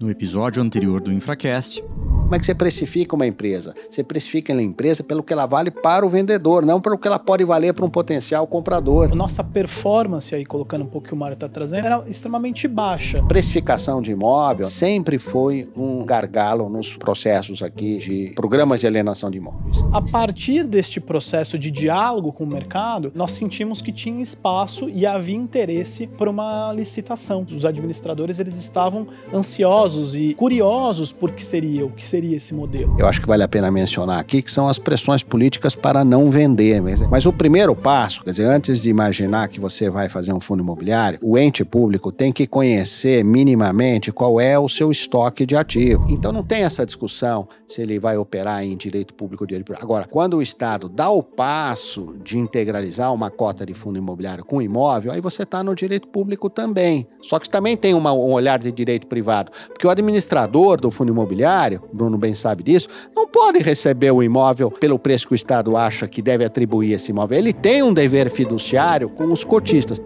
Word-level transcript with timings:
No 0.00 0.08
episódio 0.08 0.62
anterior 0.62 1.00
do 1.00 1.12
Infracast, 1.12 1.82
como 2.28 2.36
é 2.36 2.38
que 2.38 2.44
você 2.44 2.54
precifica 2.54 3.16
uma 3.16 3.26
empresa? 3.26 3.74
Você 3.90 4.04
precifica 4.04 4.52
a 4.52 4.62
empresa 4.62 5.02
pelo 5.02 5.22
que 5.22 5.32
ela 5.32 5.46
vale 5.46 5.70
para 5.70 6.04
o 6.04 6.10
vendedor, 6.10 6.62
não 6.62 6.78
pelo 6.78 6.98
que 6.98 7.08
ela 7.08 7.18
pode 7.18 7.42
valer 7.42 7.72
para 7.72 7.86
um 7.86 7.88
potencial 7.88 8.46
comprador. 8.46 9.14
Nossa 9.14 9.42
performance, 9.42 10.34
aí 10.34 10.44
colocando 10.44 10.82
um 10.82 10.86
pouco 10.86 11.06
o 11.06 11.08
que 11.08 11.14
o 11.14 11.16
Mário 11.16 11.32
está 11.32 11.48
trazendo, 11.48 11.86
era 11.86 12.04
extremamente 12.06 12.68
baixa. 12.68 13.22
Precificação 13.22 14.02
de 14.02 14.12
imóvel 14.12 14.66
sempre 14.66 15.18
foi 15.18 15.70
um 15.74 16.04
gargalo 16.04 16.68
nos 16.68 16.94
processos 16.98 17.62
aqui 17.62 17.96
de 17.96 18.32
programas 18.36 18.80
de 18.80 18.86
alienação 18.86 19.30
de 19.30 19.38
imóveis. 19.38 19.82
A 19.90 20.02
partir 20.02 20.64
deste 20.64 21.00
processo 21.00 21.58
de 21.58 21.70
diálogo 21.70 22.30
com 22.30 22.44
o 22.44 22.46
mercado, 22.46 23.10
nós 23.14 23.30
sentimos 23.30 23.80
que 23.80 23.90
tinha 23.90 24.22
espaço 24.22 24.90
e 24.90 25.06
havia 25.06 25.34
interesse 25.34 26.06
por 26.06 26.28
uma 26.28 26.74
licitação. 26.74 27.46
Os 27.50 27.64
administradores 27.64 28.38
eles 28.38 28.58
estavam 28.58 29.08
ansiosos 29.32 30.14
e 30.14 30.34
curiosos 30.34 31.10
por 31.10 31.32
que 31.32 31.42
seria, 31.42 31.86
o 31.86 31.90
que 31.90 32.04
seria 32.04 32.17
seria 32.18 32.36
esse 32.36 32.52
modelo? 32.52 32.96
Eu 32.98 33.06
acho 33.06 33.20
que 33.20 33.28
vale 33.28 33.44
a 33.44 33.48
pena 33.48 33.70
mencionar 33.70 34.18
aqui 34.18 34.42
que 34.42 34.50
são 34.50 34.68
as 34.68 34.78
pressões 34.78 35.22
políticas 35.22 35.76
para 35.76 36.04
não 36.04 36.30
vender. 36.30 36.82
Mas, 36.82 37.00
mas 37.02 37.26
o 37.26 37.32
primeiro 37.32 37.74
passo, 37.76 38.24
quer 38.24 38.30
dizer, 38.30 38.44
antes 38.44 38.80
de 38.80 38.90
imaginar 38.90 39.48
que 39.48 39.60
você 39.60 39.88
vai 39.88 40.08
fazer 40.08 40.32
um 40.32 40.40
fundo 40.40 40.62
imobiliário, 40.62 41.18
o 41.22 41.38
ente 41.38 41.64
público 41.64 42.10
tem 42.10 42.32
que 42.32 42.46
conhecer 42.46 43.24
minimamente 43.24 44.10
qual 44.10 44.40
é 44.40 44.58
o 44.58 44.68
seu 44.68 44.90
estoque 44.90 45.46
de 45.46 45.54
ativo. 45.54 46.06
Então 46.08 46.32
não 46.32 46.42
tem 46.42 46.64
essa 46.64 46.84
discussão 46.84 47.46
se 47.68 47.82
ele 47.82 48.00
vai 48.00 48.16
operar 48.16 48.64
em 48.64 48.76
direito 48.76 49.14
público 49.14 49.44
ou 49.44 49.46
direito 49.46 49.66
privado. 49.66 49.84
Agora, 49.84 50.04
quando 50.04 50.38
o 50.38 50.42
Estado 50.42 50.88
dá 50.88 51.08
o 51.08 51.22
passo 51.22 52.16
de 52.24 52.36
integralizar 52.36 53.14
uma 53.14 53.30
cota 53.30 53.64
de 53.64 53.74
fundo 53.74 53.98
imobiliário 53.98 54.44
com 54.44 54.60
imóvel, 54.60 55.12
aí 55.12 55.20
você 55.20 55.44
está 55.44 55.62
no 55.62 55.74
direito 55.74 56.08
público 56.08 56.50
também. 56.50 57.06
Só 57.22 57.38
que 57.38 57.48
também 57.48 57.76
tem 57.76 57.94
uma, 57.94 58.12
um 58.12 58.32
olhar 58.32 58.58
de 58.58 58.72
direito 58.72 59.06
privado. 59.06 59.52
Porque 59.68 59.86
o 59.86 59.90
administrador 59.90 60.80
do 60.80 60.90
fundo 60.90 61.12
imobiliário, 61.12 61.82
Bruno 61.92 62.07
bem 62.16 62.34
sabe 62.34 62.62
disso, 62.62 62.88
não 63.14 63.28
pode 63.28 63.58
receber 63.58 64.10
o 64.12 64.22
imóvel 64.22 64.70
pelo 64.70 64.98
preço 64.98 65.26
que 65.26 65.34
o 65.34 65.36
Estado 65.36 65.76
acha 65.76 66.08
que 66.08 66.22
deve 66.22 66.44
atribuir 66.44 66.92
esse 66.92 67.10
imóvel. 67.10 67.36
Ele 67.36 67.52
tem 67.52 67.82
um 67.82 67.92
dever 67.92 68.30
fiduciário 68.30 69.10
com 69.10 69.26
os 69.26 69.44
cotistas. 69.44 70.00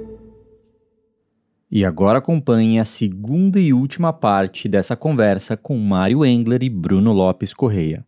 E 1.70 1.84
agora 1.84 2.18
acompanhe 2.18 2.78
a 2.78 2.84
segunda 2.84 3.58
e 3.60 3.72
última 3.72 4.12
parte 4.12 4.68
dessa 4.68 4.96
conversa 4.96 5.56
com 5.56 5.78
Mário 5.78 6.24
Engler 6.24 6.62
e 6.62 6.68
Bruno 6.68 7.12
Lopes 7.12 7.54
Correia. 7.54 8.04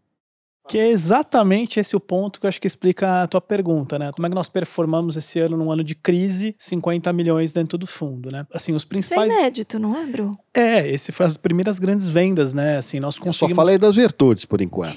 Que 0.68 0.78
é 0.78 0.88
exatamente 0.88 1.78
esse 1.78 1.94
o 1.94 2.00
ponto 2.00 2.40
que 2.40 2.46
eu 2.46 2.48
acho 2.48 2.60
que 2.60 2.66
explica 2.66 3.22
a 3.22 3.26
tua 3.26 3.40
pergunta, 3.40 3.98
né? 3.98 4.10
Como 4.12 4.26
é 4.26 4.30
que 4.30 4.34
nós 4.34 4.48
performamos 4.48 5.14
esse 5.14 5.38
ano 5.38 5.56
num 5.56 5.70
ano 5.70 5.84
de 5.84 5.94
crise, 5.94 6.54
50 6.58 7.12
milhões 7.12 7.52
dentro 7.52 7.76
do 7.76 7.86
fundo, 7.86 8.30
né? 8.30 8.46
Assim, 8.52 8.74
os 8.74 8.84
principais... 8.84 9.30
Isso 9.30 9.38
é 9.38 9.42
inédito, 9.42 9.78
não 9.78 9.94
é, 9.94 10.06
Bru? 10.06 10.38
É, 10.56 10.88
esse 10.88 11.10
foi 11.10 11.26
as 11.26 11.36
primeiras 11.36 11.80
grandes 11.80 12.08
vendas, 12.08 12.54
né? 12.54 12.76
Assim, 12.76 13.00
nós 13.00 13.18
conseguimos... 13.18 13.42
Eu 13.42 13.48
só 13.48 13.54
falei 13.56 13.76
das 13.76 13.96
virtudes, 13.96 14.44
por 14.44 14.60
enquanto. 14.60 14.96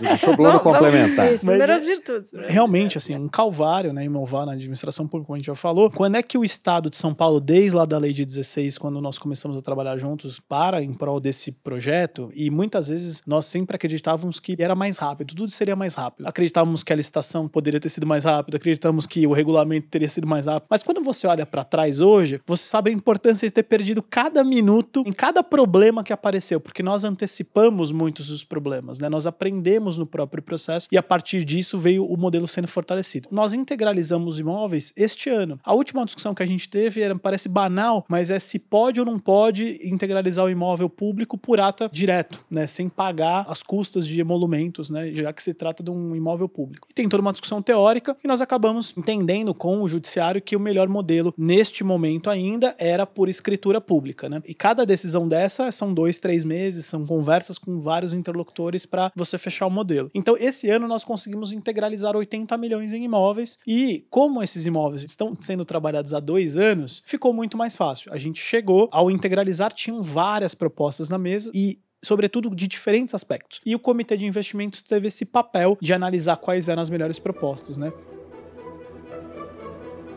Deixou 0.00 0.34
o 0.34 0.36
Bruno 0.36 0.60
complementar. 0.60 1.32
As 1.32 1.40
primeiras 1.40 1.84
virtudes. 1.84 2.30
Realmente, 2.46 2.96
assim, 2.96 3.16
um 3.16 3.28
calvário, 3.28 3.92
né? 3.92 4.04
Imovar 4.04 4.46
na 4.46 4.52
administração 4.52 5.08
pública, 5.08 5.26
como 5.26 5.34
a 5.34 5.38
gente 5.38 5.46
já 5.46 5.56
falou. 5.56 5.90
Quando 5.90 6.14
é 6.14 6.22
que 6.22 6.38
o 6.38 6.44
Estado 6.44 6.88
de 6.88 6.96
São 6.96 7.12
Paulo, 7.12 7.40
desde 7.40 7.76
lá 7.76 7.84
da 7.84 7.98
lei 7.98 8.12
de 8.12 8.24
16, 8.24 8.78
quando 8.78 9.00
nós 9.00 9.18
começamos 9.18 9.58
a 9.58 9.60
trabalhar 9.60 9.96
juntos 9.98 10.38
para 10.38 10.80
em 10.80 10.94
prol 10.94 11.18
desse 11.18 11.50
projeto, 11.50 12.30
e 12.32 12.48
muitas 12.48 12.86
vezes 12.86 13.20
nós 13.26 13.46
sempre 13.46 13.74
acreditávamos 13.74 14.38
que 14.38 14.56
era 14.60 14.76
mais 14.76 14.96
rápido, 14.96 15.34
tudo 15.34 15.50
seria 15.50 15.74
mais 15.74 15.94
rápido. 15.94 16.28
Acreditávamos 16.28 16.84
que 16.84 16.92
a 16.92 16.96
licitação 16.96 17.48
poderia 17.48 17.80
ter 17.80 17.88
sido 17.88 18.06
mais 18.06 18.24
rápida, 18.24 18.56
acreditávamos 18.56 19.06
que 19.06 19.26
o 19.26 19.32
regulamento 19.32 19.88
teria 19.88 20.08
sido 20.08 20.26
mais 20.26 20.46
rápido. 20.46 20.68
Mas 20.70 20.84
quando 20.84 21.02
você 21.02 21.26
olha 21.26 21.44
para 21.44 21.64
trás 21.64 22.00
hoje, 22.00 22.40
você 22.46 22.64
sabe 22.64 22.90
a 22.90 22.94
importância 22.94 23.48
de 23.48 23.52
ter 23.52 23.64
perdido 23.64 24.00
cada 24.02 24.44
minuto 24.44 24.67
em 25.06 25.12
cada 25.12 25.42
problema 25.42 26.04
que 26.04 26.12
apareceu, 26.12 26.60
porque 26.60 26.82
nós 26.82 27.04
antecipamos 27.04 27.92
muitos 27.92 28.28
dos 28.28 28.44
problemas, 28.44 28.98
né? 28.98 29.08
Nós 29.08 29.26
aprendemos 29.26 29.96
no 29.96 30.06
próprio 30.06 30.42
processo 30.42 30.88
e 30.90 30.98
a 30.98 31.02
partir 31.02 31.44
disso 31.44 31.78
veio 31.78 32.04
o 32.04 32.16
modelo 32.16 32.46
sendo 32.46 32.68
fortalecido. 32.68 33.28
Nós 33.30 33.52
integralizamos 33.52 34.38
imóveis 34.38 34.92
este 34.96 35.30
ano. 35.30 35.58
A 35.64 35.72
última 35.72 36.04
discussão 36.04 36.34
que 36.34 36.42
a 36.42 36.46
gente 36.46 36.68
teve 36.68 37.00
era, 37.00 37.16
parece 37.18 37.48
banal, 37.48 38.04
mas 38.08 38.30
é 38.30 38.38
se 38.38 38.58
pode 38.58 39.00
ou 39.00 39.06
não 39.06 39.18
pode 39.18 39.80
integralizar 39.82 40.44
o 40.44 40.50
imóvel 40.50 40.88
público 40.88 41.38
por 41.38 41.60
ata 41.60 41.88
direto, 41.92 42.44
né? 42.50 42.66
Sem 42.66 42.88
pagar 42.88 43.46
as 43.48 43.62
custas 43.62 44.06
de 44.06 44.20
emolumentos, 44.20 44.90
né? 44.90 45.14
Já 45.14 45.32
que 45.32 45.42
se 45.42 45.54
trata 45.54 45.82
de 45.82 45.90
um 45.90 46.14
imóvel 46.14 46.48
público. 46.48 46.88
E 46.90 46.94
tem 46.94 47.08
toda 47.08 47.20
uma 47.20 47.32
discussão 47.32 47.62
teórica 47.62 48.16
e 48.22 48.28
nós 48.28 48.40
acabamos 48.40 48.94
entendendo 48.96 49.54
com 49.54 49.82
o 49.82 49.88
judiciário 49.88 50.42
que 50.42 50.56
o 50.56 50.60
melhor 50.60 50.88
modelo 50.88 51.32
neste 51.36 51.82
momento 51.82 52.30
ainda 52.30 52.74
era 52.78 53.06
por 53.06 53.28
escritura 53.28 53.80
pública, 53.80 54.28
né? 54.28 54.42
E 54.44 54.54
cada 54.58 54.84
decisão 54.84 55.28
dessa 55.28 55.70
são 55.70 55.94
dois, 55.94 56.18
três 56.18 56.44
meses, 56.44 56.86
são 56.86 57.06
conversas 57.06 57.56
com 57.56 57.78
vários 57.78 58.12
interlocutores 58.12 58.84
para 58.84 59.12
você 59.14 59.38
fechar 59.38 59.66
o 59.66 59.70
modelo. 59.70 60.10
Então, 60.12 60.36
esse 60.36 60.68
ano 60.68 60.88
nós 60.88 61.04
conseguimos 61.04 61.52
integralizar 61.52 62.16
80 62.16 62.58
milhões 62.58 62.92
em 62.92 63.04
imóveis 63.04 63.58
e 63.66 64.04
como 64.10 64.42
esses 64.42 64.66
imóveis 64.66 65.04
estão 65.04 65.36
sendo 65.38 65.64
trabalhados 65.64 66.12
há 66.12 66.20
dois 66.20 66.56
anos, 66.56 67.02
ficou 67.06 67.32
muito 67.32 67.56
mais 67.56 67.76
fácil. 67.76 68.12
A 68.12 68.18
gente 68.18 68.40
chegou 68.40 68.88
ao 68.90 69.10
integralizar, 69.10 69.72
tinham 69.72 70.02
várias 70.02 70.54
propostas 70.54 71.08
na 71.08 71.18
mesa 71.18 71.50
e 71.54 71.78
sobretudo 72.02 72.54
de 72.54 72.66
diferentes 72.66 73.14
aspectos. 73.14 73.60
E 73.64 73.74
o 73.74 73.78
comitê 73.78 74.16
de 74.16 74.26
investimentos 74.26 74.82
teve 74.82 75.08
esse 75.08 75.24
papel 75.24 75.76
de 75.80 75.92
analisar 75.92 76.36
quais 76.36 76.68
eram 76.68 76.82
as 76.82 76.90
melhores 76.90 77.18
propostas, 77.18 77.76
né? 77.76 77.92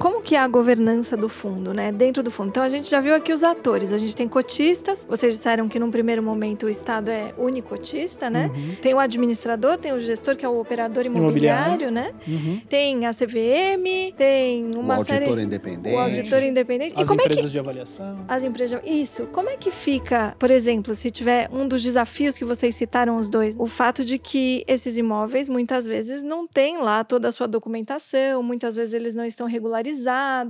Como 0.01 0.19
que 0.19 0.33
é 0.33 0.39
a 0.39 0.47
governança 0.47 1.15
do 1.15 1.29
fundo, 1.29 1.75
né? 1.75 1.91
Dentro 1.91 2.23
do 2.23 2.31
fundo. 2.31 2.49
Então 2.49 2.63
a 2.63 2.69
gente 2.69 2.89
já 2.89 2.99
viu 2.99 3.13
aqui 3.13 3.31
os 3.31 3.43
atores. 3.43 3.93
A 3.93 3.99
gente 3.99 4.15
tem 4.15 4.27
cotistas. 4.27 5.05
Vocês 5.07 5.35
disseram 5.35 5.69
que 5.69 5.77
num 5.77 5.91
primeiro 5.91 6.23
momento 6.23 6.65
o 6.65 6.69
Estado 6.69 7.11
é 7.11 7.35
unicotista, 7.37 8.27
né? 8.27 8.49
Uhum. 8.51 8.75
Tem 8.81 8.95
o 8.95 8.99
administrador, 8.99 9.77
tem 9.77 9.93
o 9.93 9.99
gestor 9.99 10.35
que 10.35 10.43
é 10.43 10.49
o 10.49 10.59
operador 10.59 11.05
imobiliário, 11.05 11.87
imobiliário. 11.87 11.91
né? 11.91 12.13
Uhum. 12.27 12.61
Tem 12.67 13.05
a 13.05 13.13
CVM, 13.13 14.15
tem 14.17 14.71
uma 14.75 15.01
o 15.01 15.05
série. 15.05 15.25
Auditor 15.25 15.39
independente. 15.39 15.95
O 15.95 15.99
auditor 15.99 16.43
independente. 16.43 16.93
As 16.95 17.03
e 17.03 17.07
como 17.07 17.21
empresas 17.21 17.43
é 17.43 17.45
que... 17.45 17.51
de 17.51 17.59
avaliação. 17.59 18.25
As 18.27 18.43
empresas. 18.43 18.81
Isso. 18.83 19.27
Como 19.27 19.49
é 19.49 19.57
que 19.57 19.69
fica, 19.69 20.35
por 20.39 20.49
exemplo, 20.49 20.95
se 20.95 21.11
tiver 21.11 21.47
um 21.53 21.67
dos 21.67 21.83
desafios 21.83 22.39
que 22.39 22.43
vocês 22.43 22.73
citaram 22.73 23.17
os 23.17 23.29
dois, 23.29 23.55
o 23.55 23.67
fato 23.67 24.03
de 24.03 24.17
que 24.17 24.63
esses 24.67 24.97
imóveis 24.97 25.47
muitas 25.47 25.85
vezes 25.85 26.23
não 26.23 26.47
têm 26.47 26.79
lá 26.79 27.03
toda 27.03 27.27
a 27.27 27.31
sua 27.31 27.47
documentação, 27.47 28.41
muitas 28.41 28.75
vezes 28.75 28.95
eles 28.95 29.13
não 29.13 29.25
estão 29.25 29.45
regularizados 29.45 29.90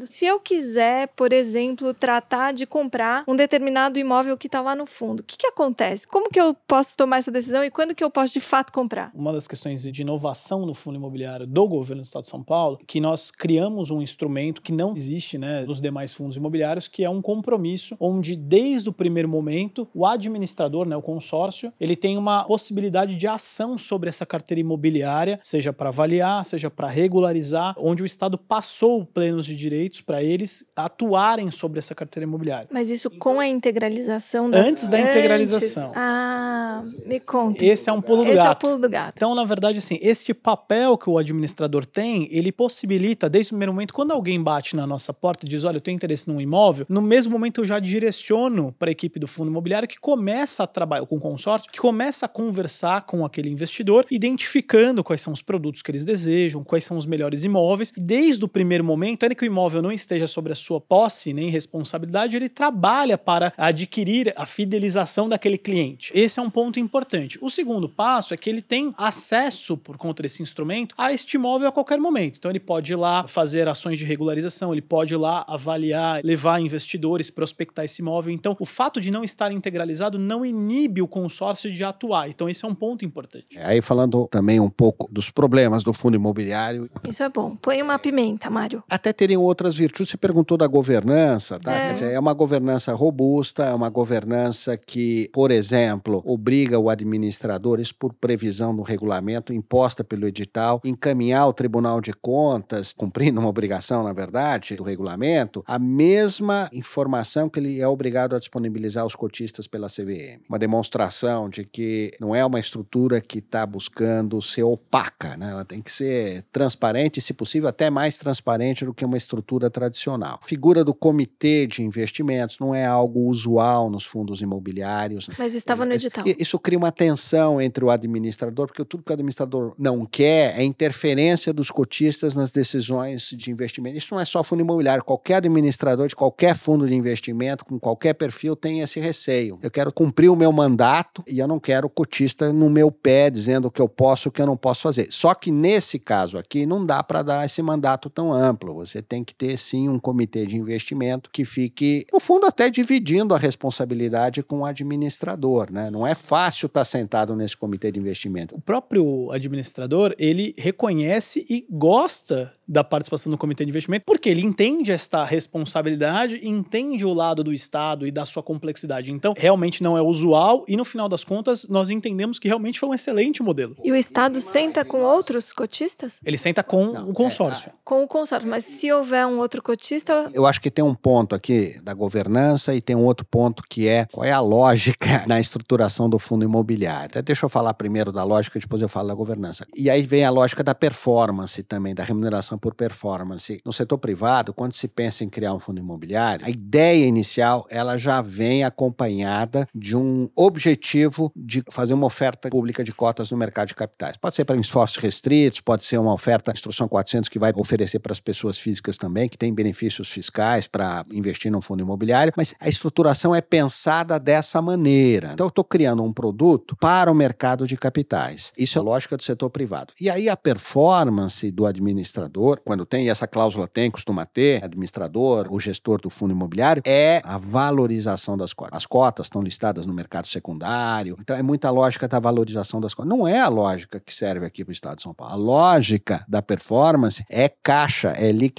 se 0.05 0.25
eu 0.25 0.39
quiser, 0.39 1.07
por 1.09 1.33
exemplo, 1.33 1.93
tratar 1.93 2.51
de 2.53 2.65
comprar 2.65 3.23
um 3.27 3.35
determinado 3.35 3.99
imóvel 3.99 4.37
que 4.37 4.47
está 4.47 4.61
lá 4.61 4.75
no 4.75 4.85
fundo, 4.85 5.21
o 5.21 5.23
que, 5.23 5.37
que 5.37 5.47
acontece? 5.47 6.07
Como 6.07 6.29
que 6.29 6.39
eu 6.39 6.55
posso 6.67 6.95
tomar 6.95 7.17
essa 7.17 7.31
decisão 7.31 7.63
e 7.63 7.71
quando 7.71 7.95
que 7.95 8.03
eu 8.03 8.09
posso 8.09 8.33
de 8.33 8.39
fato 8.39 8.71
comprar? 8.71 9.11
Uma 9.13 9.33
das 9.33 9.47
questões 9.47 9.83
de 9.83 10.01
inovação 10.01 10.65
no 10.65 10.73
fundo 10.73 10.97
imobiliário 10.97 11.47
do 11.47 11.67
governo 11.67 12.01
do 12.01 12.05
Estado 12.05 12.23
de 12.23 12.29
São 12.29 12.43
Paulo, 12.43 12.77
que 12.87 12.99
nós 12.99 13.31
criamos 13.31 13.89
um 13.89 14.01
instrumento 14.01 14.61
que 14.61 14.71
não 14.71 14.95
existe 14.95 15.37
né, 15.37 15.63
nos 15.65 15.81
demais 15.81 16.13
fundos 16.13 16.37
imobiliários, 16.37 16.87
que 16.87 17.03
é 17.03 17.09
um 17.09 17.21
compromisso 17.21 17.95
onde, 17.99 18.35
desde 18.35 18.89
o 18.89 18.93
primeiro 18.93 19.29
momento, 19.29 19.87
o 19.93 20.05
administrador, 20.05 20.87
né, 20.87 20.95
o 20.95 21.01
consórcio, 21.01 21.71
ele 21.79 21.95
tem 21.95 22.17
uma 22.17 22.43
possibilidade 22.43 23.15
de 23.15 23.27
ação 23.27 23.77
sobre 23.77 24.09
essa 24.09 24.25
carteira 24.25 24.61
imobiliária, 24.61 25.37
seja 25.41 25.73
para 25.73 25.89
avaliar, 25.89 26.45
seja 26.45 26.69
para 26.69 26.87
regularizar, 26.87 27.75
onde 27.77 28.03
o 28.03 28.05
Estado 28.05 28.37
passou 28.37 29.05
plenos 29.31 29.45
de 29.45 29.55
direitos 29.55 30.01
para 30.01 30.21
eles 30.21 30.65
atuarem 30.75 31.49
sobre 31.51 31.79
essa 31.79 31.95
carteira 31.95 32.25
imobiliária. 32.25 32.67
Mas 32.69 32.89
isso 32.89 33.09
com 33.09 33.39
a 33.39 33.47
integralização 33.47 34.49
das... 34.49 34.67
Antes 34.67 34.87
da 34.87 34.99
integralização. 34.99 35.85
Antes. 35.85 35.95
Ah, 35.95 36.81
me 37.05 37.19
conta. 37.21 37.63
Esse 37.63 37.89
é 37.89 37.93
um 37.93 38.01
pulo 38.01 38.25
do 38.25 38.31
esse 38.31 38.35
gato. 38.35 38.65
É 38.65 38.69
pulo 38.69 38.81
do 38.81 38.89
gato. 38.89 39.13
Então, 39.15 39.33
na 39.33 39.45
verdade, 39.45 39.77
assim, 39.77 39.97
este 40.01 40.33
papel 40.33 40.97
que 40.97 41.09
o 41.09 41.17
administrador 41.17 41.85
tem, 41.85 42.27
ele 42.29 42.51
possibilita, 42.51 43.29
desde 43.29 43.51
o 43.51 43.53
primeiro 43.53 43.73
momento, 43.73 43.93
quando 43.93 44.11
alguém 44.11 44.41
bate 44.41 44.75
na 44.75 44.85
nossa 44.85 45.13
porta 45.13 45.45
e 45.45 45.49
diz, 45.49 45.63
olha, 45.63 45.77
eu 45.77 45.81
tenho 45.81 45.95
interesse 45.95 46.27
num 46.27 46.41
imóvel, 46.41 46.85
no 46.89 47.01
mesmo 47.01 47.31
momento 47.31 47.61
eu 47.61 47.65
já 47.65 47.79
direciono 47.79 48.75
para 48.77 48.89
a 48.89 48.91
equipe 48.91 49.17
do 49.17 49.27
fundo 49.27 49.49
imobiliário 49.49 49.87
que 49.87 49.99
começa 49.99 50.63
a 50.63 50.67
trabalhar 50.67 51.05
com 51.05 51.15
o 51.15 51.21
consórcio, 51.21 51.71
que 51.71 51.79
começa 51.79 52.25
a 52.25 52.29
conversar 52.29 53.03
com 53.05 53.23
aquele 53.23 53.49
investidor, 53.49 54.05
identificando 54.11 55.03
quais 55.03 55.21
são 55.21 55.31
os 55.31 55.41
produtos 55.41 55.81
que 55.81 55.91
eles 55.91 56.03
desejam, 56.03 56.63
quais 56.63 56.83
são 56.83 56.97
os 56.97 57.05
melhores 57.05 57.43
imóveis. 57.43 57.93
E 57.95 58.01
desde 58.01 58.43
o 58.43 58.47
primeiro 58.47 58.83
momento, 58.83 59.10
ainda 59.11 59.35
que 59.35 59.43
o 59.43 59.45
imóvel 59.45 59.81
não 59.81 59.91
esteja 59.91 60.27
sobre 60.27 60.51
a 60.51 60.55
sua 60.55 60.81
posse 60.81 61.33
nem 61.33 61.49
responsabilidade, 61.49 62.35
ele 62.35 62.49
trabalha 62.49 63.17
para 63.17 63.53
adquirir 63.57 64.33
a 64.35 64.45
fidelização 64.45 65.29
daquele 65.29 65.57
cliente. 65.57 66.11
Esse 66.15 66.39
é 66.39 66.41
um 66.41 66.49
ponto 66.49 66.71
ponto 66.71 66.79
importante. 66.79 67.37
O 67.41 67.49
segundo 67.49 67.89
passo 67.89 68.33
é 68.33 68.37
que 68.37 68.49
ele 68.49 68.61
tem 68.61 68.93
acesso, 68.97 69.75
por 69.75 69.97
conta 69.97 70.23
desse 70.23 70.41
instrumento, 70.41 70.95
a 70.97 71.11
este 71.11 71.35
imóvel 71.35 71.67
a 71.67 71.71
qualquer 71.71 71.99
momento. 71.99 72.37
Então 72.37 72.49
ele 72.49 72.59
pode 72.59 72.93
ir 72.93 72.95
lá 72.95 73.27
fazer 73.27 73.67
ações 73.67 73.99
de 73.99 74.05
regularização, 74.05 74.71
ele 74.71 74.81
pode 74.81 75.13
ir 75.13 75.17
lá 75.17 75.43
avaliar, 75.47 76.21
levar 76.23 76.61
investidores, 76.61 77.29
prospectar 77.29 77.83
esse 77.83 78.01
imóvel. 78.01 78.31
Então, 78.31 78.55
o 78.59 78.65
fato 78.65 79.01
de 79.01 79.11
não 79.11 79.23
estar 79.23 79.51
integralizado 79.51 80.17
não 80.17 80.45
inibe 80.45 81.01
o 81.01 81.07
consórcio 81.07 81.71
de 81.71 81.83
atuar. 81.83 82.29
Então, 82.29 82.47
esse 82.47 82.63
é 82.63 82.67
um 82.67 82.75
ponto 82.75 83.03
importante. 83.03 83.59
Aí, 83.59 83.81
falando 83.81 84.27
também 84.29 84.59
um 84.59 84.69
pouco 84.69 85.11
dos 85.11 85.29
problemas 85.29 85.83
do 85.83 85.91
fundo 85.91 86.15
imobiliário. 86.15 86.89
Isso 87.07 87.23
é 87.23 87.29
bom. 87.29 87.55
Põe 87.55 87.81
uma 87.81 87.99
pimenta, 87.99 88.49
Mário. 88.49 88.83
Até 89.01 89.11
teriam 89.11 89.41
outras 89.41 89.75
virtudes. 89.75 90.11
Você 90.11 90.17
perguntou 90.17 90.55
da 90.55 90.67
governança, 90.67 91.59
tá? 91.59 91.73
É. 91.73 91.87
Quer 91.87 91.93
dizer, 91.93 92.13
é 92.13 92.19
uma 92.19 92.33
governança 92.33 92.93
robusta, 92.93 93.63
é 93.63 93.73
uma 93.73 93.89
governança 93.89 94.77
que, 94.77 95.27
por 95.33 95.49
exemplo, 95.49 96.21
obriga 96.23 96.77
o 96.77 96.87
administrador, 96.87 97.79
isso 97.79 97.95
por 97.95 98.13
previsão 98.13 98.75
do 98.75 98.83
regulamento 98.83 99.51
imposta 99.51 100.03
pelo 100.03 100.27
edital, 100.27 100.79
encaminhar 100.85 101.41
ao 101.41 101.51
Tribunal 101.51 101.99
de 101.99 102.13
Contas, 102.13 102.93
cumprindo 102.93 103.39
uma 103.39 103.49
obrigação, 103.49 104.03
na 104.03 104.13
verdade, 104.13 104.75
do 104.75 104.83
regulamento, 104.83 105.63
a 105.65 105.79
mesma 105.79 106.69
informação 106.71 107.49
que 107.49 107.59
ele 107.59 107.79
é 107.79 107.87
obrigado 107.87 108.35
a 108.35 108.39
disponibilizar 108.39 109.01
aos 109.01 109.15
cotistas 109.15 109.65
pela 109.65 109.87
CVM. 109.87 110.43
Uma 110.47 110.59
demonstração 110.59 111.49
de 111.49 111.65
que 111.65 112.11
não 112.19 112.35
é 112.35 112.45
uma 112.45 112.59
estrutura 112.59 113.19
que 113.19 113.39
está 113.39 113.65
buscando 113.65 114.39
ser 114.43 114.61
opaca, 114.61 115.35
né? 115.37 115.49
ela 115.49 115.65
tem 115.65 115.81
que 115.81 115.91
ser 115.91 116.45
transparente 116.51 117.17
e, 117.17 117.21
se 117.21 117.33
possível, 117.33 117.67
até 117.67 117.89
mais 117.89 118.19
transparente 118.19 118.85
do 118.85 118.90
que 118.93 119.05
uma 119.05 119.17
estrutura 119.17 119.69
tradicional. 119.69 120.39
A 120.41 120.45
figura 120.45 120.83
do 120.83 120.93
comitê 120.93 121.67
de 121.67 121.83
investimentos 121.83 122.57
não 122.59 122.73
é 122.73 122.85
algo 122.85 123.27
usual 123.27 123.89
nos 123.89 124.05
fundos 124.05 124.41
imobiliários. 124.41 125.29
Mas 125.37 125.53
estava 125.53 125.85
no 125.85 125.93
edital. 125.93 126.23
Isso 126.39 126.57
cria 126.59 126.77
uma 126.77 126.91
tensão 126.91 127.61
entre 127.61 127.83
o 127.83 127.89
administrador, 127.89 128.67
porque 128.67 128.83
tudo 128.85 129.03
que 129.03 129.11
o 129.11 129.13
administrador 129.13 129.73
não 129.77 130.05
quer 130.05 130.59
é 130.59 130.63
interferência 130.63 131.53
dos 131.53 131.69
cotistas 131.71 132.35
nas 132.35 132.51
decisões 132.51 133.29
de 133.35 133.51
investimento. 133.51 133.97
Isso 133.97 134.13
não 134.13 134.21
é 134.21 134.25
só 134.25 134.43
fundo 134.43 134.61
imobiliário, 134.61 135.03
qualquer 135.03 135.35
administrador 135.35 136.07
de 136.07 136.15
qualquer 136.15 136.55
fundo 136.55 136.87
de 136.87 136.95
investimento, 136.95 137.65
com 137.65 137.79
qualquer 137.79 138.13
perfil, 138.13 138.55
tem 138.55 138.81
esse 138.81 138.99
receio. 138.99 139.59
Eu 139.61 139.71
quero 139.71 139.91
cumprir 139.91 140.29
o 140.29 140.35
meu 140.35 140.51
mandato 140.51 141.23
e 141.27 141.39
eu 141.39 141.47
não 141.47 141.59
quero 141.59 141.89
cotista 141.89 142.51
no 142.53 142.69
meu 142.69 142.91
pé 142.91 143.29
dizendo 143.29 143.67
o 143.67 143.71
que 143.71 143.81
eu 143.81 143.89
posso 143.89 144.27
e 144.27 144.29
o 144.29 144.31
que 144.31 144.41
eu 144.41 144.45
não 144.45 144.57
posso 144.57 144.81
fazer. 144.81 145.07
Só 145.11 145.33
que 145.33 145.51
nesse 145.51 145.99
caso 145.99 146.37
aqui, 146.37 146.65
não 146.65 146.85
dá 146.85 147.03
para 147.03 147.21
dar 147.21 147.45
esse 147.45 147.61
mandato 147.61 148.09
tão 148.09 148.33
amplo. 148.33 148.80
Você 148.85 149.01
tem 149.01 149.23
que 149.23 149.33
ter, 149.33 149.57
sim, 149.57 149.89
um 149.89 149.99
comitê 149.99 150.45
de 150.45 150.55
investimento 150.55 151.29
que 151.31 151.45
fique, 151.45 152.05
no 152.11 152.19
fundo, 152.19 152.45
até 152.45 152.69
dividindo 152.69 153.33
a 153.33 153.37
responsabilidade 153.37 154.43
com 154.43 154.59
o 154.59 154.65
administrador. 154.65 155.71
Né? 155.71 155.89
Não 155.89 156.05
é 156.05 156.15
fácil 156.15 156.67
estar 156.67 156.83
sentado 156.83 157.35
nesse 157.35 157.55
comitê 157.55 157.91
de 157.91 157.99
investimento. 157.99 158.55
O 158.55 158.61
próprio 158.61 159.31
administrador, 159.31 160.13
ele 160.17 160.53
reconhece 160.57 161.45
e 161.49 161.65
gosta 161.69 162.51
da 162.67 162.83
participação 162.83 163.31
no 163.31 163.37
comitê 163.37 163.65
de 163.65 163.69
investimento, 163.69 164.05
porque 164.05 164.29
ele 164.29 164.41
entende 164.41 164.91
esta 164.91 165.23
responsabilidade, 165.23 166.39
entende 166.47 167.05
o 167.05 167.13
lado 167.13 167.43
do 167.43 167.53
Estado 167.53 168.07
e 168.07 168.11
da 168.11 168.25
sua 168.25 168.41
complexidade. 168.41 169.11
Então, 169.11 169.33
realmente 169.37 169.83
não 169.83 169.97
é 169.97 170.01
usual 170.01 170.65
e, 170.67 170.75
no 170.75 170.85
final 170.85 171.09
das 171.09 171.23
contas, 171.23 171.67
nós 171.67 171.89
entendemos 171.89 172.39
que 172.39 172.47
realmente 172.47 172.79
foi 172.79 172.89
um 172.89 172.93
excelente 172.93 173.43
modelo. 173.43 173.75
E 173.83 173.91
o 173.91 173.95
Estado 173.95 174.39
senta 174.39 174.85
com 174.85 175.01
outros 175.01 175.51
cotistas? 175.53 176.19
Ele 176.25 176.37
senta 176.37 176.63
com 176.63 176.85
Não, 176.85 177.09
o 177.09 177.13
consórcio. 177.13 177.71
Com 177.83 178.03
o 178.03 178.07
consórcio. 178.07 178.49
Mas 178.49 178.63
se 178.71 178.91
houver 178.91 179.27
um 179.27 179.37
outro 179.37 179.61
cotista, 179.61 180.31
Eu 180.33 180.45
acho 180.45 180.61
que 180.61 180.71
tem 180.71 180.83
um 180.83 180.95
ponto 180.95 181.35
aqui 181.35 181.79
da 181.83 181.93
governança 181.93 182.73
e 182.73 182.81
tem 182.81 182.95
um 182.95 183.03
outro 183.03 183.25
ponto 183.25 183.63
que 183.69 183.87
é 183.87 184.05
qual 184.11 184.25
é 184.25 184.31
a 184.31 184.39
lógica 184.39 185.23
na 185.27 185.39
estruturação 185.39 186.09
do 186.09 186.17
fundo 186.17 186.45
imobiliário. 186.45 187.05
Até 187.05 187.21
deixa 187.21 187.45
eu 187.45 187.49
falar 187.49 187.73
primeiro 187.73 188.11
da 188.11 188.23
lógica, 188.23 188.59
depois 188.59 188.81
eu 188.81 188.87
falo 188.87 189.09
da 189.09 189.13
governança. 189.13 189.65
E 189.75 189.89
aí 189.89 190.01
vem 190.01 190.23
a 190.23 190.29
lógica 190.29 190.63
da 190.63 190.73
performance 190.73 191.61
também, 191.63 191.93
da 191.93 192.03
remuneração 192.03 192.57
por 192.57 192.73
performance. 192.73 193.61
No 193.65 193.73
setor 193.73 193.97
privado, 193.97 194.53
quando 194.53 194.73
se 194.73 194.87
pensa 194.87 195.23
em 195.23 195.29
criar 195.29 195.53
um 195.53 195.59
fundo 195.59 195.79
imobiliário, 195.79 196.45
a 196.45 196.49
ideia 196.49 197.05
inicial 197.05 197.67
ela 197.69 197.97
já 197.97 198.21
vem 198.21 198.63
acompanhada 198.63 199.67
de 199.75 199.95
um 199.97 200.29
objetivo 200.35 201.31
de 201.35 201.61
fazer 201.69 201.93
uma 201.93 202.05
oferta 202.05 202.49
pública 202.49 202.83
de 202.83 202.93
cotas 202.93 203.31
no 203.31 203.37
mercado 203.37 203.67
de 203.67 203.75
capitais. 203.75 204.15
Pode 204.15 204.35
ser 204.35 204.45
para 204.45 204.55
esforços 204.55 204.97
restritos, 204.97 205.59
pode 205.59 205.83
ser 205.83 205.97
uma 205.97 206.13
oferta 206.13 206.51
instrução 206.51 206.87
400 206.87 207.27
que 207.27 207.37
vai 207.37 207.51
oferecer 207.55 207.99
para 207.99 208.13
as 208.13 208.19
pessoas 208.19 208.60
físicas 208.61 208.97
também, 208.97 209.27
que 209.27 209.37
tem 209.37 209.53
benefícios 209.53 210.09
fiscais 210.09 210.67
para 210.67 211.05
investir 211.11 211.51
num 211.51 211.61
fundo 211.61 211.81
imobiliário, 211.81 212.33
mas 212.35 212.53
a 212.59 212.69
estruturação 212.69 213.33
é 213.35 213.41
pensada 213.41 214.19
dessa 214.19 214.61
maneira. 214.61 215.31
Então 215.33 215.45
eu 215.45 215.49
estou 215.49 215.63
criando 215.63 216.03
um 216.03 216.13
produto 216.13 216.75
para 216.77 217.11
o 217.11 217.15
mercado 217.15 217.67
de 217.67 217.75
capitais. 217.75 218.53
Isso 218.57 218.77
é 218.77 218.81
lógica 218.81 219.17
do 219.17 219.23
setor 219.23 219.49
privado. 219.49 219.93
E 219.99 220.09
aí 220.09 220.29
a 220.29 220.37
performance 220.37 221.49
do 221.51 221.65
administrador, 221.65 222.59
quando 222.63 222.85
tem, 222.85 223.05
e 223.05 223.09
essa 223.09 223.27
cláusula 223.27 223.67
tem, 223.67 223.89
costuma 223.89 224.25
ter, 224.25 224.63
administrador, 224.63 225.47
o 225.49 225.59
gestor 225.59 225.99
do 225.99 226.09
fundo 226.09 226.31
imobiliário, 226.31 226.81
é 226.85 227.21
a 227.23 227.37
valorização 227.37 228.37
das 228.37 228.53
cotas. 228.53 228.77
As 228.77 228.85
cotas 228.85 229.25
estão 229.27 229.41
listadas 229.41 229.85
no 229.85 229.93
mercado 229.93 230.27
secundário, 230.27 231.17
então 231.19 231.35
é 231.35 231.41
muita 231.41 231.69
lógica 231.69 232.07
da 232.07 232.19
valorização 232.19 232.79
das 232.79 232.93
cotas. 232.93 233.09
Não 233.09 233.27
é 233.27 233.39
a 233.39 233.47
lógica 233.47 233.99
que 233.99 234.13
serve 234.13 234.45
aqui 234.45 234.63
para 234.63 234.71
o 234.71 234.73
Estado 234.73 234.97
de 234.97 235.03
São 235.03 235.13
Paulo. 235.13 235.33
A 235.33 235.35
lógica 235.35 236.23
da 236.27 236.41
performance 236.41 237.23
é 237.29 237.49
caixa, 237.49 238.09
é 238.09 238.31
liquidez, 238.31 238.50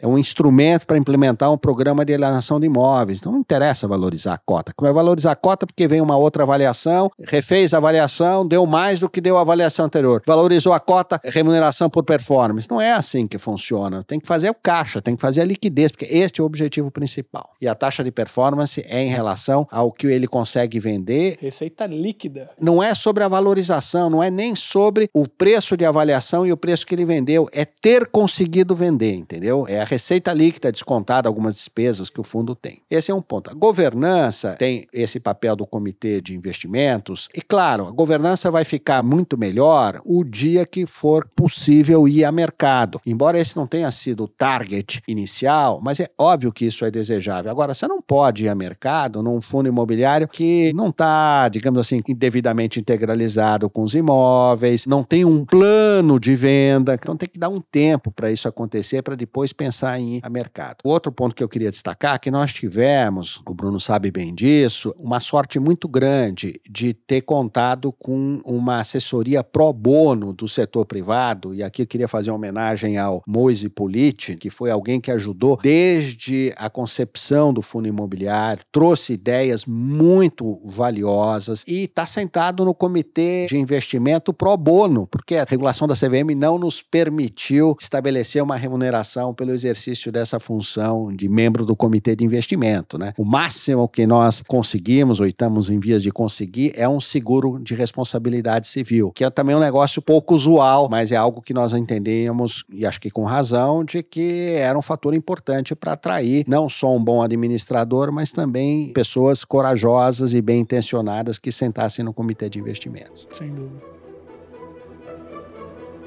é 0.00 0.06
um 0.06 0.18
instrumento 0.18 0.86
para 0.86 0.96
implementar 0.98 1.52
um 1.52 1.58
programa 1.58 2.04
de 2.04 2.14
alienação 2.14 2.58
de 2.58 2.66
imóveis. 2.66 3.18
Então 3.18 3.32
não 3.32 3.40
interessa 3.40 3.86
valorizar 3.86 4.34
a 4.34 4.38
cota. 4.38 4.72
Vai 4.80 4.92
valorizar 4.92 5.32
a 5.32 5.36
cota 5.36 5.66
porque 5.66 5.86
vem 5.86 6.00
uma 6.00 6.16
outra 6.16 6.42
avaliação, 6.42 7.10
refez 7.20 7.74
a 7.74 7.78
avaliação, 7.78 8.46
deu 8.46 8.66
mais 8.66 9.00
do 9.00 9.08
que 9.08 9.20
deu 9.20 9.36
a 9.36 9.40
avaliação 9.40 9.84
anterior. 9.86 10.22
Valorizou 10.26 10.72
a 10.72 10.80
cota, 10.80 11.20
remuneração 11.24 11.88
por 11.90 12.04
performance. 12.04 12.68
Não 12.70 12.80
é 12.80 12.92
assim 12.92 13.26
que 13.26 13.38
funciona. 13.38 14.02
Tem 14.02 14.18
que 14.20 14.26
fazer 14.26 14.50
o 14.50 14.54
caixa, 14.54 15.00
tem 15.00 15.16
que 15.16 15.22
fazer 15.22 15.42
a 15.42 15.44
liquidez, 15.44 15.90
porque 15.90 16.06
este 16.06 16.40
é 16.40 16.42
o 16.42 16.46
objetivo 16.46 16.90
principal. 16.90 17.50
E 17.60 17.68
a 17.68 17.74
taxa 17.74 18.02
de 18.04 18.10
performance 18.10 18.84
é 18.88 19.02
em 19.02 19.10
relação 19.10 19.66
ao 19.70 19.92
que 19.92 20.06
ele 20.06 20.26
consegue 20.26 20.78
vender 20.78 21.38
Receita 21.40 21.86
líquida. 21.86 22.50
não 22.60 22.82
é 22.82 22.94
sobre 22.94 23.22
a 23.24 23.28
valorização, 23.28 24.08
não 24.08 24.22
é 24.22 24.30
nem 24.30 24.54
sobre 24.54 25.08
o 25.14 25.26
preço 25.28 25.76
de 25.76 25.84
avaliação 25.84 26.46
e 26.46 26.52
o 26.52 26.56
preço 26.56 26.86
que 26.86 26.94
ele 26.94 27.04
vendeu, 27.04 27.48
é 27.52 27.64
ter 27.64 28.06
conseguido 28.06 28.74
vender, 28.74 29.14
entendeu? 29.32 29.64
É 29.66 29.80
a 29.80 29.84
receita 29.84 30.32
líquida 30.32 30.70
descontada 30.70 31.26
algumas 31.26 31.56
despesas 31.56 32.10
que 32.10 32.20
o 32.20 32.24
fundo 32.24 32.54
tem. 32.54 32.82
Esse 32.90 33.10
é 33.10 33.14
um 33.14 33.22
ponto. 33.22 33.50
A 33.50 33.54
governança 33.54 34.54
tem 34.58 34.86
esse 34.92 35.18
papel 35.18 35.56
do 35.56 35.66
comitê 35.66 36.20
de 36.20 36.34
investimentos 36.34 37.28
e 37.34 37.40
claro, 37.40 37.86
a 37.86 37.90
governança 37.90 38.50
vai 38.50 38.64
ficar 38.64 39.02
muito 39.02 39.38
melhor 39.38 40.00
o 40.04 40.22
dia 40.22 40.66
que 40.66 40.84
for 40.84 41.26
possível 41.34 42.06
ir 42.06 42.24
a 42.24 42.32
mercado. 42.32 43.00
Embora 43.06 43.38
esse 43.38 43.56
não 43.56 43.66
tenha 43.66 43.90
sido 43.90 44.24
o 44.24 44.28
target 44.28 45.00
inicial, 45.08 45.80
mas 45.82 45.98
é 45.98 46.08
óbvio 46.18 46.52
que 46.52 46.66
isso 46.66 46.84
é 46.84 46.90
desejável. 46.90 47.50
Agora, 47.50 47.72
você 47.72 47.88
não 47.88 48.02
pode 48.02 48.44
ir 48.44 48.48
a 48.48 48.54
mercado 48.54 49.22
num 49.22 49.40
fundo 49.40 49.68
imobiliário 49.68 50.28
que 50.28 50.72
não 50.74 50.88
está, 50.88 51.48
digamos 51.48 51.80
assim, 51.80 52.02
devidamente 52.14 52.78
integralizado 52.78 53.70
com 53.70 53.82
os 53.82 53.94
imóveis, 53.94 54.84
não 54.84 55.02
tem 55.02 55.24
um 55.24 55.44
plano 55.44 56.20
de 56.20 56.34
venda. 56.34 56.94
Então 56.94 57.16
tem 57.16 57.28
que 57.28 57.38
dar 57.38 57.48
um 57.48 57.60
tempo 57.60 58.10
para 58.10 58.30
isso 58.30 58.46
acontecer, 58.46 59.02
para 59.02 59.16
depois 59.22 59.52
pensar 59.52 60.00
em 60.00 60.16
ir 60.16 60.20
a 60.22 60.28
mercado. 60.28 60.78
Outro 60.82 61.12
ponto 61.12 61.34
que 61.34 61.42
eu 61.42 61.48
queria 61.48 61.70
destacar 61.70 62.16
é 62.16 62.18
que 62.18 62.30
nós 62.30 62.52
tivemos, 62.52 63.40
o 63.46 63.54
Bruno 63.54 63.78
sabe 63.78 64.10
bem 64.10 64.34
disso, 64.34 64.92
uma 64.98 65.20
sorte 65.20 65.60
muito 65.60 65.86
grande 65.88 66.60
de 66.68 66.92
ter 66.92 67.22
contado 67.22 67.92
com 67.92 68.40
uma 68.44 68.80
assessoria 68.80 69.44
pro 69.44 69.72
bono 69.72 70.32
do 70.32 70.48
setor 70.48 70.84
privado, 70.86 71.54
e 71.54 71.62
aqui 71.62 71.82
eu 71.82 71.86
queria 71.86 72.08
fazer 72.08 72.30
uma 72.30 72.36
homenagem 72.36 72.98
ao 72.98 73.22
Moise 73.26 73.68
Politi, 73.68 74.36
que 74.36 74.50
foi 74.50 74.70
alguém 74.70 75.00
que 75.00 75.10
ajudou 75.10 75.58
desde 75.62 76.52
a 76.56 76.68
concepção 76.68 77.52
do 77.52 77.62
fundo 77.62 77.86
imobiliário, 77.86 78.64
trouxe 78.72 79.12
ideias 79.12 79.64
muito 79.64 80.60
valiosas 80.64 81.64
e 81.68 81.84
está 81.84 82.06
sentado 82.06 82.64
no 82.64 82.74
comitê 82.74 83.46
de 83.46 83.56
investimento 83.56 84.32
pro 84.32 84.56
bono, 84.56 85.06
porque 85.06 85.36
a 85.36 85.46
regulação 85.48 85.86
da 85.86 85.94
CVM 85.94 86.34
não 86.36 86.58
nos 86.58 86.82
permitiu 86.82 87.76
estabelecer 87.80 88.42
uma 88.42 88.56
remuneração 88.56 89.01
pelo 89.34 89.52
exercício 89.52 90.12
dessa 90.12 90.38
função 90.38 91.14
de 91.14 91.28
membro 91.28 91.64
do 91.64 91.74
comitê 91.74 92.14
de 92.14 92.24
investimento. 92.24 92.98
Né? 92.98 93.12
O 93.16 93.24
máximo 93.24 93.88
que 93.88 94.06
nós 94.06 94.42
conseguimos, 94.42 95.20
ou 95.20 95.26
estamos 95.26 95.70
em 95.70 95.78
vias 95.78 96.02
de 96.02 96.10
conseguir, 96.10 96.72
é 96.76 96.88
um 96.88 97.00
seguro 97.00 97.58
de 97.58 97.74
responsabilidade 97.74 98.66
civil, 98.68 99.12
que 99.12 99.24
é 99.24 99.30
também 99.30 99.56
um 99.56 99.60
negócio 99.60 100.00
pouco 100.00 100.34
usual, 100.34 100.88
mas 100.88 101.12
é 101.12 101.16
algo 101.16 101.42
que 101.42 101.54
nós 101.54 101.72
entendemos, 101.72 102.64
e 102.72 102.86
acho 102.86 103.00
que 103.00 103.10
com 103.10 103.24
razão, 103.24 103.84
de 103.84 104.02
que 104.02 104.54
era 104.56 104.78
um 104.78 104.82
fator 104.82 105.14
importante 105.14 105.74
para 105.74 105.92
atrair 105.92 106.44
não 106.46 106.68
só 106.68 106.94
um 106.94 107.02
bom 107.02 107.22
administrador, 107.22 108.12
mas 108.12 108.32
também 108.32 108.92
pessoas 108.92 109.44
corajosas 109.44 110.34
e 110.34 110.40
bem 110.40 110.60
intencionadas 110.60 111.38
que 111.38 111.50
sentassem 111.50 112.04
no 112.04 112.12
comitê 112.12 112.48
de 112.48 112.58
investimentos. 112.58 113.26
Sem 113.32 113.52
dúvida. 113.54 114.01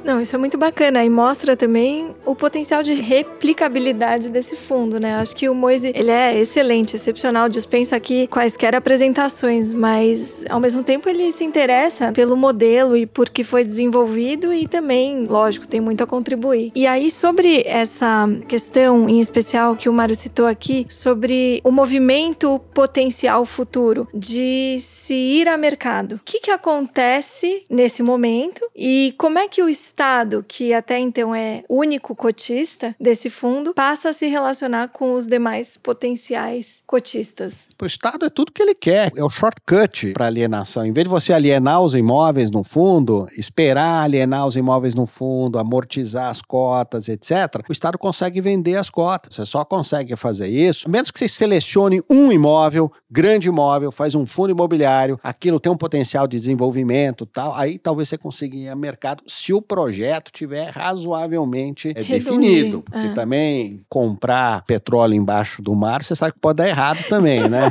Não, 0.05 0.21
isso 0.21 0.35
é 0.35 0.37
muito 0.37 0.55
bacana 0.55 1.03
e 1.03 1.09
mostra 1.09 1.57
também 1.57 2.11
o 2.23 2.35
potencial 2.35 2.83
de 2.83 2.93
replicabilidade 2.93 4.29
desse 4.29 4.55
fundo, 4.55 4.99
né? 4.99 5.15
Acho 5.15 5.35
que 5.35 5.49
o 5.49 5.55
Moise, 5.55 5.91
ele 5.95 6.11
é 6.11 6.39
excelente, 6.39 6.95
excepcional, 6.95 7.49
dispensa 7.49 7.95
aqui 7.95 8.27
quaisquer 8.27 8.75
apresentações, 8.75 9.73
mas 9.73 10.45
ao 10.47 10.59
mesmo 10.59 10.83
tempo 10.83 11.09
ele 11.09 11.31
se 11.31 11.43
interessa 11.43 12.11
pelo 12.11 12.37
modelo 12.37 12.95
e 12.95 13.07
por 13.07 13.31
que 13.31 13.43
foi 13.43 13.63
desenvolvido 13.63 14.53
e 14.53 14.67
também, 14.67 15.25
lógico, 15.25 15.67
tem 15.67 15.81
muito 15.81 16.03
a 16.03 16.07
contribuir. 16.07 16.71
E 16.75 16.85
aí 16.85 17.09
sobre 17.09 17.63
essa 17.65 18.29
questão 18.47 19.09
em 19.09 19.19
especial 19.19 19.75
que 19.75 19.89
o 19.89 19.93
Mário 19.93 20.13
citou 20.13 20.45
aqui, 20.45 20.85
sobre 20.87 21.59
o 21.63 21.71
movimento 21.71 22.59
potencial 22.75 23.43
futuro 23.43 24.07
de 24.13 24.77
se 24.79 25.15
ir 25.15 25.49
a 25.49 25.57
mercado. 25.57 26.17
O 26.17 26.19
que 26.23 26.39
que 26.39 26.51
acontece 26.51 27.63
nesse 27.71 28.03
momento 28.03 28.61
e 28.75 29.15
como 29.17 29.39
é 29.39 29.47
que 29.47 29.63
o 29.63 29.67
Estado, 29.95 30.43
que 30.45 30.73
até 30.73 30.99
então 30.99 31.33
é 31.33 31.63
único 31.69 32.13
cotista 32.13 32.93
desse 32.99 33.29
fundo, 33.29 33.73
passa 33.73 34.09
a 34.09 34.13
se 34.13 34.27
relacionar 34.27 34.89
com 34.89 35.13
os 35.13 35.25
demais 35.25 35.77
potenciais 35.77 36.83
cotistas. 36.85 37.53
O 37.81 37.85
Estado 37.85 38.25
é 38.25 38.29
tudo 38.29 38.53
que 38.53 38.63
ele 38.63 38.73
quer, 38.73 39.11
é 39.17 39.23
o 39.23 39.29
shortcut 39.29 40.13
para 40.13 40.27
alienação. 40.27 40.85
Em 40.85 40.93
vez 40.93 41.03
de 41.03 41.09
você 41.09 41.33
alienar 41.33 41.81
os 41.81 41.93
imóveis 41.93 42.49
no 42.49 42.63
fundo, 42.63 43.27
esperar 43.37 44.03
alienar 44.03 44.47
os 44.47 44.55
imóveis 44.55 44.95
no 44.95 45.05
fundo, 45.05 45.59
amortizar 45.59 46.29
as 46.29 46.41
cotas, 46.41 47.09
etc., 47.09 47.65
o 47.67 47.73
Estado 47.73 47.97
consegue 47.97 48.39
vender 48.39 48.77
as 48.77 48.89
cotas. 48.89 49.35
Você 49.35 49.45
só 49.45 49.65
consegue 49.65 50.15
fazer 50.15 50.47
isso, 50.47 50.89
menos 50.89 51.11
que 51.11 51.19
você 51.19 51.27
selecione 51.27 52.01
um 52.09 52.31
imóvel, 52.31 52.89
grande 53.11 53.49
imóvel, 53.49 53.91
faz 53.91 54.15
um 54.15 54.25
fundo 54.25 54.51
imobiliário, 54.51 55.19
aquilo 55.21 55.59
tem 55.59 55.69
um 55.69 55.77
potencial 55.77 56.27
de 56.27 56.37
desenvolvimento 56.37 57.25
tal, 57.25 57.53
aí 57.55 57.77
talvez 57.77 58.07
você 58.07 58.17
consiga 58.17 58.55
ir 58.55 58.69
a 58.69 58.75
mercado 58.75 59.21
se 59.27 59.51
o 59.51 59.61
projeto 59.61 60.31
tiver 60.31 60.69
razoavelmente 60.69 61.93
definido. 61.93 62.83
Porque 62.83 63.07
é. 63.07 63.13
também 63.13 63.83
comprar 63.89 64.63
petróleo 64.65 65.13
embaixo 65.13 65.61
do 65.61 65.75
mar, 65.75 66.03
você 66.03 66.15
sabe 66.15 66.31
que 66.33 66.39
pode 66.39 66.57
dar 66.57 66.69
errado 66.69 67.03
também, 67.09 67.49
né? 67.49 67.64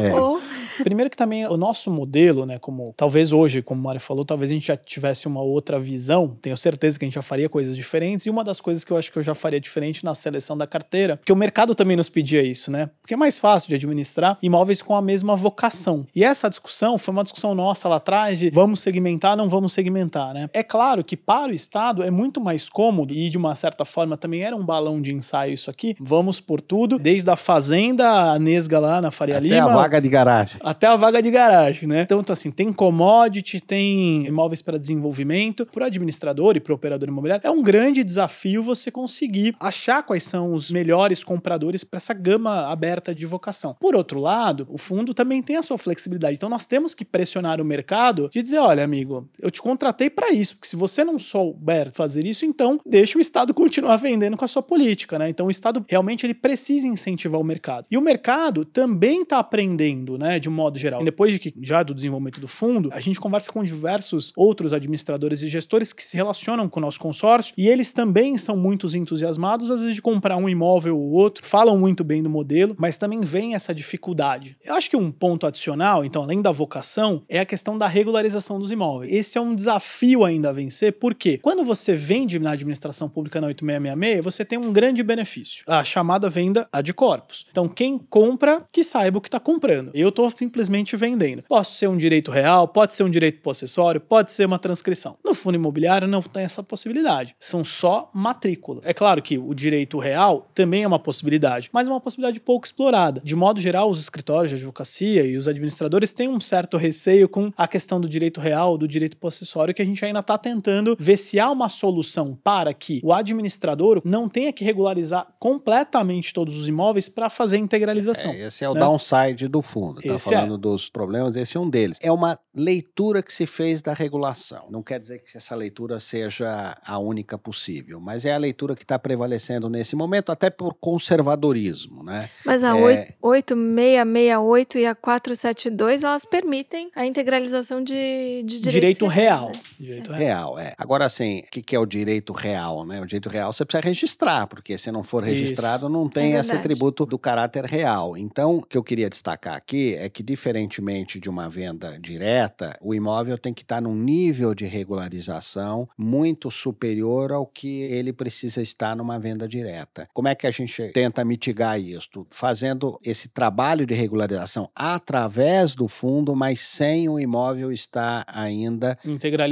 É. 0.00 0.14
Ou 0.14 0.40
Primeiro 0.82 1.10
que 1.10 1.16
também 1.16 1.46
o 1.46 1.56
nosso 1.56 1.90
modelo, 1.90 2.46
né, 2.46 2.58
como 2.58 2.94
talvez 2.96 3.32
hoje, 3.32 3.62
como 3.62 3.80
o 3.80 3.84
Mário 3.84 4.00
falou, 4.00 4.24
talvez 4.24 4.50
a 4.50 4.54
gente 4.54 4.66
já 4.66 4.76
tivesse 4.76 5.26
uma 5.26 5.40
outra 5.42 5.78
visão, 5.78 6.36
tenho 6.40 6.56
certeza 6.56 6.98
que 6.98 7.04
a 7.04 7.06
gente 7.06 7.14
já 7.14 7.22
faria 7.22 7.48
coisas 7.48 7.76
diferentes, 7.76 8.26
e 8.26 8.30
uma 8.30 8.44
das 8.44 8.60
coisas 8.60 8.84
que 8.84 8.90
eu 8.90 8.96
acho 8.96 9.10
que 9.10 9.18
eu 9.18 9.22
já 9.22 9.34
faria 9.34 9.60
diferente 9.60 10.04
na 10.04 10.14
seleção 10.14 10.56
da 10.56 10.66
carteira, 10.66 11.16
porque 11.16 11.32
o 11.32 11.36
mercado 11.36 11.74
também 11.74 11.96
nos 11.96 12.08
pedia 12.08 12.42
isso, 12.42 12.70
né? 12.70 12.90
Porque 13.00 13.14
é 13.14 13.16
mais 13.16 13.38
fácil 13.38 13.68
de 13.68 13.74
administrar 13.74 14.38
imóveis 14.42 14.82
com 14.82 14.94
a 14.94 15.02
mesma 15.02 15.36
vocação. 15.36 16.06
E 16.14 16.24
essa 16.24 16.48
discussão 16.48 16.98
foi 16.98 17.12
uma 17.12 17.22
discussão 17.22 17.54
nossa 17.54 17.88
lá 17.88 17.96
atrás 17.96 18.38
de 18.38 18.50
vamos 18.50 18.80
segmentar, 18.80 19.36
não 19.36 19.48
vamos 19.48 19.72
segmentar, 19.72 20.34
né? 20.34 20.48
É 20.52 20.62
claro 20.62 21.04
que 21.04 21.16
para 21.16 21.52
o 21.52 21.54
Estado 21.54 22.02
é 22.02 22.10
muito 22.10 22.40
mais 22.40 22.68
cômodo, 22.68 23.12
e 23.12 23.30
de 23.30 23.38
uma 23.38 23.54
certa 23.54 23.84
forma 23.84 24.16
também 24.16 24.42
era 24.42 24.56
um 24.56 24.64
balão 24.64 25.00
de 25.00 25.12
ensaio 25.12 25.54
isso 25.54 25.70
aqui, 25.70 25.94
vamos 26.00 26.40
por 26.40 26.60
tudo, 26.60 26.98
desde 26.98 27.30
a 27.30 27.36
fazenda, 27.36 28.32
a 28.32 28.38
Nesga 28.38 28.78
lá 28.78 29.00
na 29.00 29.10
Faria 29.10 29.38
Até 29.38 29.48
Lima, 29.48 29.72
a 29.72 29.74
vaga 29.74 30.00
de 30.00 30.08
garagem. 30.08 30.60
Até 30.70 30.86
a 30.86 30.94
vaga 30.94 31.20
de 31.20 31.32
garagem, 31.32 31.88
né? 31.88 32.02
Então, 32.02 32.22
tá 32.22 32.32
assim, 32.32 32.50
tem 32.52 32.72
commodity, 32.72 33.60
tem 33.60 34.24
imóveis 34.26 34.62
para 34.62 34.78
desenvolvimento. 34.78 35.66
Para 35.66 35.82
o 35.82 35.86
administrador 35.86 36.56
e 36.56 36.60
para 36.60 36.72
o 36.72 36.76
operador 36.76 37.08
imobiliário, 37.08 37.44
é 37.44 37.50
um 37.50 37.60
grande 37.60 38.04
desafio 38.04 38.62
você 38.62 38.88
conseguir 38.88 39.56
achar 39.58 40.04
quais 40.04 40.22
são 40.22 40.52
os 40.52 40.70
melhores 40.70 41.24
compradores 41.24 41.82
para 41.82 41.96
essa 41.96 42.14
gama 42.14 42.70
aberta 42.70 43.12
de 43.12 43.26
vocação. 43.26 43.74
Por 43.80 43.96
outro 43.96 44.20
lado, 44.20 44.64
o 44.70 44.78
fundo 44.78 45.12
também 45.12 45.42
tem 45.42 45.56
a 45.56 45.62
sua 45.62 45.76
flexibilidade. 45.76 46.36
Então, 46.36 46.48
nós 46.48 46.66
temos 46.66 46.94
que 46.94 47.04
pressionar 47.04 47.60
o 47.60 47.64
mercado 47.64 48.30
de 48.32 48.40
dizer: 48.40 48.58
olha, 48.58 48.84
amigo, 48.84 49.28
eu 49.40 49.50
te 49.50 49.60
contratei 49.60 50.08
para 50.08 50.30
isso, 50.30 50.54
porque 50.54 50.68
se 50.68 50.76
você 50.76 51.02
não 51.02 51.18
souber 51.18 51.90
fazer 51.92 52.24
isso, 52.24 52.44
então 52.44 52.78
deixa 52.86 53.18
o 53.18 53.20
Estado 53.20 53.52
continuar 53.52 53.96
vendendo 53.96 54.36
com 54.36 54.44
a 54.44 54.48
sua 54.48 54.62
política, 54.62 55.18
né? 55.18 55.28
Então, 55.28 55.46
o 55.46 55.50
Estado 55.50 55.84
realmente 55.88 56.24
ele 56.24 56.34
precisa 56.34 56.86
incentivar 56.86 57.40
o 57.40 57.44
mercado. 57.44 57.86
E 57.90 57.98
o 57.98 58.00
mercado 58.00 58.64
também 58.64 59.22
está 59.22 59.40
aprendendo, 59.40 60.16
né, 60.16 60.38
de 60.38 60.48
um 60.50 60.54
modo 60.54 60.78
geral. 60.78 61.00
E 61.00 61.04
depois 61.04 61.32
de 61.32 61.38
que 61.38 61.54
já 61.62 61.82
do 61.82 61.94
desenvolvimento 61.94 62.40
do 62.40 62.48
fundo, 62.48 62.90
a 62.92 63.00
gente 63.00 63.20
conversa 63.20 63.52
com 63.52 63.62
diversos 63.62 64.32
outros 64.36 64.72
administradores 64.72 65.42
e 65.42 65.48
gestores 65.48 65.92
que 65.92 66.02
se 66.02 66.16
relacionam 66.16 66.68
com 66.68 66.80
o 66.80 66.82
nosso 66.82 66.98
consórcio 66.98 67.54
e 67.56 67.68
eles 67.68 67.92
também 67.92 68.36
são 68.36 68.56
muito 68.56 68.86
entusiasmados, 68.96 69.70
às 69.70 69.80
vezes, 69.80 69.94
de 69.94 70.02
comprar 70.02 70.36
um 70.36 70.48
imóvel 70.48 70.98
ou 70.98 71.10
outro, 71.12 71.46
falam 71.46 71.78
muito 71.78 72.02
bem 72.02 72.22
do 72.22 72.30
modelo, 72.30 72.74
mas 72.78 72.96
também 72.96 73.20
vem 73.20 73.54
essa 73.54 73.74
dificuldade. 73.74 74.56
Eu 74.64 74.74
acho 74.74 74.90
que 74.90 74.96
um 74.96 75.10
ponto 75.10 75.46
adicional, 75.46 76.04
então, 76.04 76.22
além 76.22 76.42
da 76.42 76.50
vocação, 76.50 77.22
é 77.28 77.38
a 77.40 77.46
questão 77.46 77.76
da 77.76 77.86
regularização 77.86 78.58
dos 78.58 78.70
imóveis. 78.70 79.12
Esse 79.12 79.38
é 79.38 79.40
um 79.40 79.54
desafio 79.54 80.24
ainda 80.24 80.50
a 80.50 80.52
vencer, 80.52 80.94
porque 80.94 81.38
quando 81.38 81.64
você 81.64 81.94
vende 81.94 82.38
na 82.38 82.52
administração 82.52 83.08
pública 83.08 83.40
na 83.40 83.48
8666, 83.48 84.24
você 84.24 84.44
tem 84.44 84.58
um 84.58 84.72
grande 84.72 85.02
benefício, 85.02 85.64
a 85.66 85.84
chamada 85.84 86.28
venda 86.28 86.68
ad 86.72 86.92
corpus. 86.94 87.46
Então, 87.50 87.68
quem 87.68 87.98
compra, 87.98 88.64
que 88.72 88.82
saiba 88.82 89.18
o 89.18 89.20
que 89.20 89.28
está 89.28 89.40
comprando. 89.40 89.90
Eu 89.94 90.08
estou 90.08 90.26
simplesmente 90.40 90.96
vendendo. 90.96 91.42
Posso 91.46 91.76
ser 91.76 91.86
um 91.86 91.98
direito 91.98 92.30
real, 92.30 92.66
pode 92.66 92.94
ser 92.94 93.02
um 93.02 93.10
direito 93.10 93.42
possessório, 93.42 94.00
pode 94.00 94.32
ser 94.32 94.46
uma 94.46 94.58
transcrição. 94.58 95.18
No 95.22 95.34
fundo 95.34 95.56
imobiliário 95.56 96.08
não 96.08 96.22
tem 96.22 96.44
essa 96.44 96.62
possibilidade. 96.62 97.36
São 97.38 97.62
só 97.62 98.10
matrícula. 98.14 98.80
É 98.84 98.94
claro 98.94 99.20
que 99.20 99.36
o 99.36 99.52
direito 99.52 99.98
real 99.98 100.48
também 100.54 100.82
é 100.82 100.86
uma 100.86 100.98
possibilidade, 100.98 101.68
mas 101.74 101.86
é 101.86 101.90
uma 101.90 102.00
possibilidade 102.00 102.40
pouco 102.40 102.64
explorada. 102.64 103.20
De 103.22 103.36
modo 103.36 103.60
geral, 103.60 103.90
os 103.90 104.00
escritórios 104.00 104.48
de 104.50 104.56
advocacia 104.56 105.26
e 105.26 105.36
os 105.36 105.46
administradores 105.46 106.14
têm 106.14 106.28
um 106.28 106.40
certo 106.40 106.78
receio 106.78 107.28
com 107.28 107.52
a 107.54 107.68
questão 107.68 108.00
do 108.00 108.08
direito 108.08 108.40
real, 108.40 108.78
do 108.78 108.88
direito 108.88 109.18
possessório, 109.18 109.74
que 109.74 109.82
a 109.82 109.84
gente 109.84 110.02
ainda 110.02 110.20
está 110.20 110.38
tentando 110.38 110.96
ver 110.98 111.18
se 111.18 111.38
há 111.38 111.50
uma 111.50 111.68
solução 111.68 112.38
para 112.42 112.72
que 112.72 113.02
o 113.04 113.12
administrador 113.12 114.00
não 114.06 114.26
tenha 114.26 114.52
que 114.54 114.64
regularizar 114.64 115.26
completamente 115.38 116.32
todos 116.32 116.56
os 116.56 116.66
imóveis 116.66 117.10
para 117.10 117.28
fazer 117.28 117.56
a 117.56 117.60
integralização. 117.60 118.30
É, 118.30 118.46
esse 118.46 118.64
é 118.64 118.70
o 118.70 118.74
né? 118.74 118.80
downside 118.80 119.46
do 119.48 119.60
fundo. 119.60 120.00
Tá 120.00 120.14
Esse 120.14 120.29
falando 120.30 120.54
é. 120.54 120.58
dos 120.58 120.88
problemas, 120.88 121.36
esse 121.36 121.56
é 121.56 121.60
um 121.60 121.68
deles. 121.68 121.98
É 122.02 122.10
uma 122.10 122.38
leitura 122.54 123.22
que 123.22 123.32
se 123.32 123.46
fez 123.46 123.82
da 123.82 123.92
regulação. 123.92 124.66
Não 124.70 124.82
quer 124.82 124.98
dizer 124.98 125.18
que 125.20 125.36
essa 125.36 125.54
leitura 125.54 126.00
seja 126.00 126.76
a 126.84 126.98
única 126.98 127.38
possível, 127.38 128.00
mas 128.00 128.24
é 128.24 128.34
a 128.34 128.38
leitura 128.38 128.74
que 128.74 128.82
está 128.82 128.98
prevalecendo 128.98 129.68
nesse 129.68 129.94
momento, 129.94 130.30
até 130.32 130.50
por 130.50 130.74
conservadorismo, 130.74 132.02
né? 132.02 132.28
Mas 132.44 132.64
a 132.64 132.70
É. 132.80 133.14
8668 133.20 134.78
e 134.78 134.86
a 134.86 134.94
472, 134.94 136.02
elas 136.02 136.24
permitem 136.24 136.90
a 136.94 137.04
integralização 137.04 137.82
de, 137.82 138.42
de 138.44 138.60
direitos 138.60 138.72
direito 138.72 139.06
reais, 139.06 139.40
real. 139.40 139.48
né? 139.48 139.60
Direito 139.78 140.12
real. 140.12 140.54
Real, 140.54 140.58
é. 140.58 140.74
Agora, 140.78 141.04
assim, 141.04 141.40
o 141.40 141.50
que, 141.50 141.62
que 141.62 141.76
é 141.76 141.78
o 141.78 141.86
direito 141.86 142.32
real, 142.32 142.86
né? 142.86 143.00
O 143.00 143.06
direito 143.06 143.28
real 143.28 143.52
você 143.52 143.64
precisa 143.64 143.86
registrar, 143.86 144.46
porque 144.46 144.78
se 144.78 144.90
não 144.90 145.02
for 145.02 145.26
Isso. 145.26 145.34
registrado, 145.34 145.88
não 145.88 146.08
tem 146.08 146.34
É 146.34 146.40
esse 146.40 146.52
atributo 146.52 147.04
do 147.04 147.18
caráter 147.18 147.64
real. 147.64 148.16
Então, 148.16 148.58
o 148.58 148.62
que 148.62 148.76
eu 148.76 148.82
queria 148.82 149.10
destacar 149.10 149.54
aqui 149.54 149.94
é 149.96 150.08
que, 150.08 150.19
diferentemente 150.22 151.20
de 151.20 151.28
uma 151.28 151.48
venda 151.48 151.98
direta, 151.98 152.76
o 152.80 152.94
imóvel 152.94 153.38
tem 153.38 153.52
que 153.52 153.62
estar 153.62 153.80
num 153.80 153.94
nível 153.94 154.54
de 154.54 154.64
regularização 154.66 155.88
muito 155.96 156.50
superior 156.50 157.32
ao 157.32 157.46
que 157.46 157.82
ele 157.82 158.12
precisa 158.12 158.62
estar 158.62 158.96
numa 158.96 159.18
venda 159.18 159.46
direta. 159.46 160.08
Como 160.12 160.28
é 160.28 160.34
que 160.34 160.46
a 160.46 160.50
gente 160.50 160.90
tenta 160.92 161.24
mitigar 161.24 161.80
isso? 161.80 162.26
Fazendo 162.30 162.98
esse 163.04 163.28
trabalho 163.28 163.86
de 163.86 163.94
regularização 163.94 164.70
através 164.74 165.74
do 165.74 165.88
fundo, 165.88 166.34
mas 166.34 166.60
sem 166.60 167.08
o 167.08 167.18
imóvel 167.18 167.72
estar 167.72 168.24
ainda 168.26 168.98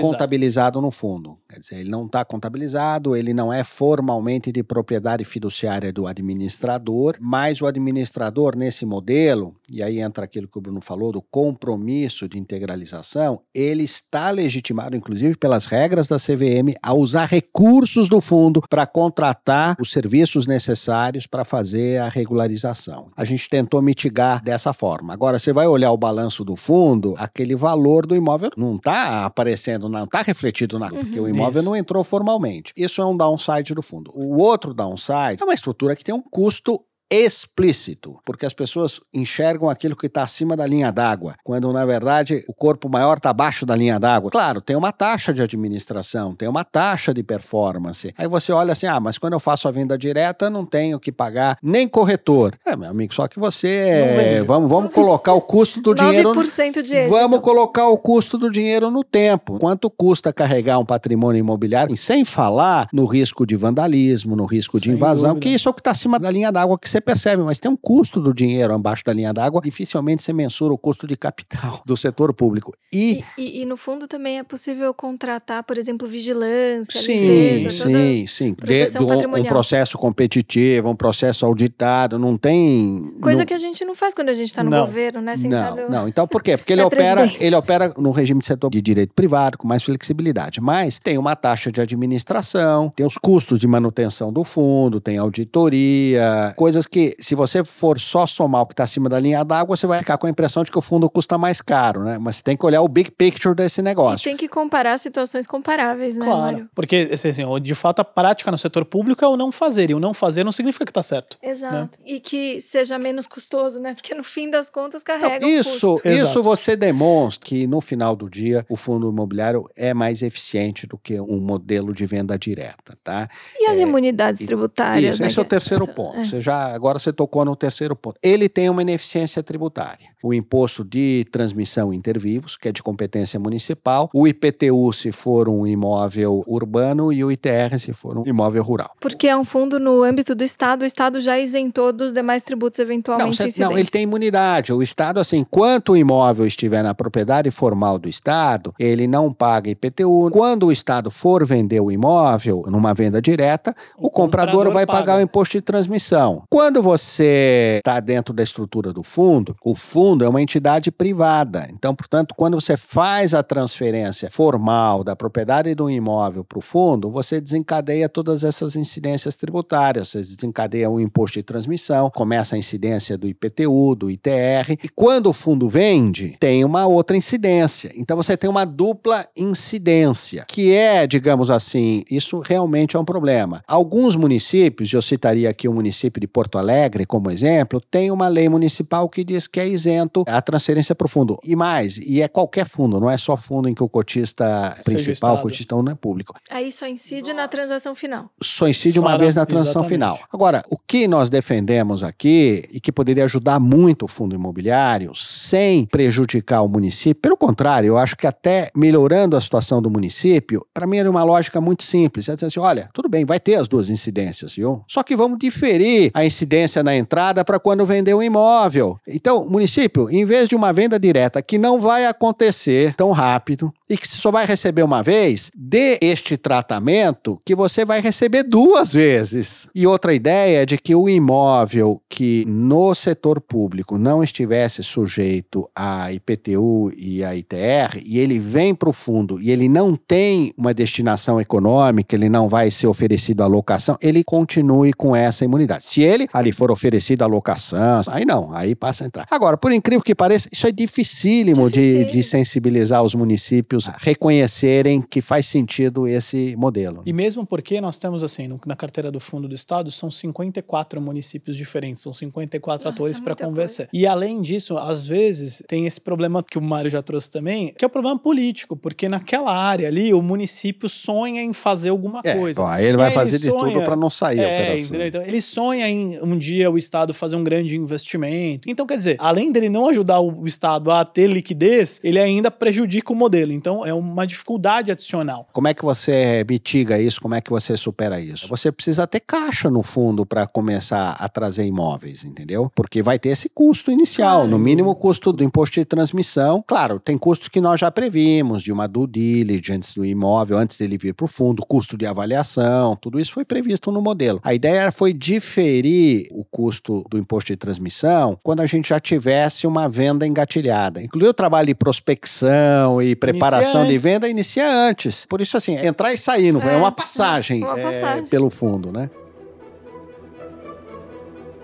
contabilizado 0.00 0.80
no 0.80 0.90
fundo. 0.90 1.38
Quer 1.48 1.60
dizer, 1.60 1.76
ele 1.76 1.90
não 1.90 2.06
está 2.06 2.25
contabilizado, 2.25 3.16
ele 3.16 3.32
não 3.32 3.52
é 3.52 3.64
formalmente 3.64 4.52
de 4.52 4.62
propriedade 4.62 5.25
fiduciária 5.25 5.92
do 5.92 6.06
administrador, 6.06 7.16
mas 7.20 7.60
o 7.60 7.66
administrador, 7.66 8.56
nesse 8.56 8.84
modelo, 8.84 9.54
e 9.68 9.82
aí 9.82 10.00
entra 10.00 10.25
aquilo 10.25 10.48
que 10.48 10.57
o 10.58 10.60
Bruno 10.60 10.80
falou, 10.80 11.12
do 11.12 11.22
compromisso 11.22 12.28
de 12.28 12.38
integralização, 12.38 13.40
ele 13.54 13.84
está 13.84 14.30
legitimado, 14.30 14.96
inclusive 14.96 15.36
pelas 15.36 15.66
regras 15.66 16.06
da 16.06 16.16
CVM, 16.16 16.74
a 16.82 16.94
usar 16.94 17.26
recursos 17.26 18.08
do 18.08 18.20
fundo 18.20 18.60
para 18.68 18.86
contratar 18.86 19.76
os 19.80 19.90
serviços 19.90 20.46
necessários 20.46 21.26
para 21.26 21.44
fazer 21.44 22.00
a 22.00 22.08
regularização. 22.08 23.10
A 23.16 23.24
gente 23.24 23.48
tentou 23.48 23.80
mitigar 23.80 24.42
dessa 24.42 24.72
forma. 24.72 25.12
Agora, 25.12 25.38
você 25.38 25.52
vai 25.52 25.66
olhar 25.66 25.92
o 25.92 25.96
balanço 25.96 26.44
do 26.44 26.56
fundo, 26.56 27.14
aquele 27.18 27.54
valor 27.54 28.06
do 28.06 28.16
imóvel 28.16 28.50
não 28.56 28.76
está 28.76 29.24
aparecendo, 29.24 29.88
não 29.88 30.04
está 30.04 30.22
refletido 30.22 30.78
na, 30.78 30.88
porque 30.88 31.20
o 31.20 31.28
imóvel 31.28 31.60
Isso. 31.60 31.70
não 31.70 31.76
entrou 31.76 32.02
formalmente. 32.02 32.72
Isso 32.76 33.00
é 33.00 33.06
um 33.06 33.16
downside 33.16 33.74
do 33.74 33.82
fundo. 33.82 34.10
O 34.14 34.38
outro 34.38 34.74
downside 34.74 35.40
é 35.40 35.44
uma 35.44 35.54
estrutura 35.54 35.94
que 35.94 36.04
tem 36.04 36.14
um 36.14 36.22
custo 36.22 36.80
explícito, 37.10 38.18
porque 38.24 38.44
as 38.44 38.52
pessoas 38.52 39.00
enxergam 39.12 39.68
aquilo 39.68 39.96
que 39.96 40.06
está 40.06 40.22
acima 40.22 40.56
da 40.56 40.66
linha 40.66 40.90
d'água, 40.92 41.34
quando 41.42 41.72
na 41.72 41.84
verdade 41.84 42.44
o 42.48 42.54
corpo 42.54 42.88
maior 42.88 43.16
está 43.16 43.30
abaixo 43.30 43.64
da 43.64 43.74
linha 43.74 43.98
d'água. 43.98 44.30
Claro, 44.30 44.60
tem 44.60 44.76
uma 44.76 44.92
taxa 44.92 45.32
de 45.32 45.42
administração, 45.42 46.34
tem 46.34 46.48
uma 46.48 46.64
taxa 46.64 47.14
de 47.14 47.22
performance. 47.22 48.12
Aí 48.16 48.28
você 48.28 48.52
olha 48.52 48.72
assim: 48.72 48.86
ah, 48.86 49.00
mas 49.00 49.18
quando 49.18 49.32
eu 49.32 49.40
faço 49.40 49.68
a 49.68 49.70
venda 49.70 49.96
direta, 49.96 50.50
não 50.50 50.64
tenho 50.64 51.00
que 51.00 51.10
pagar 51.10 51.58
nem 51.62 51.88
corretor. 51.88 52.54
É, 52.66 52.76
meu 52.76 52.90
amigo, 52.90 53.14
só 53.14 53.26
que 53.26 53.38
você. 53.38 54.42
Vamos, 54.46 54.68
vamos 54.68 54.92
colocar 54.92 55.32
o 55.32 55.40
custo 55.40 55.80
do 55.80 55.94
dinheiro. 55.94 56.32
9% 56.32 56.82
de 56.82 56.94
êxito. 56.94 57.10
Vamos 57.10 57.40
colocar 57.40 57.88
o 57.88 57.98
custo 57.98 58.36
do 58.36 58.50
dinheiro 58.50 58.90
no 58.90 59.02
tempo. 59.02 59.58
Quanto 59.58 59.90
custa 59.90 60.32
carregar 60.32 60.78
um 60.78 60.84
patrimônio 60.84 61.40
imobiliário? 61.40 61.94
E 61.94 61.96
sem 61.96 62.24
falar 62.24 62.88
no 62.92 63.04
risco 63.06 63.46
de 63.46 63.56
vandalismo, 63.56 64.36
no 64.36 64.44
risco 64.44 64.78
de 64.78 64.86
Sem 64.86 64.94
invasão, 64.94 65.30
dúvida. 65.34 65.46
que 65.48 65.54
isso 65.54 65.68
é 65.68 65.70
o 65.70 65.74
que 65.74 65.80
está 65.80 65.90
acima 65.92 66.18
da 66.18 66.30
linha 66.30 66.52
d'água 66.52 66.78
que 66.78 66.88
você 66.88 66.97
percebe, 67.00 67.42
mas 67.42 67.58
tem 67.58 67.70
um 67.70 67.76
custo 67.76 68.20
do 68.20 68.32
dinheiro 68.34 68.72
abaixo 68.74 69.04
da 69.04 69.12
linha 69.12 69.32
d'água. 69.32 69.60
Dificilmente 69.62 70.22
você 70.22 70.32
mensura 70.32 70.72
o 70.72 70.78
custo 70.78 71.06
de 71.06 71.16
capital 71.16 71.82
do 71.84 71.96
setor 71.96 72.32
público. 72.32 72.74
E. 72.92 73.22
E, 73.36 73.42
e- 73.42 73.62
e 73.62 73.64
no 73.64 73.76
fundo 73.76 74.06
também 74.06 74.38
é 74.38 74.42
possível 74.42 74.92
contratar, 74.94 75.62
por 75.64 75.78
exemplo, 75.78 76.06
vigilância, 76.06 77.00
Sim, 77.00 77.20
limpeza, 77.20 77.78
toda... 77.84 77.98
sim, 77.98 78.26
sim. 78.26 78.56
De, 78.62 78.98
um- 78.98 79.40
um, 79.40 79.44
processo 79.44 79.96
competitivo, 79.98 80.88
um 80.90 80.96
processo 80.96 81.44
auditado, 81.46 82.18
não 82.18 82.36
tem. 82.36 83.12
Coisa 83.20 83.40
não- 83.40 83.46
que 83.46 83.54
a 83.54 83.58
gente 83.58 83.84
não 83.84 83.94
faz 83.94 84.14
quando 84.14 84.28
a 84.28 84.34
gente 84.34 84.52
tá 84.54 84.62
no 84.62 84.70
Não. 84.70 84.80
governo, 84.86 85.20
né? 85.20 85.36
Sentado... 85.36 85.76
Não, 85.82 85.88
não. 85.90 86.08
Então 86.08 86.26
por 86.26 86.42
quê? 86.42 86.56
Porque 86.56 86.72
ele 86.72 86.82
É 86.82 86.84
opera, 86.84 87.20
presidente. 87.22 87.44
ele 87.44 87.56
opera 87.56 87.92
no 87.96 88.10
regime 88.10 88.40
de 88.40 88.46
setor 88.46 88.70
de 88.70 88.80
direito 88.80 89.12
privado, 89.14 89.56
com 89.58 89.66
mais 89.66 89.82
flexibilidade. 89.82 90.60
Mas 90.60 90.98
tem 90.98 91.18
uma 91.18 91.34
taxa 91.36 91.70
de 91.72 91.80
administração, 91.80 92.92
tem 92.94 93.06
os 93.06 93.16
custos 93.16 93.58
de 93.58 93.66
manutenção 93.66 94.32
do 94.32 94.44
fundo, 94.44 95.00
tem 95.00 95.18
auditoria, 95.18 96.52
coisas 96.56 96.86
que, 96.88 97.16
se 97.21 97.35
você 97.35 97.62
for 97.64 97.99
só 97.99 98.26
somar 98.26 98.62
o 98.62 98.66
que 98.66 98.73
está 98.73 98.85
acima 98.85 99.09
da 99.09 99.18
linha 99.21 99.45
d'água, 99.45 99.76
você 99.76 99.87
vai 99.87 99.99
ficar 99.99 100.16
com 100.18 100.26
a 100.26 100.30
impressão 100.30 100.62
de 100.64 100.71
que 100.71 100.78
o 100.78 100.80
fundo 100.83 101.09
custa 101.11 101.37
mais 101.38 101.61
caro, 101.61 102.02
né? 102.04 102.18
Mas 102.18 102.37
você 102.37 102.42
tem 102.42 102.57
que 102.57 102.64
olhar 102.66 102.83
o 102.83 102.88
big 102.88 103.11
picture 103.11 103.54
desse 103.54 103.80
E 103.80 103.83
negócio. 103.83 104.25
tem 104.25 104.37
que 104.37 104.49
comparar 104.49 104.99
situações 104.99 105.47
comparáveis, 105.47 106.14
né, 106.14 106.25
Claro. 106.25 106.40
Mário? 106.40 106.71
Porque, 106.75 107.09
assim, 107.12 107.28
assim, 107.28 107.61
de 107.61 107.75
fato, 107.75 108.00
a 108.00 108.04
prática 108.04 108.50
no 108.50 108.59
setor 108.59 108.85
público 108.85 109.25
é 109.25 109.28
o 109.28 109.37
não 109.37 109.50
fazer. 109.52 109.90
E 109.90 109.95
o 109.95 110.00
não 110.00 110.12
fazer 110.14 110.45
não 110.45 110.52
significa 110.52 110.85
que 110.85 110.92
tá 110.92 111.02
certo. 111.02 111.37
Exato. 111.42 111.99
E 112.04 112.21
que 112.21 112.61
seja 112.61 112.99
menos 112.99 113.26
custoso, 113.26 113.80
né? 113.80 113.95
Porque 113.95 114.14
no 114.14 114.25
fim 114.25 114.50
das 114.50 114.71
contas 114.71 115.02
carrega 115.02 115.40
Não, 115.40 115.49
um 115.49 115.59
isso, 115.61 115.71
custo. 115.71 116.09
isso 116.09 116.25
Exato. 116.25 116.42
você 116.42 116.76
demonstra 116.76 117.45
que 117.47 117.66
no 117.66 117.80
final 117.80 118.16
do 118.16 118.28
dia 118.28 118.64
o 118.68 118.76
fundo 118.76 119.09
imobiliário 119.11 119.68
é 119.76 119.92
mais 119.92 120.23
eficiente 120.23 120.87
do 120.87 120.97
que 120.99 121.21
um 121.21 121.38
modelo 121.40 121.92
de 121.92 122.07
venda 122.07 122.38
direta, 122.38 122.97
tá? 123.02 123.28
E 123.59 123.66
as 123.66 123.78
É, 123.78 123.83
imunidades 123.83 124.40
e- 124.40 124.47
tributárias? 124.47 125.14
Isso, 125.14 125.23
né? 125.23 125.28
esse 125.28 125.38
é 125.38 125.42
o 125.42 125.45
terceiro 125.45 125.85
Isso, 125.85 125.92
ponto. 125.95 126.16
é. 126.18 126.25
Você 126.25 126.40
já 126.40 126.77
agora 126.78 126.99
você 126.99 127.12
tocou 127.12 127.44
no 127.44 127.54
terceiro 127.56 127.94
ponto. 127.97 128.18
Ele 128.23 128.49
tem 128.49 128.70
uma 128.70 128.82
ineficiência 128.82 129.42
tributária. 129.42 130.06
O 130.23 130.32
imposto 130.32 130.85
de 130.85 131.26
transmissão 131.30 131.92
inter 131.92 132.18
vivos, 132.18 132.56
que 132.56 132.68
é 132.68 132.73
de 132.73 132.82
competência 132.82 133.38
municipal, 133.38 134.08
o 134.14 134.26
IPTU 134.26 134.92
se 134.92 135.12
for 135.12 135.49
um 135.49 135.66
imóvel 135.66 136.42
urbano 136.47 137.12
e 137.12 137.25
o 137.25 137.30
ITR 137.32 137.78
se 137.78 137.92
for 137.92 138.16
um 138.18 138.23
imóvel 138.26 138.62
rural. 138.62 138.90
Porque 139.00 139.26
é 139.28 139.37
um 139.37 139.44
fundo 139.44 139.78
no 139.78 140.02
âmbito 140.02 140.35
do 140.35 140.44
Estado, 140.44 140.82
o 140.82 140.87
Estado 140.87 141.20
já 141.20 141.38
isentou 141.38 141.92
dos 141.92 142.12
demais 142.12 142.42
tributos 142.42 142.78
Não, 142.78 142.85
eventualmente 142.85 143.37
cê- 143.37 143.47
incidentes. 143.47 143.70
não, 143.73 143.78
ele 143.78 143.88
tem 143.90 144.02
imunidade. 144.02 144.73
O 144.73 144.82
Estado, 144.82 145.18
assim, 145.20 145.38
enquanto 145.38 145.90
o 145.92 145.97
imóvel 145.97 146.47
estiver 146.47 146.82
na 146.82 146.94
propriedade 146.94 147.50
formal 147.50 147.99
do 147.99 148.08
Estado, 148.08 148.75
ele 148.78 149.06
não 149.06 149.32
paga 149.32 149.70
IPTU. 149.70 150.30
Quando 150.30 150.66
o 150.66 150.73
Estado 150.73 151.11
for 151.11 151.44
vender 151.47 151.80
o 151.80 151.90
imóvel 151.90 152.62
numa 152.68 152.92
venda 152.94 153.20
direta, 153.20 153.75
o, 153.97 154.06
O 154.06 154.11
comprador, 154.11 154.52
comprador 154.52 154.73
vai 154.75 154.87
paga. 154.87 154.99
pagar 154.99 155.18
o 155.18 155.20
imposto 155.23 155.56
de 155.58 155.62
transmissão. 155.62 156.42
Quando 156.50 156.67
você 156.82 157.76
está 157.78 157.98
dentro 158.00 158.34
da 158.34 158.42
estrutura 158.42 158.92
do 158.92 159.02
fundo, 159.02 159.56
o 159.64 159.75
fundo 159.75 160.25
é 160.25 160.28
uma 160.28 160.42
entidade 160.42 160.90
privada. 160.90 161.68
Então, 161.72 161.94
portanto, 161.94 162.34
quando 162.37 162.60
você 162.60 162.76
faz 162.76 163.34
a 163.34 163.42
transferência 163.42 164.30
formal 164.30 165.02
da 165.02 165.16
propriedade 165.16 165.75
do 165.75 165.90
imóvel 165.90 166.44
para 166.44 166.58
o 166.58 166.62
fundo, 166.62 167.10
você 167.10 167.40
desencadeia 167.40 168.08
todas 168.08 168.44
essas 168.44 168.76
incidências 168.76 169.37
tributárias. 169.37 170.08
Você 170.08 170.18
desencadeia 170.18 170.90
o 170.90 171.00
imposto 171.00 171.38
de 171.38 171.42
transmissão, 171.42 172.10
começa 172.10 172.54
a 172.54 172.58
incidência 172.58 173.16
do 173.16 173.26
IPTU, 173.26 173.94
do 173.94 174.10
ITR. 174.10 174.76
E 174.82 174.88
quando 174.88 175.28
o 175.28 175.32
fundo 175.32 175.68
vende, 175.68 176.37
tem 176.38 176.64
uma 176.64 176.87
outra 176.87 177.16
incidência. 177.16 177.92
Então, 177.96 178.16
você 178.16 178.37
tem 178.37 178.50
uma 178.50 178.64
dupla 178.64 179.26
incidência, 179.37 180.44
que 180.46 180.75
é, 180.75 181.06
digamos 181.06 181.50
assim, 181.50 182.04
isso 182.10 182.40
realmente 182.40 182.96
é 182.96 182.98
um 182.98 183.04
problema. 183.04 183.62
Alguns 183.66 184.16
municípios, 184.16 184.92
eu 184.92 185.00
citaria 185.00 185.48
aqui 185.48 185.68
o 185.68 185.72
município 185.72 186.20
de 186.20 186.26
Porto 186.26 186.57
Alegre 186.58 187.06
como 187.06 187.30
exemplo, 187.30 187.80
tem 187.80 188.10
uma 188.10 188.28
lei 188.28 188.48
municipal 188.48 189.08
que 189.08 189.24
diz 189.24 189.46
que 189.46 189.60
é 189.60 189.68
isento 189.68 190.24
a 190.26 190.40
transferência 190.42 190.94
para 190.94 191.06
o 191.06 191.08
fundo. 191.08 191.38
E 191.42 191.56
mais, 191.56 191.98
e 191.98 192.20
é 192.20 192.28
qualquer 192.28 192.66
fundo, 192.66 193.00
não 193.00 193.10
é 193.10 193.16
só 193.16 193.36
fundo 193.36 193.68
em 193.68 193.74
que 193.74 193.82
o 193.82 193.88
cotista 193.88 194.74
Seja 194.78 195.04
principal, 195.04 195.36
o 195.36 195.42
cotista 195.42 195.74
não 195.76 195.92
é 195.92 195.94
público. 195.94 196.34
Aí 196.50 196.70
só 196.70 196.86
incide 196.86 197.32
na 197.32 197.48
transação 197.48 197.94
final. 197.94 198.30
Só 198.42 198.68
incide 198.68 198.98
uma 198.98 199.16
vez 199.16 199.34
na 199.34 199.46
transação 199.46 199.82
exatamente. 199.82 199.92
final. 199.92 200.18
Agora, 200.32 200.62
o 200.70 200.76
que 200.76 201.08
nós 201.08 201.30
defendemos 201.30 202.02
aqui 202.02 202.64
e 202.70 202.80
que 202.80 202.92
poderia 202.92 203.24
ajudar 203.24 203.58
muito 203.60 204.04
o 204.04 204.08
fundo 204.08 204.34
imobiliário 204.34 205.14
sem 205.14 205.86
prejudicar 205.86 206.62
o 206.62 206.68
município, 206.68 207.20
pelo 207.20 207.36
contrário, 207.36 207.88
eu 207.88 207.98
acho 207.98 208.16
que 208.16 208.26
até 208.26 208.70
melhorando 208.76 209.36
a 209.36 209.40
situação 209.40 209.80
do 209.80 209.90
município, 209.90 210.66
para 210.72 210.86
mim 210.86 210.98
era 210.98 211.10
uma 211.10 211.22
lógica 211.22 211.60
muito 211.60 211.82
simples. 211.82 212.28
É 212.28 212.34
dizer 212.34 212.46
assim: 212.46 212.60
olha, 212.60 212.88
tudo 212.92 213.08
bem, 213.08 213.24
vai 213.24 213.40
ter 213.40 213.54
as 213.54 213.68
duas 213.68 213.88
incidências, 213.88 214.54
viu? 214.54 214.82
Só 214.88 215.02
que 215.02 215.16
vamos 215.16 215.38
diferir 215.38 216.10
a 216.14 216.24
incidência 216.24 216.47
na 216.82 216.96
entrada 216.96 217.44
para 217.44 217.58
quando 217.58 217.86
vender 217.86 218.14
o 218.14 218.22
imóvel. 218.22 218.98
Então, 219.06 219.48
município, 219.48 220.10
em 220.10 220.24
vez 220.24 220.48
de 220.48 220.56
uma 220.56 220.72
venda 220.72 220.98
direta 220.98 221.42
que 221.42 221.58
não 221.58 221.80
vai 221.80 222.06
acontecer 222.06 222.94
tão 222.94 223.12
rápido 223.12 223.72
e 223.88 223.97
que 223.97 224.07
você 224.07 224.16
só 224.16 224.30
vai 224.30 224.45
receber 224.47 224.83
uma 224.83 225.02
vez, 225.02 225.50
dê 225.54 225.99
este 226.00 226.37
tratamento 226.37 227.40
que 227.44 227.55
você 227.55 227.85
vai 227.85 228.01
receber 228.01 228.42
duas 228.42 228.92
vezes. 228.92 229.68
E 229.74 229.87
outra 229.87 230.14
ideia 230.14 230.62
é 230.62 230.66
de 230.66 230.77
que 230.77 230.94
o 230.94 231.09
imóvel 231.09 232.03
que 232.09 232.44
no 232.46 232.94
setor 232.94 233.40
público 233.40 233.96
não 233.96 234.22
estivesse 234.22 234.83
sujeito 234.83 235.68
a 235.74 236.12
IPTU 236.12 236.92
e 236.96 237.24
a 237.24 237.35
ITR, 237.35 238.03
e 238.05 238.18
ele 238.18 238.38
vem 238.38 238.74
para 238.74 238.88
o 238.88 238.92
fundo 238.92 239.40
e 239.40 239.51
ele 239.51 239.68
não 239.68 239.96
tem 239.96 240.53
uma 240.57 240.74
destinação 240.74 241.40
econômica, 241.40 242.14
ele 242.14 242.29
não 242.29 242.48
vai 242.48 242.70
ser 242.70 242.87
oferecido 242.87 243.42
a 243.42 243.46
locação, 243.46 243.96
ele 244.03 244.22
continue 244.22 244.92
com 244.92 245.14
essa 245.16 245.44
imunidade. 245.44 245.85
Se 245.85 246.03
ele 246.03 246.29
ali 246.33 246.53
for 246.53 246.70
oferecido 246.70 247.22
a 247.22 247.27
locação, 247.27 248.03
aí 248.09 248.24
não, 248.24 248.55
aí 248.55 248.74
passa 248.74 249.05
a 249.05 249.07
entrar. 249.07 249.27
Agora, 249.31 249.57
por 249.57 249.72
incrível 249.72 250.03
que 250.03 250.14
pareça, 250.14 250.48
isso 250.53 250.66
é 250.66 250.72
dificílimo 250.72 251.70
de, 251.70 251.81
Dificílimo. 251.81 252.12
de 252.12 252.22
sensibilizar 252.22 253.03
os 253.03 253.14
municípios 253.14 253.77
reconhecerem 253.86 255.00
que 255.02 255.20
faz 255.20 255.46
sentido 255.46 256.06
esse 256.06 256.54
modelo. 256.56 257.02
E 257.06 257.12
mesmo 257.12 257.46
porque 257.46 257.80
nós 257.80 257.98
temos, 257.98 258.22
assim, 258.24 258.46
no- 258.48 258.60
na 258.66 258.76
carteira 258.76 259.10
do 259.10 259.20
Fundo 259.20 259.48
do 259.48 259.54
Estado, 259.54 259.90
são 259.90 260.10
54 260.10 261.00
municípios 261.00 261.56
diferentes, 261.56 262.02
são 262.02 262.12
54 262.12 262.84
Nossa, 262.84 262.94
atores 262.94 263.18
é 263.18 263.20
para 263.22 263.34
conversar. 263.36 263.88
E 263.92 264.06
além 264.06 264.40
disso, 264.42 264.76
às 264.78 265.06
vezes, 265.06 265.62
tem 265.68 265.86
esse 265.86 266.00
problema 266.00 266.42
que 266.42 266.58
o 266.58 266.62
Mário 266.62 266.90
já 266.90 267.02
trouxe 267.02 267.30
também, 267.30 267.72
que 267.76 267.84
é 267.84 267.88
o 267.88 267.90
problema 267.90 268.18
político, 268.18 268.76
porque 268.76 269.08
naquela 269.08 269.54
área 269.56 269.88
ali, 269.88 270.12
o 270.14 270.22
município 270.22 270.88
sonha 270.88 271.42
em 271.42 271.52
fazer 271.52 271.90
alguma 271.90 272.20
É, 272.24 272.34
coisa. 272.34 272.60
bom, 272.60 272.66
aí 272.66 272.84
ele 272.84 272.94
E 272.94 272.96
vai 272.96 273.08
aí 273.08 273.14
fazer 273.14 273.38
de 273.38 273.50
sonha- 273.50 273.72
tudo 273.72 273.84
para 273.84 273.96
não 273.96 274.10
sair 274.10 274.40
É? 274.40 274.78
Então, 275.06 275.22
ele 275.22 275.40
sonha 275.40 275.88
em 275.88 276.18
um 276.22 276.36
dia 276.38 276.70
o 276.70 276.78
Estado 276.78 277.12
fazer 277.14 277.36
um 277.36 277.44
grande 277.44 277.76
investimento. 277.76 278.68
Então, 278.68 278.86
quer 278.86 278.96
dizer, 278.96 279.16
além 279.18 279.50
dele 279.52 279.68
não 279.68 279.88
ajudar 279.88 280.20
o 280.20 280.46
Estado 280.46 280.90
a 280.90 281.04
ter 281.04 281.28
liquidez, 281.28 282.00
ele 282.02 282.18
ainda 282.18 282.50
prejudica 282.50 283.12
o 283.12 283.16
modelo. 283.16 283.52
Então, 283.52 283.67
é 283.85 283.92
uma 283.92 284.26
dificuldade 284.26 284.90
adicional. 284.90 285.48
Como 285.52 285.68
é 285.68 285.74
que 285.74 285.85
você 285.85 286.44
mitiga 286.48 286.98
isso? 286.98 287.20
Como 287.20 287.35
é 287.35 287.40
que 287.40 287.50
você 287.50 287.76
supera 287.76 288.20
isso? 288.20 288.48
Você 288.48 288.72
precisa 288.72 289.07
ter 289.07 289.20
caixa 289.20 289.70
no 289.70 289.83
fundo 289.83 290.24
para 290.26 290.46
começar 290.46 291.16
a 291.18 291.28
trazer 291.28 291.64
imóveis, 291.64 292.24
entendeu? 292.24 292.70
Porque 292.74 293.02
vai 293.02 293.18
ter 293.18 293.31
esse 293.31 293.48
custo 293.48 293.90
inicial, 293.90 294.46
no 294.46 294.59
mínimo 294.59 294.90
o 294.90 294.94
custo 294.94 295.33
do 295.33 295.44
imposto 295.44 295.81
de 295.81 295.85
transmissão. 295.85 296.64
Claro, 296.66 296.98
tem 296.98 297.16
custos 297.18 297.48
que 297.48 297.61
nós 297.61 297.81
já 297.81 297.90
previmos, 297.90 298.62
de 298.62 298.72
uma 298.72 298.87
due 298.87 299.07
diligence 299.07 299.94
do 299.94 300.04
imóvel 300.04 300.59
antes 300.59 300.76
dele 300.76 300.98
vir 300.98 301.14
para 301.14 301.24
o 301.24 301.28
fundo, 301.28 301.64
custo 301.66 301.96
de 301.96 302.07
avaliação, 302.07 302.96
tudo 302.96 303.20
isso 303.20 303.33
foi 303.33 303.44
previsto 303.44 303.90
no 303.90 304.00
modelo. 304.00 304.40
A 304.42 304.54
ideia 304.54 304.90
foi 304.92 305.12
diferir 305.12 306.28
o 306.31 306.44
custo 306.44 307.04
do 307.11 307.18
imposto 307.18 307.52
de 307.52 307.57
transmissão 307.57 308.38
quando 308.42 308.61
a 308.61 308.66
gente 308.66 308.88
já 308.88 309.00
tivesse 309.00 309.66
uma 309.66 309.88
venda 309.88 310.26
engatilhada. 310.26 311.02
Inclusive 311.02 311.31
o 311.31 311.35
trabalho 311.35 311.66
de 311.66 311.74
prospecção 311.74 313.00
e 313.02 313.14
preparação 313.14 313.58
de 313.66 313.92
antes. 313.92 314.03
venda 314.03 314.29
inicia 314.29 314.71
antes. 314.71 315.25
Por 315.27 315.40
isso, 315.40 315.57
assim, 315.57 315.77
entrar 315.77 316.12
e 316.12 316.18
sair, 316.18 316.53
não 316.53 316.62
é, 316.62 316.75
É, 316.75 316.77
uma 316.77 316.92
passagem, 316.92 317.62
uma 317.64 317.79
é, 317.79 317.83
passagem. 317.83 318.27
pelo 318.27 318.51
fundo, 318.51 318.90
né? 318.92 319.09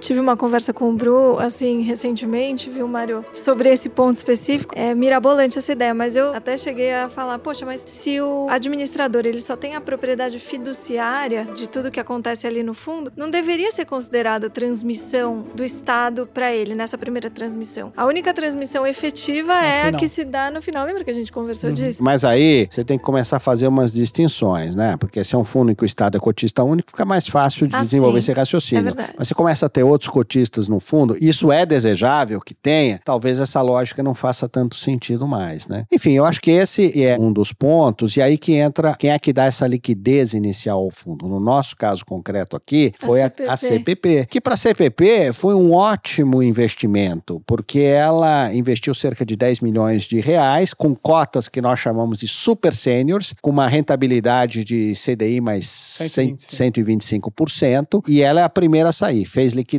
Tive 0.05 0.21
uma 0.21 0.37
conversa 0.37 0.73
com 0.73 0.91
o 0.91 0.93
Bru, 0.93 1.39
assim, 1.39 1.81
recentemente, 1.81 2.69
viu, 2.69 2.87
Mário, 2.87 3.25
sobre 3.33 3.71
esse 3.71 3.89
ponto 3.89 4.17
específico. 4.17 4.75
É 4.77 4.95
mirabolante 4.95 5.59
essa 5.59 5.73
ideia, 5.73 5.95
mas 5.95 6.15
eu 6.15 6.35
até 6.35 6.59
cheguei 6.59 6.93
a 6.93 7.09
falar, 7.09 7.39
poxa, 7.39 7.65
mas 7.65 7.83
se 7.87 8.21
o 8.21 8.47
administrador 8.51 9.23
ele 9.25 9.41
só 9.41 9.57
tem 9.57 9.75
a 9.75 9.81
propriedade 9.81 10.39
fiduciária 10.39 11.47
de 11.55 11.67
tudo 11.67 11.91
que 11.91 11.99
acontece 11.99 12.47
ali 12.47 12.63
no 12.63 12.75
fundo, 12.75 13.11
não 13.17 13.31
deveria 13.31 13.73
ser 13.73 13.87
considerada 13.87 14.51
transmissão 14.51 15.47
do 15.55 15.65
Estado 15.65 16.29
para 16.33 16.53
ele 16.53 16.75
nessa 16.75 16.99
primeira 16.99 17.31
transmissão. 17.31 17.91
A 17.97 18.05
única 18.05 18.35
transmissão 18.35 18.87
efetiva 18.87 19.55
no 19.55 19.67
é 19.67 19.85
final. 19.85 19.95
a 19.95 19.99
que 19.99 20.09
se 20.09 20.25
dá 20.25 20.51
no 20.51 20.61
final. 20.61 20.85
Lembra 20.85 21.03
que 21.03 21.11
a 21.11 21.15
gente 21.15 21.33
conversou 21.33 21.71
uhum. 21.71 21.75
disso? 21.75 22.05
Mas 22.05 22.25
aí 22.25 22.69
você 22.71 22.85
tem 22.85 22.99
que 22.99 23.05
começar 23.05 23.37
a 23.37 23.41
fazer 23.41 23.67
umas 23.67 23.91
distinções, 23.91 24.77
né? 24.77 24.99
Porque 24.99 25.25
se 25.25 25.35
é 25.35 25.39
um 25.39 25.45
fundo 25.45 25.73
em 25.73 25.75
que 25.75 25.83
o 25.83 25.87
Estado 25.87 26.19
é 26.19 26.21
cotista 26.21 26.63
único, 26.63 26.91
fica 26.91 27.07
mais 27.07 27.27
fácil 27.27 27.67
de 27.67 27.75
ah, 27.75 27.81
desenvolver 27.81 28.21
sim. 28.21 28.31
esse 28.31 28.39
raciocínio. 28.39 28.91
É 28.91 29.15
Mas 29.17 29.29
você 29.29 29.35
começa 29.35 29.65
a 29.65 29.69
ter 29.69 29.83
outros 29.95 30.11
cotistas 30.11 30.69
no 30.69 30.81
fundo, 30.81 31.17
isso 31.21 31.51
é 31.51 31.65
desejável 31.65 32.41
que 32.41 32.55
tenha, 32.55 33.01
talvez 33.05 33.41
essa 33.41 33.61
lógica 33.63 34.03
não 34.03 34.15
faça 34.15 34.49
tanto 34.49 34.77
sentido 34.77 35.27
mais, 35.27 35.67
né? 35.67 35.87
Enfim, 35.91 36.13
eu 36.13 36.25
acho 36.25 36.41
que 36.41 36.51
esse 36.51 37.03
é 37.03 37.19
um 37.19 37.33
dos 37.33 37.53
pontos, 37.53 38.17
e 38.17 38.23
aí 38.23 38.37
que 38.37 38.53
entra 38.55 38.95
quem 38.99 39.11
é 39.11 39.19
que 39.19 39.33
dá 39.33 39.45
essa 39.45 39.67
liquidez 39.67 40.35
inicial 40.35 40.81
ao 40.81 40.91
fundo. 40.91 41.27
No 41.27 41.41
nosso 41.41 41.77
caso 41.77 42.05
concreto 42.05 42.57
aqui, 42.57 42.93
foi 42.99 43.23
a 43.23 43.31
CPP, 43.31 43.49
a, 43.49 43.53
a 43.53 43.57
CPP 43.57 44.27
que 44.29 44.41
para 44.41 44.55
a 44.55 44.57
CPP 44.57 45.33
foi 45.33 45.55
um 45.55 45.73
ótimo 45.73 46.43
investimento, 46.43 47.43
porque 47.47 47.81
ela 47.81 48.53
investiu 48.55 48.95
cerca 48.95 49.25
de 49.25 49.37
10 49.37 49.61
milhões 49.61 50.03
de 50.03 50.21
reais, 50.21 50.75
com 50.75 50.95
cotas 50.95 51.49
que 51.49 51.61
nós 51.61 51.79
chamamos 51.79 52.19
de 52.19 52.29
super 52.29 52.75
seniors, 52.75 53.35
com 53.41 53.51
uma 53.51 53.69
rentabilidade 53.69 54.65
de 54.65 54.93
CDI 54.95 55.41
mais 55.41 55.67
125. 55.67 57.31
125%, 57.31 58.03
e 58.09 58.21
ela 58.21 58.41
é 58.41 58.45
a 58.45 58.49
primeira 58.49 58.89
a 58.89 58.93
sair. 58.93 59.25
Fez 59.25 59.53
liquidez, 59.53 59.74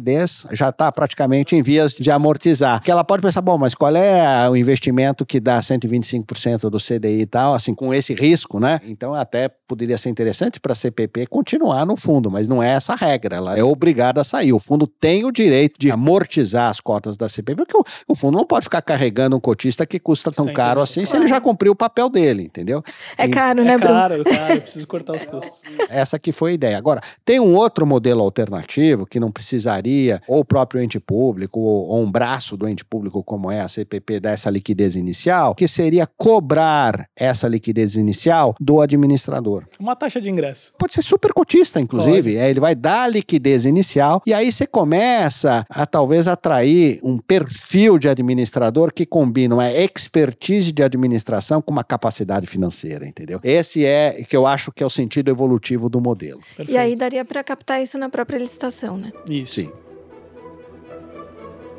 já 0.52 0.70
está 0.70 0.92
praticamente 0.92 1.56
em 1.56 1.62
vias 1.62 1.94
de 1.94 2.10
amortizar. 2.12 2.82
Que 2.82 2.92
ela 2.92 3.04
pode 3.04 3.22
pensar, 3.22 3.42
bom, 3.42 3.58
mas 3.58 3.74
qual 3.74 3.96
é 3.96 4.50
o 4.50 4.56
investimento 4.56 5.26
que 5.26 5.40
dá 5.40 5.60
125% 5.60 6.70
do 6.70 6.78
CDI 6.78 7.22
e 7.22 7.26
tal, 7.26 7.54
assim, 7.54 7.74
com 7.74 7.94
esse 7.94 8.14
risco, 8.14 8.60
né? 8.60 8.80
Então 8.86 9.14
até 9.14 9.50
poderia 9.68 9.98
ser 9.98 10.10
interessante 10.10 10.60
para 10.60 10.74
a 10.74 10.76
CPP 10.76 11.28
continuar 11.28 11.86
no 11.86 11.96
fundo, 11.96 12.30
mas 12.30 12.48
não 12.48 12.62
é 12.62 12.70
essa 12.70 12.94
a 12.94 12.96
regra, 12.96 13.36
ela 13.36 13.58
é 13.58 13.64
obrigada 13.64 14.22
a 14.22 14.24
sair. 14.24 14.54
O 14.54 14.60
fundo 14.60 14.88
tem 14.88 15.26
o 15.26 15.32
direito 15.32 15.80
de 15.80 15.92
amortizar 15.92 16.70
as 16.70 16.80
cotas 16.80 17.18
da 17.18 17.28
CPP, 17.28 17.66
porque 17.66 17.78
o, 17.78 17.84
o 18.08 18.16
fundo 18.16 18.38
não 18.38 18.46
pode 18.46 18.66
ficar 18.66 18.82
carregando 18.82 19.36
um 19.36 19.40
cotista 19.40 19.86
que 19.86 20.00
custa 20.00 20.32
tão 20.32 20.46
caro 20.54 20.82
assim 20.82 21.02
claro. 21.02 21.10
se 21.10 21.18
ele 21.18 21.28
já 21.28 21.42
cumpriu 21.42 21.74
o 21.74 21.76
papel 21.76 22.10
dele, 22.10 22.44
entendeu? 22.44 22.84
É 23.18 23.28
caro, 23.28 23.64
né, 23.64 23.78
Bruno? 23.78 23.96
É 23.96 23.98
caro, 23.98 24.22
é 24.22 24.24
caro, 24.24 24.54
eu 24.54 24.62
preciso 24.62 24.88
cortar 24.88 25.14
os 25.14 25.26
custos. 25.26 25.62
Essa 25.90 26.20
que 26.20 26.32
foi 26.32 26.52
a 26.52 26.54
ideia. 26.54 26.78
Agora, 26.78 27.02
tem 27.24 27.40
um 27.40 27.54
outro 27.56 27.86
modelo 27.86 28.22
alternativo 28.22 29.06
que 29.06 29.20
não 29.20 29.32
precisaria, 29.32 29.85
ou 30.28 30.40
o 30.40 30.46
próprio 30.46 30.82
ente 30.82 31.00
público, 31.00 31.60
ou, 31.60 31.88
ou 31.88 32.04
um 32.04 32.12
braço 32.12 32.58
do 32.58 32.68
ente 32.68 32.84
público, 32.84 33.24
como 33.24 33.52
é 33.52 33.62
a 33.62 33.68
CPP, 33.68 34.20
dessa 34.20 34.50
liquidez 34.50 34.96
inicial, 34.96 35.56
que 35.56 35.68
seria 35.68 36.08
cobrar 36.18 37.08
essa 37.16 37.48
liquidez 37.48 37.96
inicial 37.96 38.56
do 38.60 38.82
administrador. 38.82 39.66
Uma 39.80 39.96
taxa 39.96 40.22
de 40.22 40.30
ingresso. 40.30 40.74
Pode 40.78 40.94
ser 40.94 41.02
super 41.02 41.34
cotista, 41.34 41.80
inclusive. 41.80 42.38
É, 42.38 42.50
ele 42.50 42.60
vai 42.60 42.76
dar 42.76 43.04
a 43.04 43.08
liquidez 43.08 43.66
inicial 43.66 44.22
e 44.26 44.34
aí 44.34 44.52
você 44.52 44.66
começa 44.66 45.66
a 45.70 45.86
talvez 45.86 46.28
atrair 46.28 47.00
um 47.04 47.18
perfil 47.18 47.98
de 47.98 48.10
administrador 48.10 48.94
que 48.94 49.06
combina 49.06 49.56
uma 49.56 49.72
expertise 49.72 50.72
de 50.72 50.84
administração 50.84 51.62
com 51.62 51.72
uma 51.72 51.84
capacidade 51.84 52.48
financeira, 52.48 53.08
entendeu? 53.08 53.40
Esse 53.44 53.86
é 53.86 54.24
que 54.28 54.36
eu 54.36 54.46
acho 54.46 54.72
que 54.72 54.84
é 54.84 54.86
o 54.86 54.90
sentido 54.90 55.30
evolutivo 55.30 55.90
do 55.90 56.02
modelo. 56.02 56.42
Perfeito. 56.56 56.72
E 56.72 56.78
aí 56.78 56.96
daria 56.96 57.24
para 57.26 57.44
captar 57.44 57.82
isso 57.82 57.98
na 57.98 58.10
própria 58.10 58.38
licitação, 58.38 58.98
né? 58.98 59.12
Isso. 59.30 59.56
Sim. 59.56 59.72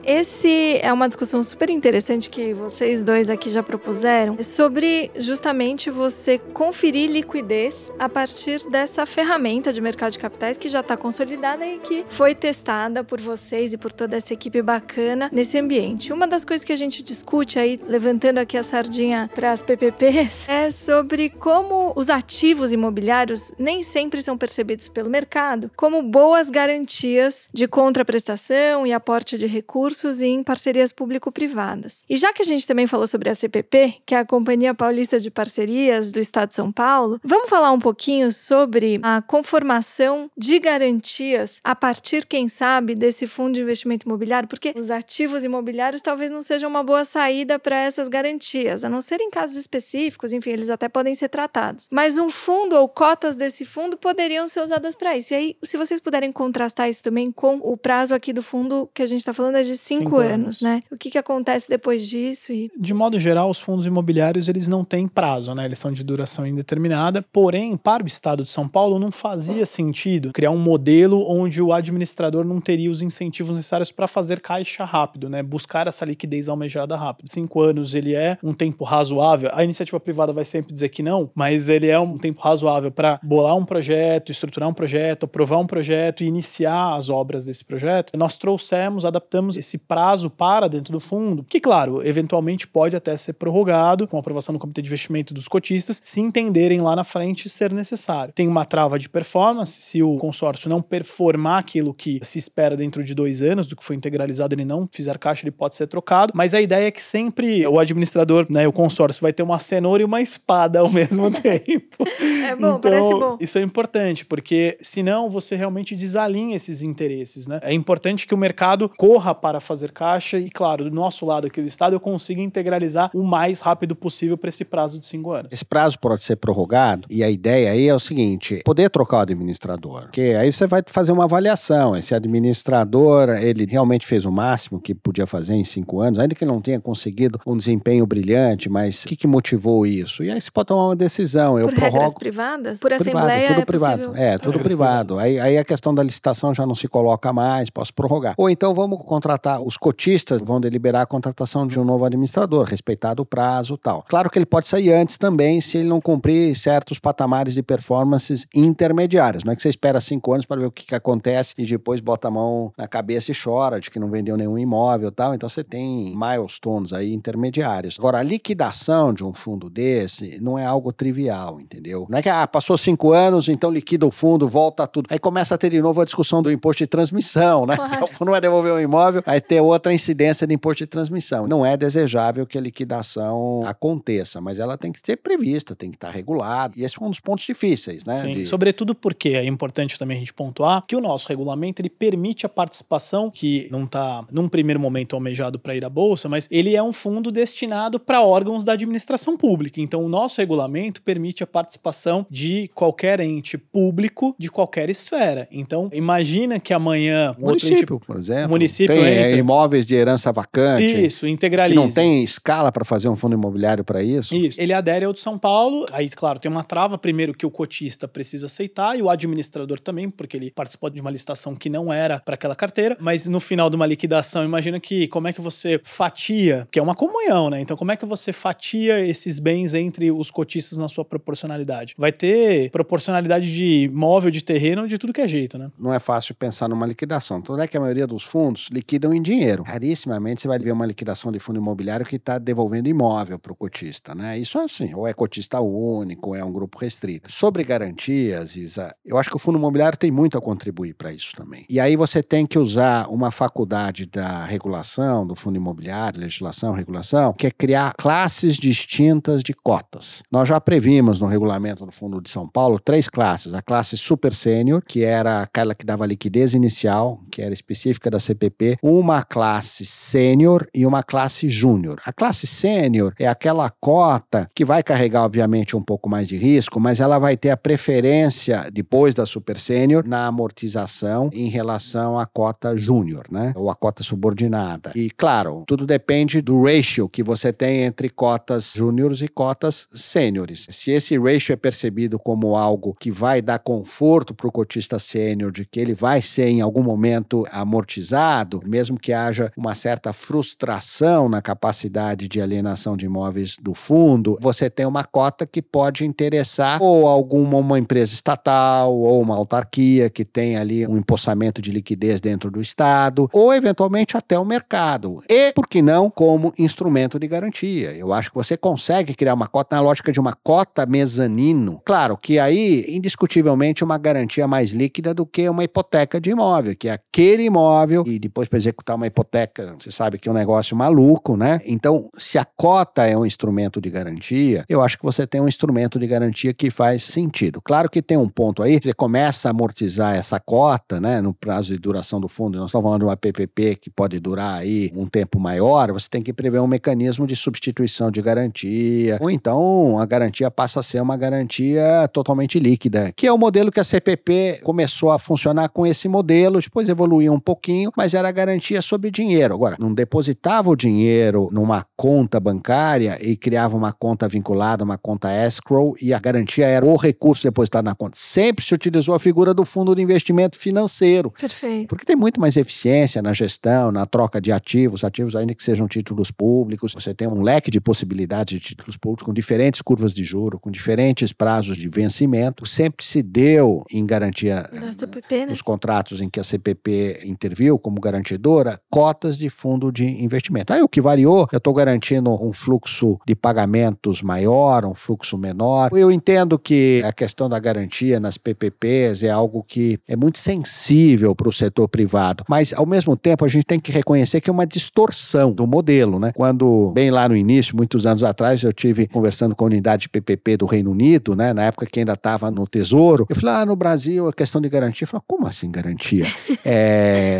Esse 0.06 0.78
é 0.82 0.92
uma 0.92 1.08
discussão 1.08 1.42
super 1.42 1.68
interessante 1.68 2.30
que 2.30 2.54
vocês 2.54 3.02
dois 3.02 3.28
aqui 3.28 3.50
já 3.50 3.60
propuseram, 3.60 4.40
sobre 4.40 5.10
justamente 5.18 5.90
você 5.90 6.38
conferir 6.38 7.10
liquidez 7.10 7.90
a 7.98 8.08
partir 8.08 8.64
dessa 8.70 9.04
ferramenta 9.04 9.72
de 9.72 9.80
mercado 9.80 10.12
de 10.12 10.20
capitais 10.20 10.56
que 10.56 10.68
já 10.68 10.78
está 10.78 10.96
consolidada 10.96 11.66
e 11.66 11.80
que 11.80 12.04
foi 12.08 12.36
testada 12.36 13.02
por 13.02 13.20
vocês 13.20 13.72
e 13.72 13.76
por 13.76 13.92
toda 13.92 14.16
essa 14.16 14.32
equipe 14.32 14.62
bacana 14.62 15.28
nesse 15.32 15.58
ambiente. 15.58 16.12
Uma 16.12 16.28
das 16.28 16.44
coisas 16.44 16.62
que 16.62 16.72
a 16.72 16.76
gente 16.76 17.02
discute 17.02 17.58
aí, 17.58 17.80
levantando 17.88 18.38
aqui 18.38 18.56
a 18.56 18.62
sardinha 18.62 19.28
para 19.34 19.50
as 19.50 19.60
PPPs, 19.60 20.48
é 20.48 20.70
sobre 20.70 21.30
como 21.30 21.92
os 21.96 22.08
ativos 22.08 22.70
imobiliários 22.70 23.52
nem 23.58 23.82
sempre 23.82 24.22
são 24.22 24.38
percebidos 24.38 24.88
pelo 24.88 25.10
mercado 25.10 25.68
como 25.74 26.00
boas 26.00 26.48
garantias 26.48 27.48
de 27.52 27.66
contraprestação 27.66 28.86
e 28.86 28.92
aporte 28.92 29.36
de 29.36 29.48
recursos 29.48 29.95
recursos 29.96 30.20
em 30.20 30.42
parcerias 30.42 30.92
público-privadas. 30.92 32.04
E 32.08 32.16
já 32.16 32.32
que 32.32 32.42
a 32.42 32.44
gente 32.44 32.66
também 32.66 32.86
falou 32.86 33.06
sobre 33.06 33.30
a 33.30 33.34
CPP, 33.34 33.96
que 34.04 34.14
é 34.14 34.18
a 34.18 34.24
Companhia 34.24 34.74
Paulista 34.74 35.18
de 35.18 35.30
Parcerias 35.30 36.12
do 36.12 36.20
Estado 36.20 36.50
de 36.50 36.54
São 36.54 36.70
Paulo, 36.70 37.18
vamos 37.24 37.48
falar 37.48 37.72
um 37.72 37.78
pouquinho 37.78 38.30
sobre 38.30 39.00
a 39.02 39.22
conformação 39.22 40.30
de 40.36 40.58
garantias 40.58 41.60
a 41.64 41.74
partir, 41.74 42.26
quem 42.26 42.48
sabe, 42.48 42.94
desse 42.94 43.26
fundo 43.26 43.54
de 43.54 43.62
investimento 43.62 44.06
imobiliário, 44.06 44.48
porque 44.48 44.74
os 44.76 44.90
ativos 44.90 45.44
imobiliários 45.44 46.02
talvez 46.02 46.30
não 46.30 46.42
sejam 46.42 46.68
uma 46.68 46.82
boa 46.82 47.04
saída 47.04 47.58
para 47.58 47.76
essas 47.76 48.08
garantias, 48.08 48.84
a 48.84 48.88
não 48.88 49.00
ser 49.00 49.20
em 49.20 49.30
casos 49.30 49.56
específicos, 49.56 50.32
enfim, 50.32 50.50
eles 50.50 50.68
até 50.68 50.88
podem 50.88 51.14
ser 51.14 51.28
tratados. 51.28 51.88
Mas 51.90 52.18
um 52.18 52.28
fundo 52.28 52.76
ou 52.76 52.88
cotas 52.88 53.36
desse 53.36 53.64
fundo 53.64 53.96
poderiam 53.96 54.46
ser 54.48 54.62
usadas 54.62 54.94
para 54.94 55.16
isso. 55.16 55.32
E 55.32 55.36
aí, 55.36 55.56
se 55.62 55.76
vocês 55.76 56.00
puderem 56.00 56.30
contrastar 56.30 56.88
isso 56.88 57.02
também 57.02 57.32
com 57.32 57.56
o 57.62 57.76
prazo 57.76 58.14
aqui 58.14 58.32
do 58.32 58.42
fundo 58.42 58.88
que 58.92 59.02
a 59.02 59.06
gente 59.06 59.20
está 59.20 59.32
falando 59.32 59.56
é 59.56 59.62
de 59.62 59.76
cinco, 59.86 60.04
cinco 60.04 60.16
anos, 60.16 60.32
anos, 60.32 60.60
né? 60.60 60.80
O 60.90 60.96
que, 60.96 61.10
que 61.10 61.18
acontece 61.18 61.68
depois 61.68 62.06
disso? 62.06 62.52
E... 62.52 62.70
De 62.78 62.92
modo 62.92 63.18
geral, 63.18 63.48
os 63.48 63.58
fundos 63.58 63.86
imobiliários 63.86 64.48
eles 64.48 64.68
não 64.68 64.84
têm 64.84 65.06
prazo, 65.06 65.54
né? 65.54 65.64
Eles 65.64 65.78
são 65.78 65.92
de 65.92 66.02
duração 66.02 66.46
indeterminada. 66.46 67.24
Porém, 67.32 67.76
para 67.76 68.02
o 68.02 68.06
Estado 68.06 68.42
de 68.42 68.50
São 68.50 68.68
Paulo, 68.68 68.98
não 68.98 69.12
fazia 69.12 69.64
sentido 69.64 70.32
criar 70.32 70.50
um 70.50 70.58
modelo 70.58 71.24
onde 71.28 71.62
o 71.62 71.72
administrador 71.72 72.44
não 72.44 72.60
teria 72.60 72.90
os 72.90 73.02
incentivos 73.02 73.56
necessários 73.56 73.92
para 73.92 74.06
fazer 74.06 74.40
caixa 74.40 74.84
rápido, 74.84 75.28
né? 75.28 75.42
Buscar 75.42 75.86
essa 75.86 76.04
liquidez 76.04 76.48
almejada 76.48 76.96
rápido. 76.96 77.30
Cinco 77.30 77.60
anos 77.60 77.94
ele 77.94 78.14
é 78.14 78.38
um 78.42 78.52
tempo 78.52 78.84
razoável. 78.84 79.50
A 79.52 79.62
iniciativa 79.62 80.00
privada 80.00 80.32
vai 80.32 80.44
sempre 80.44 80.72
dizer 80.72 80.88
que 80.88 81.02
não, 81.02 81.30
mas 81.34 81.68
ele 81.68 81.88
é 81.88 81.98
um 81.98 82.18
tempo 82.18 82.40
razoável 82.40 82.90
para 82.90 83.18
bolar 83.22 83.56
um 83.56 83.64
projeto, 83.64 84.32
estruturar 84.32 84.68
um 84.68 84.74
projeto, 84.74 85.24
aprovar 85.24 85.58
um 85.58 85.66
projeto 85.66 86.22
e 86.22 86.26
iniciar 86.26 86.94
as 86.94 87.08
obras 87.08 87.46
desse 87.46 87.64
projeto. 87.64 88.16
Nós 88.16 88.38
trouxemos, 88.38 89.04
adaptamos 89.04 89.56
esse 89.56 89.75
esse 89.76 89.78
prazo 89.78 90.30
para 90.30 90.68
dentro 90.68 90.92
do 90.92 91.00
fundo, 91.00 91.44
que, 91.48 91.60
claro, 91.60 92.06
eventualmente 92.06 92.66
pode 92.66 92.96
até 92.96 93.16
ser 93.16 93.34
prorrogado 93.34 94.08
com 94.08 94.18
aprovação 94.18 94.54
do 94.54 94.58
Comitê 94.58 94.80
de 94.80 94.88
Investimento 94.88 95.34
dos 95.34 95.46
cotistas, 95.46 96.00
se 96.02 96.20
entenderem 96.20 96.80
lá 96.80 96.96
na 96.96 97.04
frente 97.04 97.48
ser 97.48 97.72
necessário. 97.72 98.32
Tem 98.32 98.48
uma 98.48 98.64
trava 98.64 98.98
de 98.98 99.08
performance, 99.08 99.80
se 99.80 100.02
o 100.02 100.16
consórcio 100.16 100.70
não 100.70 100.80
performar 100.80 101.58
aquilo 101.58 101.92
que 101.92 102.20
se 102.22 102.38
espera 102.38 102.76
dentro 102.76 103.04
de 103.04 103.14
dois 103.14 103.42
anos 103.42 103.66
do 103.66 103.76
que 103.76 103.84
foi 103.84 103.96
integralizado, 103.96 104.54
ele 104.54 104.64
não 104.64 104.88
fizer 104.90 105.18
caixa, 105.18 105.44
ele 105.44 105.50
pode 105.50 105.76
ser 105.76 105.86
trocado, 105.86 106.32
mas 106.34 106.54
a 106.54 106.60
ideia 106.60 106.86
é 106.86 106.90
que 106.90 107.02
sempre 107.02 107.66
o 107.66 107.78
administrador, 107.78 108.46
né, 108.48 108.66
o 108.66 108.72
consórcio, 108.72 109.20
vai 109.20 109.32
ter 109.32 109.42
uma 109.42 109.58
cenoura 109.58 110.02
e 110.02 110.06
uma 110.06 110.22
espada 110.22 110.80
ao 110.80 110.90
mesmo 110.90 111.30
tempo. 111.42 112.04
É 112.48 112.54
bom, 112.54 112.76
então, 112.76 112.80
parece 112.80 113.14
bom. 113.14 113.36
Isso 113.40 113.58
é 113.58 113.62
importante, 113.62 114.24
porque 114.24 114.78
senão 114.80 115.28
você 115.28 115.56
realmente 115.56 115.94
desalinha 115.94 116.56
esses 116.56 116.82
interesses, 116.82 117.46
né? 117.46 117.60
É 117.62 117.72
importante 117.72 118.26
que 118.26 118.34
o 118.34 118.38
mercado 118.38 118.88
corra 118.96 119.34
para 119.34 119.60
fazer 119.66 119.92
caixa 119.92 120.38
e, 120.38 120.48
claro, 120.48 120.84
do 120.84 120.90
nosso 120.90 121.26
lado 121.26 121.46
aqui 121.46 121.60
do 121.60 121.66
Estado, 121.66 121.94
eu 121.94 122.00
consiga 122.00 122.40
integralizar 122.40 123.10
o 123.14 123.22
mais 123.22 123.60
rápido 123.60 123.94
possível 123.94 124.36
para 124.36 124.48
esse 124.48 124.64
prazo 124.64 124.98
de 124.98 125.06
cinco 125.06 125.32
anos. 125.32 125.48
Esse 125.52 125.64
prazo 125.64 125.98
pode 125.98 126.22
ser 126.22 126.36
prorrogado 126.36 127.06
e 127.10 127.22
a 127.22 127.30
ideia 127.30 127.70
aí 127.72 127.88
é 127.88 127.94
o 127.94 128.00
seguinte: 128.00 128.62
poder 128.64 128.90
trocar 128.90 129.18
o 129.18 129.20
administrador. 129.20 130.02
Porque 130.02 130.34
aí 130.38 130.52
você 130.52 130.66
vai 130.66 130.82
fazer 130.86 131.12
uma 131.12 131.24
avaliação. 131.24 131.96
Esse 131.96 132.14
administrador, 132.14 133.30
ele 133.30 133.66
realmente 133.66 134.06
fez 134.06 134.24
o 134.24 134.32
máximo 134.32 134.80
que 134.80 134.94
podia 134.94 135.26
fazer 135.26 135.54
em 135.54 135.64
cinco 135.64 136.00
anos, 136.00 136.18
ainda 136.18 136.34
que 136.34 136.44
ele 136.44 136.50
não 136.50 136.60
tenha 136.60 136.80
conseguido 136.80 137.40
um 137.46 137.56
desempenho 137.56 138.06
brilhante, 138.06 138.68
mas 138.68 139.04
o 139.04 139.08
que, 139.08 139.16
que 139.16 139.26
motivou 139.26 139.86
isso? 139.86 140.22
E 140.22 140.30
aí 140.30 140.40
você 140.40 140.50
pode 140.50 140.66
tomar 140.66 140.86
uma 140.86 140.96
decisão. 140.96 141.58
Eu 141.58 141.66
Por 141.66 141.74
prorrogo... 141.74 141.94
regras 141.94 142.14
privadas? 142.14 142.80
Por 142.80 142.90
privado, 142.90 143.18
assembleia? 143.18 143.48
Tudo 143.48 143.60
é 143.60 143.64
privado. 143.64 144.02
Possível? 144.04 144.22
É, 144.22 144.38
tudo 144.38 144.58
privado. 144.60 145.18
Aí, 145.18 145.38
aí 145.40 145.58
a 145.58 145.64
questão 145.64 145.94
da 145.94 146.02
licitação 146.02 146.54
já 146.54 146.66
não 146.66 146.74
se 146.74 146.88
coloca 146.88 147.32
mais, 147.32 147.70
posso 147.70 147.92
prorrogar. 147.92 148.34
Ou 148.36 148.48
então 148.48 148.74
vamos 148.74 148.98
contratar 149.04 149.45
contratar, 149.46 149.62
os 149.62 149.76
cotistas 149.76 150.42
vão 150.42 150.60
deliberar 150.60 151.02
a 151.02 151.06
contratação 151.06 151.66
de 151.66 151.78
um 151.78 151.84
novo 151.84 152.04
administrador, 152.04 152.64
respeitado 152.64 153.22
o 153.22 153.26
prazo 153.26 153.78
tal. 153.78 154.04
Claro 154.08 154.28
que 154.28 154.38
ele 154.38 154.46
pode 154.46 154.66
sair 154.66 154.92
antes 154.92 155.16
também 155.16 155.60
se 155.60 155.78
ele 155.78 155.88
não 155.88 156.00
cumprir 156.00 156.56
certos 156.56 156.98
patamares 156.98 157.54
de 157.54 157.62
performances 157.62 158.46
intermediárias. 158.54 159.44
Não 159.44 159.52
é 159.52 159.56
que 159.56 159.62
você 159.62 159.68
espera 159.68 160.00
cinco 160.00 160.32
anos 160.32 160.44
para 160.44 160.60
ver 160.60 160.66
o 160.66 160.70
que, 160.70 160.86
que 160.86 160.94
acontece 160.94 161.54
e 161.56 161.64
depois 161.64 162.00
bota 162.00 162.28
a 162.28 162.30
mão 162.30 162.72
na 162.76 162.88
cabeça 162.88 163.30
e 163.30 163.34
chora 163.34 163.80
de 163.80 163.90
que 163.90 164.00
não 164.00 164.10
vendeu 164.10 164.36
nenhum 164.36 164.58
imóvel 164.58 165.12
tal. 165.12 165.34
Então 165.34 165.48
você 165.48 165.62
tem 165.62 166.14
milestones 166.16 166.92
aí 166.92 167.12
intermediários. 167.12 167.96
Agora, 167.98 168.18
a 168.18 168.22
liquidação 168.22 169.12
de 169.12 169.22
um 169.22 169.32
fundo 169.32 169.70
desse 169.70 170.40
não 170.40 170.58
é 170.58 170.64
algo 170.64 170.92
trivial, 170.92 171.60
entendeu? 171.60 172.06
Não 172.08 172.18
é 172.18 172.22
que 172.22 172.28
ah, 172.28 172.46
passou 172.46 172.76
cinco 172.76 173.12
anos, 173.12 173.48
então 173.48 173.70
liquida 173.70 174.06
o 174.06 174.10
fundo, 174.10 174.48
volta 174.48 174.86
tudo. 174.86 175.06
Aí 175.10 175.18
começa 175.18 175.54
a 175.54 175.58
ter 175.58 175.70
de 175.70 175.80
novo 175.80 176.00
a 176.00 176.04
discussão 176.04 176.42
do 176.42 176.50
imposto 176.50 176.82
de 176.82 176.86
transmissão, 176.86 177.66
né? 177.66 177.76
Claro. 177.76 178.06
O 178.06 178.08
fundo 178.08 178.30
vai 178.30 178.40
devolver 178.40 178.72
o 178.72 178.80
imóvel, 178.80 179.22
vai 179.36 179.40
ter 179.40 179.60
outra 179.60 179.92
incidência 179.92 180.46
de 180.46 180.54
imposto 180.54 180.82
de 180.84 180.86
transmissão. 180.86 181.46
Não 181.46 181.64
é 181.64 181.76
desejável 181.76 182.46
que 182.46 182.56
a 182.56 182.60
liquidação 182.60 183.60
aconteça, 183.66 184.40
mas 184.40 184.58
ela 184.58 184.78
tem 184.78 184.90
que 184.90 184.98
ser 185.04 185.16
prevista, 185.16 185.74
tem 185.76 185.90
que 185.90 185.96
estar 185.96 186.10
regulada. 186.10 186.72
E 186.76 186.82
esse 186.82 187.00
é 187.00 187.04
um 187.04 187.10
dos 187.10 187.20
pontos 187.20 187.44
difíceis, 187.44 188.04
né? 188.04 188.14
Sim, 188.14 188.34
de- 188.34 188.46
sobretudo 188.46 188.94
porque 188.94 189.30
é 189.30 189.44
importante 189.44 189.98
também 189.98 190.16
a 190.16 190.20
gente 190.20 190.32
pontuar 190.32 190.82
que 190.86 190.96
o 190.96 191.00
nosso 191.00 191.28
regulamento 191.28 191.82
ele 191.82 191.90
permite 191.90 192.46
a 192.46 192.48
participação 192.48 193.30
que 193.30 193.68
não 193.70 193.84
está 193.84 194.24
num 194.32 194.48
primeiro 194.48 194.80
momento 194.80 195.14
almejado 195.14 195.58
para 195.58 195.74
ir 195.76 195.84
à 195.84 195.88
bolsa, 195.90 196.28
mas 196.28 196.48
ele 196.50 196.74
é 196.74 196.82
um 196.82 196.92
fundo 196.92 197.30
destinado 197.30 198.00
para 198.00 198.22
órgãos 198.22 198.64
da 198.64 198.72
administração 198.72 199.36
pública. 199.36 199.80
Então 199.80 200.02
o 200.02 200.08
nosso 200.08 200.40
regulamento 200.40 201.02
permite 201.02 201.42
a 201.42 201.46
participação 201.46 202.26
de 202.30 202.70
qualquer 202.74 203.20
ente 203.20 203.58
público 203.58 204.34
de 204.38 204.50
qualquer 204.50 204.88
esfera. 204.88 205.46
Então 205.52 205.90
imagina 205.92 206.58
que 206.58 206.72
amanhã 206.72 207.34
um 207.38 207.44
outro 207.46 207.66
ente 207.66 207.66
Município, 207.66 208.00
por 208.00 208.16
exemplo. 208.16 208.48
município 208.48 208.94
tem 208.94 209.04
é, 209.34 209.36
imóveis 209.36 209.86
de 209.86 209.94
herança 209.94 210.32
vacante. 210.32 210.84
isso 210.84 211.26
Que 211.26 211.30
integraliza. 211.30 211.80
não 211.80 211.90
tem 211.90 212.22
escala 212.24 212.70
para 212.70 212.84
fazer 212.84 213.08
um 213.08 213.16
fundo 213.16 213.34
imobiliário 213.34 213.84
para 213.84 214.02
isso. 214.02 214.34
Isso. 214.34 214.60
Ele 214.60 214.72
adere 214.72 215.04
ao 215.04 215.12
de 215.12 215.20
São 215.20 215.38
Paulo. 215.38 215.86
Aí, 215.92 216.08
claro, 216.08 216.38
tem 216.38 216.50
uma 216.50 216.64
trava. 216.64 216.98
Primeiro 216.98 217.32
que 217.34 217.46
o 217.46 217.50
cotista 217.50 218.06
precisa 218.08 218.46
aceitar 218.46 218.98
e 218.98 219.02
o 219.02 219.10
administrador 219.10 219.78
também, 219.80 220.08
porque 220.10 220.36
ele 220.36 220.50
participou 220.50 220.90
de 220.90 221.00
uma 221.00 221.10
licitação 221.10 221.54
que 221.54 221.68
não 221.68 221.92
era 221.92 222.20
para 222.20 222.34
aquela 222.34 222.54
carteira. 222.54 222.96
Mas 223.00 223.26
no 223.26 223.40
final 223.40 223.68
de 223.70 223.76
uma 223.76 223.86
liquidação, 223.86 224.44
imagina 224.44 224.78
que 224.80 225.06
como 225.08 225.28
é 225.28 225.32
que 225.32 225.40
você 225.40 225.80
fatia, 225.84 226.66
que 226.70 226.78
é 226.78 226.82
uma 226.82 226.94
comunhão, 226.94 227.50
né? 227.50 227.60
Então, 227.60 227.76
como 227.76 227.92
é 227.92 227.96
que 227.96 228.06
você 228.06 228.32
fatia 228.32 229.00
esses 229.00 229.38
bens 229.38 229.74
entre 229.74 230.10
os 230.10 230.30
cotistas 230.30 230.78
na 230.78 230.88
sua 230.88 231.04
proporcionalidade? 231.04 231.94
Vai 231.98 232.12
ter 232.12 232.70
proporcionalidade 232.70 233.52
de 233.52 233.84
imóvel, 233.84 234.30
de 234.30 234.42
terreno, 234.42 234.86
de 234.86 234.98
tudo 234.98 235.12
que 235.12 235.20
é 235.20 235.28
jeito, 235.28 235.58
né? 235.58 235.70
Não 235.78 235.92
é 235.92 235.98
fácil 235.98 236.34
pensar 236.34 236.68
numa 236.68 236.86
liquidação. 236.86 237.40
Tanto 237.40 237.60
é 237.60 237.66
que 237.66 237.76
a 237.76 237.80
maioria 237.80 238.06
dos 238.06 238.22
fundos 238.22 238.68
liquidam 238.72 239.12
em 239.16 239.22
dinheiro. 239.22 239.62
Rarissimamente 239.62 240.42
você 240.42 240.48
vai 240.48 240.58
ver 240.58 240.72
uma 240.72 240.86
liquidação 240.86 241.32
de 241.32 241.38
fundo 241.38 241.58
imobiliário 241.58 242.06
que 242.06 242.16
está 242.16 242.38
devolvendo 242.38 242.88
imóvel 242.88 243.38
para 243.38 243.52
o 243.52 243.56
cotista, 243.56 244.14
né? 244.14 244.38
Isso 244.38 244.58
é 244.58 244.64
assim, 244.64 244.94
ou 244.94 245.06
é 245.06 245.12
cotista 245.12 245.60
único, 245.60 246.30
ou 246.30 246.36
é 246.36 246.44
um 246.44 246.52
grupo 246.52 246.78
restrito. 246.78 247.30
Sobre 247.30 247.64
garantias, 247.64 248.56
Isa, 248.56 248.94
eu 249.04 249.18
acho 249.18 249.30
que 249.30 249.36
o 249.36 249.38
fundo 249.38 249.58
imobiliário 249.58 249.98
tem 249.98 250.10
muito 250.10 250.36
a 250.38 250.40
contribuir 250.40 250.94
para 250.94 251.12
isso 251.12 251.32
também. 251.36 251.64
E 251.68 251.80
aí 251.80 251.96
você 251.96 252.22
tem 252.22 252.46
que 252.46 252.58
usar 252.58 253.08
uma 253.08 253.30
faculdade 253.30 254.06
da 254.06 254.44
regulação 254.44 255.26
do 255.26 255.34
fundo 255.34 255.56
imobiliário, 255.56 256.20
legislação, 256.20 256.72
regulação, 256.72 257.32
que 257.32 257.46
é 257.46 257.50
criar 257.50 257.94
classes 257.96 258.56
distintas 258.56 259.42
de 259.42 259.52
cotas. 259.52 260.22
Nós 260.30 260.48
já 260.48 260.60
previmos 260.60 261.20
no 261.20 261.26
regulamento 261.26 261.84
do 261.84 261.92
Fundo 261.92 262.20
de 262.20 262.30
São 262.30 262.48
Paulo 262.48 262.78
três 262.78 263.08
classes. 263.08 263.54
A 263.54 263.62
classe 263.62 263.96
super 263.96 264.34
sênior, 264.34 264.82
que 264.82 265.02
era 265.02 265.42
aquela 265.42 265.74
que 265.74 265.84
dava 265.84 266.06
liquidez 266.06 266.54
inicial, 266.54 267.20
que 267.36 267.42
era 267.42 267.52
específica 267.52 268.10
da 268.10 268.18
CPP, 268.18 268.78
uma 268.82 269.22
classe 269.22 269.84
sênior 269.84 270.66
e 270.72 270.86
uma 270.86 271.02
classe 271.02 271.50
júnior. 271.50 272.00
A 272.06 272.10
classe 272.10 272.46
sênior 272.46 273.12
é 273.18 273.28
aquela 273.28 273.68
cota 273.68 274.50
que 274.54 274.64
vai 274.64 274.82
carregar, 274.82 275.22
obviamente, 275.22 275.76
um 275.76 275.82
pouco 275.82 276.08
mais 276.08 276.26
de 276.26 276.38
risco, 276.38 276.80
mas 276.80 276.98
ela 276.98 277.18
vai 277.18 277.36
ter 277.36 277.50
a 277.50 277.56
preferência, 277.56 278.70
depois 278.72 279.12
da 279.12 279.26
super 279.26 279.58
sênior, 279.58 280.08
na 280.08 280.26
amortização 280.26 281.28
em 281.30 281.50
relação 281.50 282.18
à 282.18 282.24
cota 282.24 282.74
júnior, 282.74 283.26
né? 283.30 283.52
Ou 283.54 283.68
a 283.68 283.74
cota 283.74 284.02
subordinada. 284.02 284.92
E, 284.94 285.10
claro, 285.10 285.62
tudo 285.66 285.84
depende 285.84 286.40
do 286.40 286.62
ratio 286.62 287.06
que 287.06 287.22
você 287.22 287.52
tem 287.52 287.82
entre 287.82 288.08
cotas 288.08 288.72
júniores 288.74 289.20
e 289.20 289.28
cotas 289.28 289.86
sêniores. 289.92 290.66
Se 290.70 290.90
esse 290.90 291.18
ratio 291.18 291.52
é 291.52 291.56
percebido 291.56 292.18
como 292.18 292.56
algo 292.56 292.96
que 292.98 293.10
vai 293.10 293.42
dar 293.42 293.58
conforto 293.58 294.32
para 294.32 294.48
o 294.48 294.52
cotista 294.52 294.98
sênior, 294.98 295.52
de 295.52 295.66
que 295.66 295.78
ele 295.78 295.92
vai 295.92 296.22
ser 296.22 296.48
em 296.48 296.62
algum 296.62 296.82
momento 296.82 297.25
amortizado, 297.50 298.60
mesmo 298.64 298.98
que 298.98 299.12
haja 299.12 299.50
uma 299.56 299.74
certa 299.74 300.12
frustração 300.12 301.28
na 301.28 301.42
capacidade 301.42 302.28
de 302.28 302.40
alienação 302.40 302.96
de 302.96 303.06
imóveis 303.06 303.56
do 303.60 303.74
fundo, 303.74 304.38
você 304.40 304.68
tem 304.68 304.86
uma 304.86 305.04
cota 305.04 305.46
que 305.46 305.62
pode 305.62 306.04
interessar 306.04 306.82
ou 306.82 307.06
alguma 307.06 307.58
uma 307.58 307.78
empresa 307.78 308.14
estatal 308.14 308.94
ou 308.94 309.20
uma 309.20 309.36
autarquia 309.36 310.10
que 310.10 310.24
tem 310.24 310.56
ali 310.56 310.86
um 310.86 310.96
empossamento 310.96 311.60
de 311.60 311.70
liquidez 311.70 312.20
dentro 312.20 312.50
do 312.50 312.60
Estado, 312.60 313.28
ou 313.32 313.54
eventualmente 313.54 314.16
até 314.16 314.38
o 314.38 314.44
mercado. 314.44 315.22
E, 315.28 315.52
por 315.52 315.66
que 315.66 315.82
não, 315.82 316.10
como 316.10 316.52
instrumento 316.58 317.18
de 317.18 317.26
garantia. 317.26 317.92
Eu 317.92 318.12
acho 318.12 318.30
que 318.30 318.36
você 318.36 318.56
consegue 318.56 319.14
criar 319.14 319.34
uma 319.34 319.46
cota 319.46 319.76
na 319.76 319.82
lógica 319.82 320.12
de 320.12 320.20
uma 320.20 320.32
cota 320.32 320.86
mezanino. 320.86 321.80
Claro 321.84 322.16
que 322.16 322.38
aí, 322.38 322.84
indiscutivelmente, 322.88 323.84
uma 323.84 323.98
garantia 323.98 324.46
mais 324.46 324.70
líquida 324.70 325.14
do 325.14 325.26
que 325.26 325.48
uma 325.48 325.64
hipoteca 325.64 326.20
de 326.20 326.30
imóvel, 326.30 326.76
que 326.76 326.88
é 326.88 326.98
aquele 327.16 327.44
imóvel, 327.44 328.04
e 328.06 328.18
depois 328.18 328.46
para 328.46 328.58
executar 328.58 328.94
uma 328.94 329.06
hipoteca, 329.06 329.74
você 329.78 329.90
sabe 329.90 330.18
que 330.18 330.28
é 330.28 330.32
um 330.32 330.34
negócio 330.34 330.76
maluco, 330.76 331.34
né? 331.34 331.62
Então, 331.64 332.10
se 332.18 332.36
a 332.36 332.44
cota 332.44 333.06
é 333.06 333.16
um 333.16 333.24
instrumento 333.24 333.80
de 333.80 333.88
garantia, 333.88 334.66
eu 334.68 334.82
acho 334.82 334.98
que 334.98 335.04
você 335.04 335.26
tem 335.26 335.40
um 335.40 335.48
instrumento 335.48 335.98
de 335.98 336.06
garantia 336.06 336.52
que 336.52 336.68
faz 336.68 337.04
sentido. 337.04 337.62
Claro 337.62 337.88
que 337.88 338.02
tem 338.02 338.18
um 338.18 338.28
ponto 338.28 338.62
aí, 338.62 338.78
você 338.78 338.92
começa 338.92 339.48
a 339.48 339.50
amortizar 339.50 340.14
essa 340.14 340.38
cota, 340.38 341.00
né, 341.00 341.22
no 341.22 341.32
prazo 341.32 341.72
de 341.72 341.78
duração 341.78 342.20
do 342.20 342.28
fundo, 342.28 342.58
nós 342.58 342.68
estamos 342.68 342.84
falando 342.84 343.00
de 343.00 343.06
uma 343.06 343.16
PPP 343.16 343.76
que 343.76 343.88
pode 343.88 344.20
durar 344.20 344.58
aí 344.58 344.92
um 344.94 345.06
tempo 345.06 345.40
maior, 345.40 345.90
você 345.92 346.10
tem 346.10 346.20
que 346.20 346.34
prever 346.34 346.60
um 346.60 346.66
mecanismo 346.66 347.26
de 347.26 347.34
substituição 347.34 348.10
de 348.10 348.20
garantia, 348.20 349.16
ou 349.22 349.30
então 349.30 349.98
a 349.98 350.04
garantia 350.04 350.50
passa 350.50 350.80
a 350.80 350.82
ser 350.82 351.00
uma 351.00 351.16
garantia 351.16 352.06
totalmente 352.12 352.60
líquida, 352.60 353.10
que 353.16 353.26
é 353.26 353.32
o 353.32 353.38
modelo 353.38 353.72
que 353.72 353.80
a 353.80 353.84
CPP 353.84 354.60
começou 354.62 355.10
a 355.10 355.18
funcionar 355.18 355.70
com 355.70 355.86
esse 355.86 356.08
modelo, 356.08 356.60
depois 356.60 356.90
evoluiu 356.90 357.05
um 357.14 357.40
pouquinho, 357.40 357.90
mas 357.96 358.14
era 358.14 358.30
garantia 358.30 358.82
sobre 358.82 359.10
dinheiro. 359.10 359.54
Agora, 359.54 359.76
não 359.78 359.92
depositava 359.92 360.70
o 360.70 360.76
dinheiro 360.76 361.48
numa 361.52 361.86
conta 361.96 362.38
bancária 362.38 363.18
e 363.20 363.36
criava 363.36 363.76
uma 363.76 363.92
conta 363.92 364.28
vinculada, 364.28 364.84
uma 364.84 364.98
conta 364.98 365.30
escrow, 365.30 365.96
e 366.00 366.12
a 366.12 366.18
garantia 366.18 366.66
era 366.66 366.84
o 366.84 366.96
recurso 366.96 367.42
depositado 367.42 367.84
na 367.84 367.94
conta. 367.94 368.16
Sempre 368.18 368.64
se 368.64 368.74
utilizou 368.74 369.14
a 369.14 369.18
figura 369.18 369.54
do 369.54 369.64
fundo 369.64 369.94
de 369.94 370.02
investimento 370.02 370.58
financeiro. 370.58 371.30
Perfeito. 371.30 371.88
Porque 371.88 372.04
tem 372.04 372.16
muito 372.16 372.40
mais 372.40 372.56
eficiência 372.56 373.22
na 373.22 373.32
gestão, 373.32 373.90
na 373.90 374.06
troca 374.06 374.40
de 374.40 374.52
ativos, 374.52 375.04
ativos 375.04 375.34
ainda 375.36 375.54
que 375.54 375.62
sejam 375.62 375.86
títulos 375.88 376.30
públicos. 376.30 376.94
Você 376.94 377.14
tem 377.14 377.28
um 377.28 377.42
leque 377.42 377.70
de 377.70 377.80
possibilidades 377.80 378.54
de 378.54 378.60
títulos 378.60 378.96
públicos 378.96 379.26
com 379.26 379.32
diferentes 379.32 379.80
curvas 379.80 380.14
de 380.14 380.24
juro, 380.24 380.58
com 380.58 380.70
diferentes 380.70 381.32
prazos 381.32 381.76
de 381.76 381.88
vencimento. 381.88 382.66
Sempre 382.66 383.04
se 383.04 383.22
deu 383.22 383.84
em 383.90 384.04
garantia 384.04 384.68
né? 384.72 385.46
nos 385.48 385.62
contratos 385.62 386.20
em 386.20 386.28
que 386.28 386.40
a 386.40 386.44
CPP 386.44 386.95
interviu 387.24 387.78
como 387.78 388.00
garantidora, 388.00 388.80
cotas 388.90 389.36
de 389.36 389.48
fundo 389.48 389.90
de 389.92 390.04
investimento. 390.22 390.72
Aí 390.72 390.82
o 390.82 390.88
que 390.88 391.00
variou, 391.00 391.48
eu 391.52 391.58
estou 391.58 391.74
garantindo 391.74 392.30
um 392.32 392.52
fluxo 392.52 393.18
de 393.26 393.34
pagamentos 393.34 394.22
maior, 394.22 394.84
um 394.84 394.94
fluxo 394.94 395.36
menor. 395.36 395.90
Eu 395.92 396.10
entendo 396.10 396.58
que 396.58 397.02
a 397.04 397.12
questão 397.12 397.48
da 397.48 397.58
garantia 397.58 398.18
nas 398.20 398.36
PPPs 398.36 399.22
é 399.22 399.30
algo 399.30 399.62
que 399.62 399.98
é 400.08 400.16
muito 400.16 400.38
sensível 400.38 401.34
para 401.34 401.48
o 401.48 401.52
setor 401.52 401.88
privado, 401.88 402.44
mas 402.48 402.72
ao 402.72 402.86
mesmo 402.86 403.16
tempo 403.16 403.44
a 403.44 403.48
gente 403.48 403.64
tem 403.64 403.80
que 403.80 403.92
reconhecer 403.92 404.40
que 404.40 404.50
é 404.50 404.52
uma 404.52 404.66
distorção 404.66 405.52
do 405.52 405.66
modelo, 405.66 406.18
né? 406.18 406.32
Quando 406.34 406.92
bem 406.92 407.10
lá 407.10 407.28
no 407.28 407.36
início, 407.36 407.76
muitos 407.76 408.06
anos 408.06 408.22
atrás, 408.22 408.62
eu 408.62 408.72
tive 408.72 409.06
conversando 409.06 409.54
com 409.54 409.64
a 409.64 409.66
unidade 409.66 410.02
de 410.02 410.08
PPP 410.08 410.56
do 410.58 410.66
Reino 410.66 410.90
Unido, 410.90 411.34
né? 411.34 411.52
Na 411.52 411.64
época 411.64 411.86
que 411.86 412.00
ainda 412.00 412.12
estava 412.12 412.50
no 412.50 412.66
Tesouro, 412.66 413.26
eu 413.28 413.36
falei: 413.36 413.54
"Ah, 413.54 413.66
no 413.66 413.76
Brasil 413.76 414.28
a 414.28 414.32
questão 414.32 414.60
de 414.60 414.68
garantia". 414.68 415.04
Eu 415.04 415.08
falei: 415.08 415.24
"Como 415.26 415.46
assim 415.46 415.70
garantia?" 415.70 416.24
É, 416.64 416.75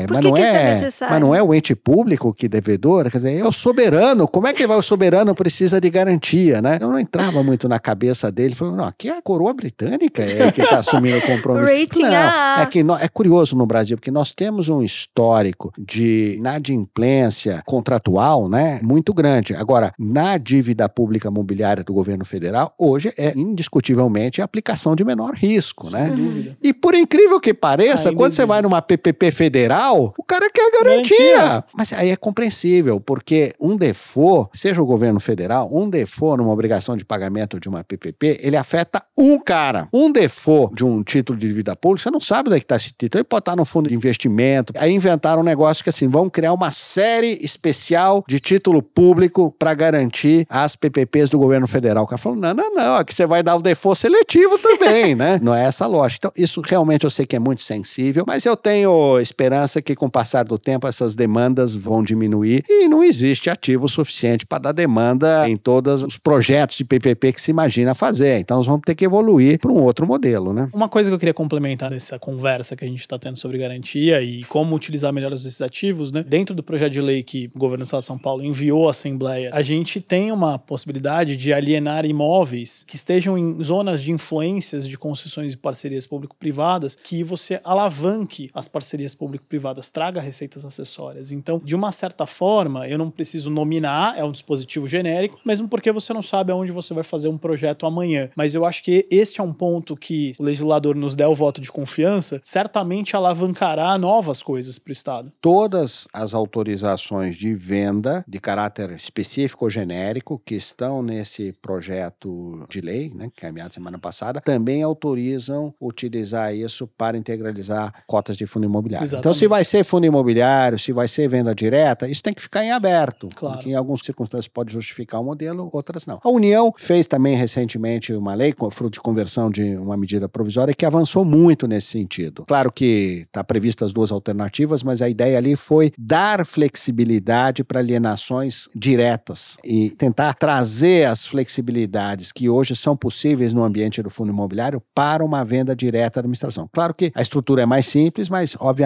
Por 0.06 0.14
mas 0.14 0.20
que 0.24 0.28
não 0.28 0.34
que 0.34 0.42
isso 0.42 0.54
é 0.54 0.62
é, 0.62 0.74
necessário? 0.74 1.14
mas 1.14 1.20
não 1.22 1.34
é 1.34 1.42
o 1.42 1.54
ente 1.54 1.74
público 1.74 2.32
que 2.34 2.48
devedor, 2.48 3.10
quer 3.10 3.18
dizer, 3.18 3.38
é 3.38 3.44
o 3.44 3.52
soberano. 3.52 4.26
Como 4.28 4.46
é 4.46 4.52
que 4.52 4.66
vai 4.66 4.76
o 4.76 4.82
soberano 4.82 5.34
precisa 5.34 5.80
de 5.80 5.90
garantia, 5.90 6.60
né? 6.62 6.78
Eu 6.80 6.88
não 6.90 6.98
entrava 6.98 7.42
muito 7.42 7.68
na 7.68 7.78
cabeça 7.78 8.30
dele, 8.30 8.54
falando: 8.54 8.76
"Não, 8.76 8.84
aqui 8.84 9.08
é 9.08 9.16
a 9.18 9.22
coroa 9.22 9.52
britânica 9.54 10.22
é 10.22 10.50
que 10.52 10.60
está 10.62 10.78
assumindo 10.78 11.18
o 11.18 11.22
compromisso". 11.22 11.72
Rating 11.72 12.02
não, 12.02 12.12
AA. 12.14 12.62
é 12.62 12.66
que 12.66 12.82
nó- 12.82 12.98
é 12.98 13.08
curioso 13.08 13.56
no 13.56 13.66
Brasil, 13.66 13.96
porque 13.96 14.10
nós 14.10 14.32
temos 14.32 14.68
um 14.68 14.82
histórico 14.82 15.72
de 15.78 16.34
inadimplência 16.38 17.62
contratual, 17.66 18.48
né, 18.48 18.80
muito 18.82 19.12
grande. 19.14 19.54
Agora, 19.54 19.92
na 19.98 20.36
dívida 20.38 20.88
pública 20.88 21.28
imobiliária 21.28 21.82
do 21.82 21.92
governo 21.92 22.24
federal, 22.24 22.74
hoje 22.78 23.12
é 23.16 23.32
indiscutivelmente 23.36 24.40
a 24.40 24.44
aplicação 24.44 24.94
de 24.94 25.04
menor 25.04 25.34
risco, 25.34 25.88
né? 25.90 26.06
Sem 26.08 26.16
dúvida. 26.16 26.56
E 26.62 26.72
por 26.72 26.94
incrível 26.94 27.40
que 27.40 27.52
pareça, 27.54 28.08
Ainda 28.08 28.16
quando 28.16 28.32
você 28.34 28.44
vai 28.44 28.58
existe. 28.58 28.70
numa 28.70 28.82
PPP 28.82 29.25
federal, 29.30 30.14
o 30.16 30.22
cara 30.22 30.50
quer 30.50 30.66
a 30.66 30.82
garantia. 30.82 31.36
garantia. 31.36 31.64
Mas 31.74 31.92
aí 31.92 32.10
é 32.10 32.16
compreensível, 32.16 33.00
porque 33.00 33.54
um 33.60 33.76
default, 33.76 34.50
seja 34.52 34.80
o 34.82 34.86
governo 34.86 35.20
federal, 35.20 35.68
um 35.72 35.88
default 35.88 36.38
numa 36.38 36.52
obrigação 36.52 36.96
de 36.96 37.04
pagamento 37.04 37.58
de 37.60 37.68
uma 37.68 37.84
PPP, 37.84 38.40
ele 38.42 38.56
afeta 38.56 39.02
um 39.16 39.38
cara. 39.38 39.88
Um 39.92 40.10
default 40.10 40.74
de 40.74 40.84
um 40.84 41.02
título 41.02 41.38
de 41.38 41.46
dívida 41.48 41.74
pública, 41.76 42.04
você 42.04 42.10
não 42.10 42.20
sabe 42.20 42.48
onde 42.48 42.56
é 42.56 42.60
que 42.60 42.64
está 42.64 42.76
esse 42.76 42.92
título. 42.92 43.20
Ele 43.20 43.24
pode 43.24 43.42
estar 43.42 43.56
no 43.56 43.64
fundo 43.64 43.88
de 43.88 43.94
investimento. 43.94 44.72
Aí 44.76 44.92
inventaram 44.92 45.40
um 45.40 45.44
negócio 45.44 45.82
que 45.82 45.90
assim, 45.90 46.08
vão 46.08 46.28
criar 46.28 46.52
uma 46.52 46.70
série 46.70 47.38
especial 47.42 48.24
de 48.28 48.40
título 48.40 48.82
público 48.82 49.54
para 49.58 49.74
garantir 49.74 50.46
as 50.48 50.76
PPPs 50.76 51.30
do 51.30 51.38
governo 51.38 51.66
federal. 51.66 52.04
O 52.04 52.06
cara 52.06 52.18
falou, 52.18 52.38
não, 52.38 52.54
não, 52.54 52.74
não, 52.74 52.96
aqui 52.96 53.14
você 53.14 53.26
vai 53.26 53.42
dar 53.42 53.56
o 53.56 53.62
default 53.62 53.98
seletivo 53.98 54.58
também, 54.58 55.14
né? 55.14 55.40
Não 55.46 55.54
é 55.54 55.64
essa 55.64 55.86
lógica. 55.86 56.28
Então, 56.28 56.32
isso 56.42 56.60
realmente 56.60 57.04
eu 57.04 57.10
sei 57.10 57.26
que 57.26 57.36
é 57.36 57.38
muito 57.38 57.62
sensível, 57.62 58.24
mas 58.26 58.44
eu 58.44 58.56
tenho 58.56 59.15
esperança 59.22 59.82
que 59.82 59.94
com 59.94 60.06
o 60.06 60.10
passar 60.10 60.44
do 60.44 60.58
tempo 60.58 60.86
essas 60.86 61.14
demandas 61.14 61.74
vão 61.74 62.02
diminuir 62.02 62.64
e 62.68 62.88
não 62.88 63.02
existe 63.02 63.50
ativo 63.50 63.88
suficiente 63.88 64.46
para 64.46 64.58
dar 64.58 64.72
demanda 64.72 65.48
em 65.48 65.56
todos 65.56 66.02
os 66.02 66.16
projetos 66.16 66.76
de 66.76 66.84
PPP 66.84 67.32
que 67.32 67.40
se 67.40 67.50
imagina 67.50 67.94
fazer. 67.94 68.38
Então, 68.38 68.58
nós 68.58 68.66
vamos 68.66 68.82
ter 68.84 68.94
que 68.94 69.04
evoluir 69.04 69.58
para 69.58 69.70
um 69.70 69.82
outro 69.82 70.06
modelo, 70.06 70.52
né? 70.52 70.68
Uma 70.72 70.88
coisa 70.88 71.10
que 71.10 71.14
eu 71.14 71.18
queria 71.18 71.34
complementar 71.34 71.90
nessa 71.90 72.18
conversa 72.18 72.76
que 72.76 72.84
a 72.84 72.88
gente 72.88 73.00
está 73.00 73.18
tendo 73.18 73.36
sobre 73.36 73.58
garantia 73.58 74.22
e 74.22 74.44
como 74.44 74.74
utilizar 74.74 75.12
melhor 75.12 75.32
esses 75.32 75.60
ativos, 75.60 76.12
né? 76.12 76.22
Dentro 76.22 76.54
do 76.54 76.62
projeto 76.62 76.92
de 76.92 77.00
lei 77.00 77.22
que 77.22 77.50
o 77.54 77.58
governo 77.58 77.84
do 77.84 77.86
Estado 77.86 78.00
de 78.00 78.06
São 78.06 78.18
Paulo 78.18 78.44
enviou 78.44 78.88
à 78.88 78.90
Assembleia, 78.90 79.50
a 79.52 79.62
gente 79.62 80.00
tem 80.00 80.32
uma 80.32 80.58
possibilidade 80.58 81.36
de 81.36 81.52
alienar 81.52 82.04
imóveis 82.04 82.84
que 82.86 82.96
estejam 82.96 83.36
em 83.36 83.62
zonas 83.62 84.02
de 84.02 84.12
influências 84.12 84.88
de 84.88 84.98
concessões 84.98 85.52
e 85.52 85.56
parcerias 85.56 86.06
público-privadas 86.06 86.94
que 86.94 87.22
você 87.22 87.60
alavanque 87.64 88.50
as 88.54 88.68
parcerias 88.68 89.05
público-privadas, 89.14 89.90
traga 89.90 90.20
receitas 90.20 90.64
acessórias. 90.64 91.30
Então, 91.30 91.60
de 91.62 91.74
uma 91.74 91.92
certa 91.92 92.26
forma, 92.26 92.88
eu 92.88 92.98
não 92.98 93.10
preciso 93.10 93.50
nominar, 93.50 94.18
é 94.18 94.24
um 94.24 94.32
dispositivo 94.32 94.88
genérico, 94.88 95.38
mesmo 95.44 95.68
porque 95.68 95.92
você 95.92 96.12
não 96.12 96.22
sabe 96.22 96.52
aonde 96.52 96.72
você 96.72 96.92
vai 96.92 97.04
fazer 97.04 97.28
um 97.28 97.38
projeto 97.38 97.86
amanhã. 97.86 98.30
Mas 98.36 98.54
eu 98.54 98.64
acho 98.64 98.82
que 98.82 99.06
este 99.10 99.40
é 99.40 99.44
um 99.44 99.52
ponto 99.52 99.96
que 99.96 100.34
o 100.38 100.42
legislador 100.42 100.94
nos 100.94 101.14
der 101.14 101.26
o 101.26 101.34
voto 101.34 101.60
de 101.60 101.70
confiança, 101.70 102.40
certamente 102.44 103.16
alavancará 103.16 103.96
novas 103.98 104.42
coisas 104.42 104.78
para 104.78 104.90
o 104.90 104.92
Estado. 104.92 105.32
Todas 105.40 106.06
as 106.12 106.34
autorizações 106.34 107.36
de 107.36 107.54
venda 107.54 108.24
de 108.26 108.38
caráter 108.38 108.92
específico 108.92 109.64
ou 109.64 109.70
genérico 109.70 110.40
que 110.44 110.54
estão 110.54 111.02
nesse 111.02 111.52
projeto 111.52 112.64
de 112.68 112.80
lei, 112.80 113.12
né, 113.14 113.28
que 113.34 113.44
é 113.44 113.48
enviado 113.48 113.74
semana 113.74 113.98
passada, 113.98 114.40
também 114.40 114.82
autorizam 114.82 115.74
utilizar 115.80 116.54
isso 116.54 116.86
para 116.86 117.16
integralizar 117.16 118.04
cotas 118.06 118.36
de 118.36 118.46
fundo 118.46 118.66
imobiliário. 118.66 118.95
Exatamente. 119.02 119.20
Então, 119.20 119.34
se 119.34 119.46
vai 119.46 119.64
ser 119.64 119.84
fundo 119.84 120.06
imobiliário, 120.06 120.78
se 120.78 120.92
vai 120.92 121.08
ser 121.08 121.28
venda 121.28 121.54
direta, 121.54 122.08
isso 122.08 122.22
tem 122.22 122.34
que 122.34 122.42
ficar 122.42 122.64
em 122.64 122.72
aberto. 122.72 123.28
Claro. 123.34 123.56
Porque 123.56 123.70
em 123.70 123.74
algumas 123.74 124.00
circunstâncias 124.00 124.48
pode 124.48 124.72
justificar 124.72 125.20
o 125.20 125.24
modelo, 125.24 125.68
outras 125.72 126.06
não. 126.06 126.20
A 126.22 126.28
União 126.28 126.72
fez 126.76 127.06
também 127.06 127.36
recentemente 127.36 128.12
uma 128.12 128.34
lei, 128.34 128.54
fruto 128.70 128.94
de 128.94 129.00
conversão 129.00 129.50
de 129.50 129.76
uma 129.76 129.96
medida 129.96 130.28
provisória, 130.28 130.74
que 130.74 130.84
avançou 130.84 131.24
muito 131.24 131.66
nesse 131.66 131.88
sentido. 131.88 132.44
Claro 132.46 132.72
que 132.72 133.24
está 133.26 133.42
previstas 133.44 133.86
as 133.86 133.92
duas 133.92 134.10
alternativas, 134.10 134.82
mas 134.82 135.00
a 135.00 135.08
ideia 135.08 135.38
ali 135.38 135.56
foi 135.56 135.92
dar 135.96 136.44
flexibilidade 136.44 137.62
para 137.62 137.80
alienações 137.80 138.68
diretas 138.74 139.56
e 139.64 139.90
tentar 139.90 140.34
trazer 140.34 141.06
as 141.06 141.24
flexibilidades 141.26 142.32
que 142.32 142.48
hoje 142.48 142.74
são 142.74 142.96
possíveis 142.96 143.52
no 143.52 143.62
ambiente 143.62 144.02
do 144.02 144.10
fundo 144.10 144.30
imobiliário 144.30 144.82
para 144.94 145.24
uma 145.24 145.44
venda 145.44 145.74
direta 145.74 146.16
da 146.16 146.20
administração. 146.20 146.68
Claro 146.72 146.94
que 146.94 147.12
a 147.14 147.22
estrutura 147.22 147.62
é 147.62 147.66
mais 147.66 147.86
simples, 147.86 148.28
mas 148.28 148.56
obviamente 148.58 148.85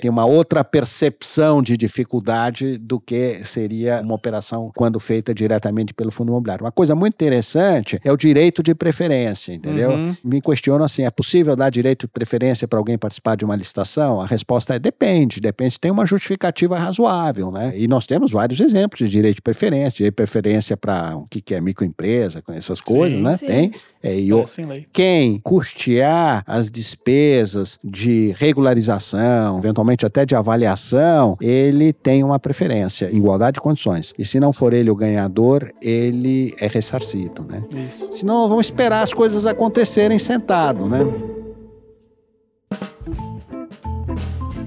tem 0.00 0.10
uma 0.10 0.24
outra 0.24 0.64
percepção 0.64 1.62
de 1.62 1.76
dificuldade 1.76 2.78
do 2.78 3.00
que 3.00 3.44
seria 3.44 4.00
uma 4.00 4.14
operação 4.14 4.70
quando 4.74 4.98
feita 5.00 5.34
diretamente 5.34 5.94
pelo 5.94 6.10
fundo 6.10 6.30
imobiliário. 6.30 6.64
Uma 6.64 6.72
coisa 6.72 6.94
muito 6.94 7.14
interessante 7.14 8.00
é 8.04 8.12
o 8.12 8.16
direito 8.16 8.62
de 8.62 8.74
preferência, 8.74 9.52
entendeu? 9.52 9.90
Uhum. 9.90 10.16
Me 10.24 10.40
questiono 10.40 10.84
assim, 10.84 11.04
é 11.04 11.10
possível 11.10 11.54
dar 11.56 11.70
direito 11.70 12.06
de 12.06 12.12
preferência 12.12 12.66
para 12.66 12.78
alguém 12.78 12.98
participar 12.98 13.36
de 13.36 13.44
uma 13.44 13.56
licitação? 13.56 14.20
A 14.20 14.26
resposta 14.26 14.74
é 14.74 14.78
depende, 14.78 15.40
depende, 15.40 15.78
tem 15.78 15.90
uma 15.90 16.06
justificativa 16.06 16.78
razoável, 16.78 17.50
né? 17.50 17.72
E 17.76 17.86
nós 17.88 18.06
temos 18.06 18.30
vários 18.30 18.60
exemplos 18.60 18.98
de 19.00 19.08
direito 19.08 19.36
de 19.36 19.42
preferência, 19.42 19.96
direito 19.98 20.12
de 20.12 20.16
preferência 20.16 20.76
para 20.76 21.16
o 21.16 21.26
que 21.26 21.40
que 21.40 21.54
é 21.54 21.60
microempresa, 21.60 22.42
com 22.42 22.52
essas 22.52 22.80
coisas, 22.80 23.18
Sim, 23.18 23.24
né? 23.24 23.36
sim. 23.36 23.46
Tem. 23.46 23.72
É, 24.02 24.18
e 24.18 24.32
o- 24.32 24.44
lei. 24.68 24.86
quem 24.92 25.38
custear 25.42 26.42
as 26.46 26.70
despesas 26.70 27.78
de 27.82 28.34
regularização, 28.36 29.58
eventualmente 29.58 30.04
até 30.04 30.24
de 30.26 30.34
avaliação, 30.34 31.36
ele 31.40 31.92
tem 31.92 32.22
uma 32.24 32.38
preferência, 32.38 33.10
igualdade 33.12 33.54
de 33.54 33.60
condições. 33.60 34.12
E 34.18 34.24
se 34.24 34.38
não 34.40 34.52
for 34.52 34.72
ele 34.72 34.90
o 34.90 34.96
ganhador, 34.96 35.70
ele 35.80 36.54
é 36.60 36.66
ressarcido, 36.66 37.44
né? 37.48 37.62
Isso. 37.86 38.10
Senão 38.16 38.48
vamos 38.48 38.66
esperar 38.66 39.02
as 39.02 39.12
coisas 39.12 39.46
acontecerem 39.46 40.18
sentado, 40.18 40.88
né? 40.88 41.00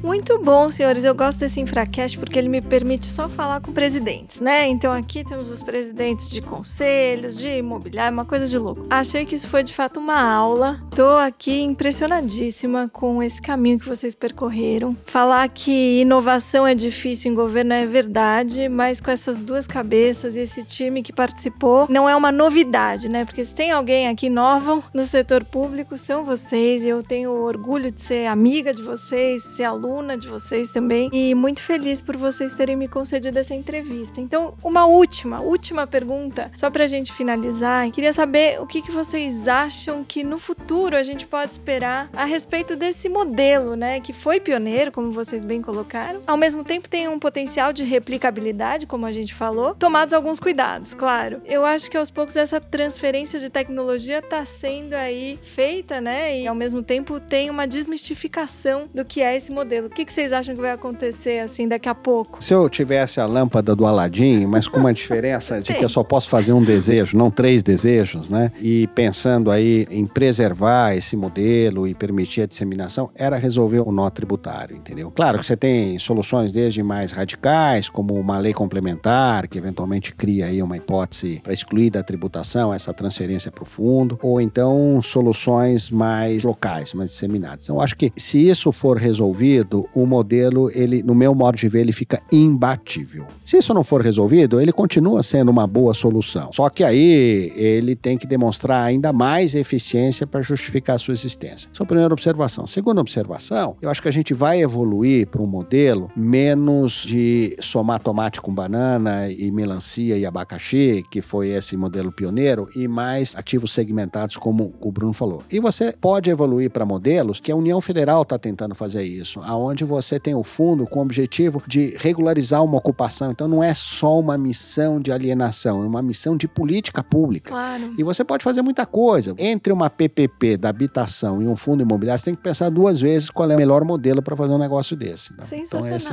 Muito 0.03 0.38
bom, 0.39 0.69
senhores. 0.69 1.03
Eu 1.03 1.15
gosto 1.15 1.39
desse 1.39 1.60
Infracast 1.60 2.17
porque 2.17 2.38
ele 2.38 2.49
me 2.49 2.62
permite 2.62 3.05
só 3.08 3.27
falar 3.27 3.62
com 3.62 3.71
presidentes, 3.71 4.39
né? 4.39 4.67
Então 4.67 4.93
aqui 4.93 5.23
temos 5.23 5.51
os 5.51 5.63
presidentes 5.63 6.29
de 6.29 6.41
conselhos, 6.41 7.36
de 7.36 7.58
imobiliário, 7.58 8.13
uma 8.13 8.25
coisa 8.25 8.47
de 8.47 8.58
louco. 8.58 8.86
Achei 8.89 9.25
que 9.25 9.36
isso 9.36 9.47
foi 9.47 9.63
de 9.63 9.73
fato 9.73 9.99
uma 9.99 10.21
aula. 10.21 10.79
Tô 10.95 11.08
aqui 11.08 11.62
impressionadíssima 11.62 12.89
com 12.91 13.21
esse 13.23 13.41
caminho 13.41 13.79
que 13.79 13.88
vocês 13.88 14.13
percorreram. 14.13 14.95
Falar 15.05 15.47
que 15.49 16.01
inovação 16.01 16.67
é 16.67 16.75
difícil 16.75 17.31
em 17.31 17.36
governo 17.36 17.73
é 17.73 17.86
verdade, 17.86 18.69
mas 18.69 19.01
com 19.01 19.12
essas 19.12 19.41
duas 19.41 19.65
cabeças 19.67 20.36
e 20.36 20.39
esse 20.41 20.63
time 20.63 21.01
que 21.01 21.13
participou, 21.13 21.88
não 21.89 22.08
é 22.08 22.15
uma 22.15 22.31
novidade, 22.31 23.10
né? 23.10 23.25
Porque 23.25 23.43
se 23.43 23.55
tem 23.55 23.71
alguém 23.71 24.08
aqui 24.08 24.29
novo 24.29 24.84
no 24.93 25.05
setor 25.05 25.43
público, 25.43 25.97
são 25.97 26.23
vocês. 26.23 26.84
E 26.84 26.88
eu 26.88 27.01
tenho 27.01 27.31
orgulho 27.31 27.91
de 27.91 28.01
ser 28.01 28.27
amiga 28.27 28.73
de 28.73 28.81
vocês, 28.81 29.43
ser 29.43 29.63
aluna 29.63 29.85
de 30.17 30.28
vocês 30.28 30.69
também. 30.69 31.10
E 31.13 31.36
muito 31.36 31.62
feliz 31.62 32.02
por 32.02 32.17
vocês 32.17 32.54
terem 32.54 32.76
me 32.76 32.88
concedido 32.88 33.38
essa 33.38 33.54
entrevista. 33.54 34.19
Então, 34.19 34.56
uma 34.63 34.86
última, 34.86 35.41
última 35.41 35.86
pergunta, 35.86 36.52
só 36.56 36.71
pra 36.71 36.88
gente 36.88 37.13
finalizar. 37.13 37.89
Queria 37.91 38.12
saber 38.12 38.60
o 38.60 38.65
que, 38.65 38.82
que 38.82 38.91
vocês 38.91 39.48
acham 39.48 40.04
que 40.04 40.24
no 40.24 40.38
futuro 40.38 40.95
a 40.95 41.04
gente 41.04 41.28
pode 41.28 41.52
esperar 41.52 42.10
a 42.13 42.26
respeito 42.26 42.76
desse 42.76 43.08
modelo, 43.08 43.76
né? 43.76 44.00
Que 44.00 44.12
foi 44.12 44.39
pioneiro, 44.39 44.91
como 44.91 45.12
vocês 45.12 45.43
bem 45.43 45.62
colocaram. 45.62 46.21
Ao 46.26 46.38
mesmo 46.38 46.63
tempo, 46.63 46.89
tem 46.89 47.08
um 47.08 47.19
potencial 47.19 47.71
de 47.71 47.84
replicabilidade, 47.84 48.88
como 48.88 49.06
a 49.06 49.12
gente 49.12 49.34
falou. 49.34 49.76
Tomados 49.76 50.13
alguns 50.13 50.39
cuidados, 50.39 50.93
claro. 50.93 51.41
Eu 51.45 51.63
acho 51.63 51.91
que 51.91 51.98
aos 51.98 52.10
poucos 52.10 52.36
essa 52.36 52.60
transferência 52.60 53.39
de 53.39 53.50
tecnologia 53.50 54.21
tá 54.21 54.43
sendo 54.45 54.93
aí 54.93 55.39
feita, 55.43 56.02
né? 56.02 56.39
E 56.39 56.48
ao 56.48 56.56
mesmo 56.56 56.82
tempo 56.82 57.19
tem 57.19 57.50
uma 57.50 57.67
desmistificação 57.67 58.89
do 58.93 59.06
que 59.06 59.21
é 59.21 59.36
esse 59.36 59.52
modelo. 59.52 59.74
O 59.83 59.89
que, 59.89 60.05
que 60.05 60.11
vocês 60.11 60.31
acham 60.31 60.55
que 60.55 60.61
vai 60.61 60.71
acontecer 60.71 61.39
assim 61.39 61.67
daqui 61.67 61.89
a 61.89 61.95
pouco? 61.95 62.43
Se 62.43 62.53
eu 62.53 62.69
tivesse 62.69 63.19
a 63.19 63.25
lâmpada 63.25 63.75
do 63.75 63.85
Aladim, 63.85 64.45
mas 64.45 64.67
com 64.67 64.79
uma 64.79 64.93
diferença 64.93 65.61
de 65.61 65.73
que 65.73 65.83
eu 65.83 65.89
só 65.89 66.03
posso 66.03 66.29
fazer 66.29 66.53
um 66.53 66.63
desejo, 66.63 67.17
não 67.17 67.29
três 67.29 67.63
desejos, 67.63 68.29
né? 68.29 68.51
E 68.61 68.88
pensando 68.88 69.51
aí 69.51 69.88
em 69.89 70.05
preservar 70.05 70.95
esse 70.95 71.15
modelo 71.15 71.88
e 71.88 71.93
permitir 71.93 72.41
a 72.41 72.45
disseminação, 72.45 73.09
era 73.15 73.38
resolver 73.38 73.79
o 73.79 73.91
nó 73.91 74.09
tributário, 74.09 74.75
entendeu? 74.75 75.11
Claro 75.11 75.39
que 75.39 75.45
você 75.45 75.57
tem 75.57 75.97
soluções 75.99 76.51
desde 76.51 76.81
mais 76.83 77.11
radicais, 77.11 77.89
como 77.89 78.13
uma 78.13 78.38
lei 78.38 78.53
complementar, 78.53 79.47
que 79.47 79.57
eventualmente 79.57 80.13
cria 80.13 80.45
aí 80.45 80.61
uma 80.61 80.77
hipótese 80.77 81.41
para 81.43 81.53
excluir 81.53 81.89
da 81.89 82.03
tributação 82.03 82.73
essa 82.73 82.93
transferência 82.93 83.51
para 83.51 83.63
o 83.63 83.65
fundo, 83.65 84.19
ou 84.21 84.39
então 84.39 85.01
soluções 85.01 85.89
mais 85.89 86.43
locais, 86.43 86.93
mais 86.93 87.11
disseminadas. 87.11 87.63
Então, 87.63 87.81
acho 87.81 87.95
que 87.95 88.11
se 88.15 88.38
isso 88.38 88.71
for 88.71 88.97
resolvido, 88.97 89.64
o 89.93 90.06
modelo, 90.06 90.69
ele, 90.73 91.01
no 91.04 91.15
meu 91.15 91.34
modo 91.34 91.58
de 91.58 91.67
ver, 91.67 91.82
ele 91.82 91.91
fica 91.91 92.21
imbatível. 92.32 93.25
Se 93.43 93.58
isso 93.58 93.73
não 93.73 93.84
for 93.84 94.01
resolvido, 94.01 94.60
ele 94.60 94.71
continua 94.71 95.23
sendo 95.23 95.49
uma 95.49 95.67
boa 95.67 95.93
solução. 95.93 96.51
Só 96.51 96.69
que 96.69 96.84
aí 96.84 97.51
ele 97.56 97.95
tem 97.95 98.17
que 98.17 98.28
demonstrar 98.28 98.84
ainda 98.84 99.12
mais 99.12 99.56
eficiência 99.56 100.28
para 100.28 100.41
justificar 100.41 100.95
a 100.95 100.99
sua 100.99 101.13
existência. 101.13 101.69
Essa 101.71 101.84
é 101.84 101.86
a 101.86 101.88
primeira 101.88 102.13
observação. 102.13 102.65
Segunda 102.65 103.01
observação, 103.01 103.75
eu 103.82 103.89
acho 103.89 104.01
que 104.01 104.08
a 104.08 104.12
gente 104.12 104.34
vai 104.34 104.62
evoluir 104.62 105.28
para 105.28 105.41
um 105.41 105.47
modelo 105.47 106.10
menos 106.15 107.04
de 107.06 107.56
somar 107.60 107.99
tomate 107.99 108.41
com 108.41 108.54
banana 108.54 109.30
e 109.30 109.51
melancia 109.51 110.17
e 110.17 110.25
abacaxi, 110.25 111.04
que 111.10 111.21
foi 111.21 111.49
esse 111.49 111.75
modelo 111.78 112.12
pioneiro, 112.12 112.67
e 112.75 112.88
mais 112.88 113.36
ativos 113.36 113.71
segmentados, 113.71 114.38
como 114.38 114.73
o 114.80 114.91
Bruno 114.91 115.13
falou. 115.13 115.43
E 115.51 115.60
você 115.60 115.93
pode 115.93 116.30
evoluir 116.30 116.69
para 116.69 116.86
modelos 116.86 117.39
que 117.39 117.51
a 117.51 117.56
União 117.56 117.80
Federal 117.82 118.21
está 118.21 118.38
tentando 118.38 118.75
fazer 118.75 119.04
isso, 119.04 119.41
aonde 119.55 119.75
onde 119.75 119.83
você 119.83 120.17
tem 120.19 120.33
o 120.33 120.43
fundo 120.43 120.87
com 120.87 120.99
o 120.99 121.01
objetivo 121.01 121.61
de 121.67 121.95
regularizar 121.99 122.63
uma 122.63 122.77
ocupação. 122.77 123.31
Então 123.31 123.47
não 123.47 123.61
é 123.61 123.73
só 123.73 124.17
uma 124.17 124.37
missão 124.37 125.01
de 125.01 125.11
alienação, 125.11 125.83
é 125.83 125.85
uma 125.85 126.01
missão 126.01 126.37
de 126.37 126.47
política 126.47 127.03
pública. 127.03 127.51
Claro. 127.51 127.93
E 127.97 128.03
você 128.03 128.23
pode 128.23 128.43
fazer 128.43 128.61
muita 128.61 128.85
coisa. 128.85 129.35
Entre 129.37 129.71
uma 129.71 129.89
PPP 129.89 130.55
da 130.57 130.69
habitação 130.69 131.41
e 131.41 131.47
um 131.47 131.55
fundo 131.55 131.83
imobiliário, 131.83 132.19
você 132.19 132.25
tem 132.25 132.35
que 132.35 132.41
pensar 132.41 132.69
duas 132.69 133.01
vezes 133.01 133.29
qual 133.29 133.51
é 133.51 133.55
o 133.55 133.57
melhor 133.57 133.83
modelo 133.83 134.21
para 134.21 134.35
fazer 134.35 134.53
um 134.53 134.57
negócio 134.57 134.95
desse. 134.95 135.33
Né? 135.33 135.43
Então, 135.51 135.79
essas 135.79 136.07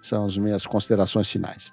são 0.00 0.24
as 0.24 0.38
minhas 0.38 0.64
considerações 0.64 1.28
finais. 1.28 1.72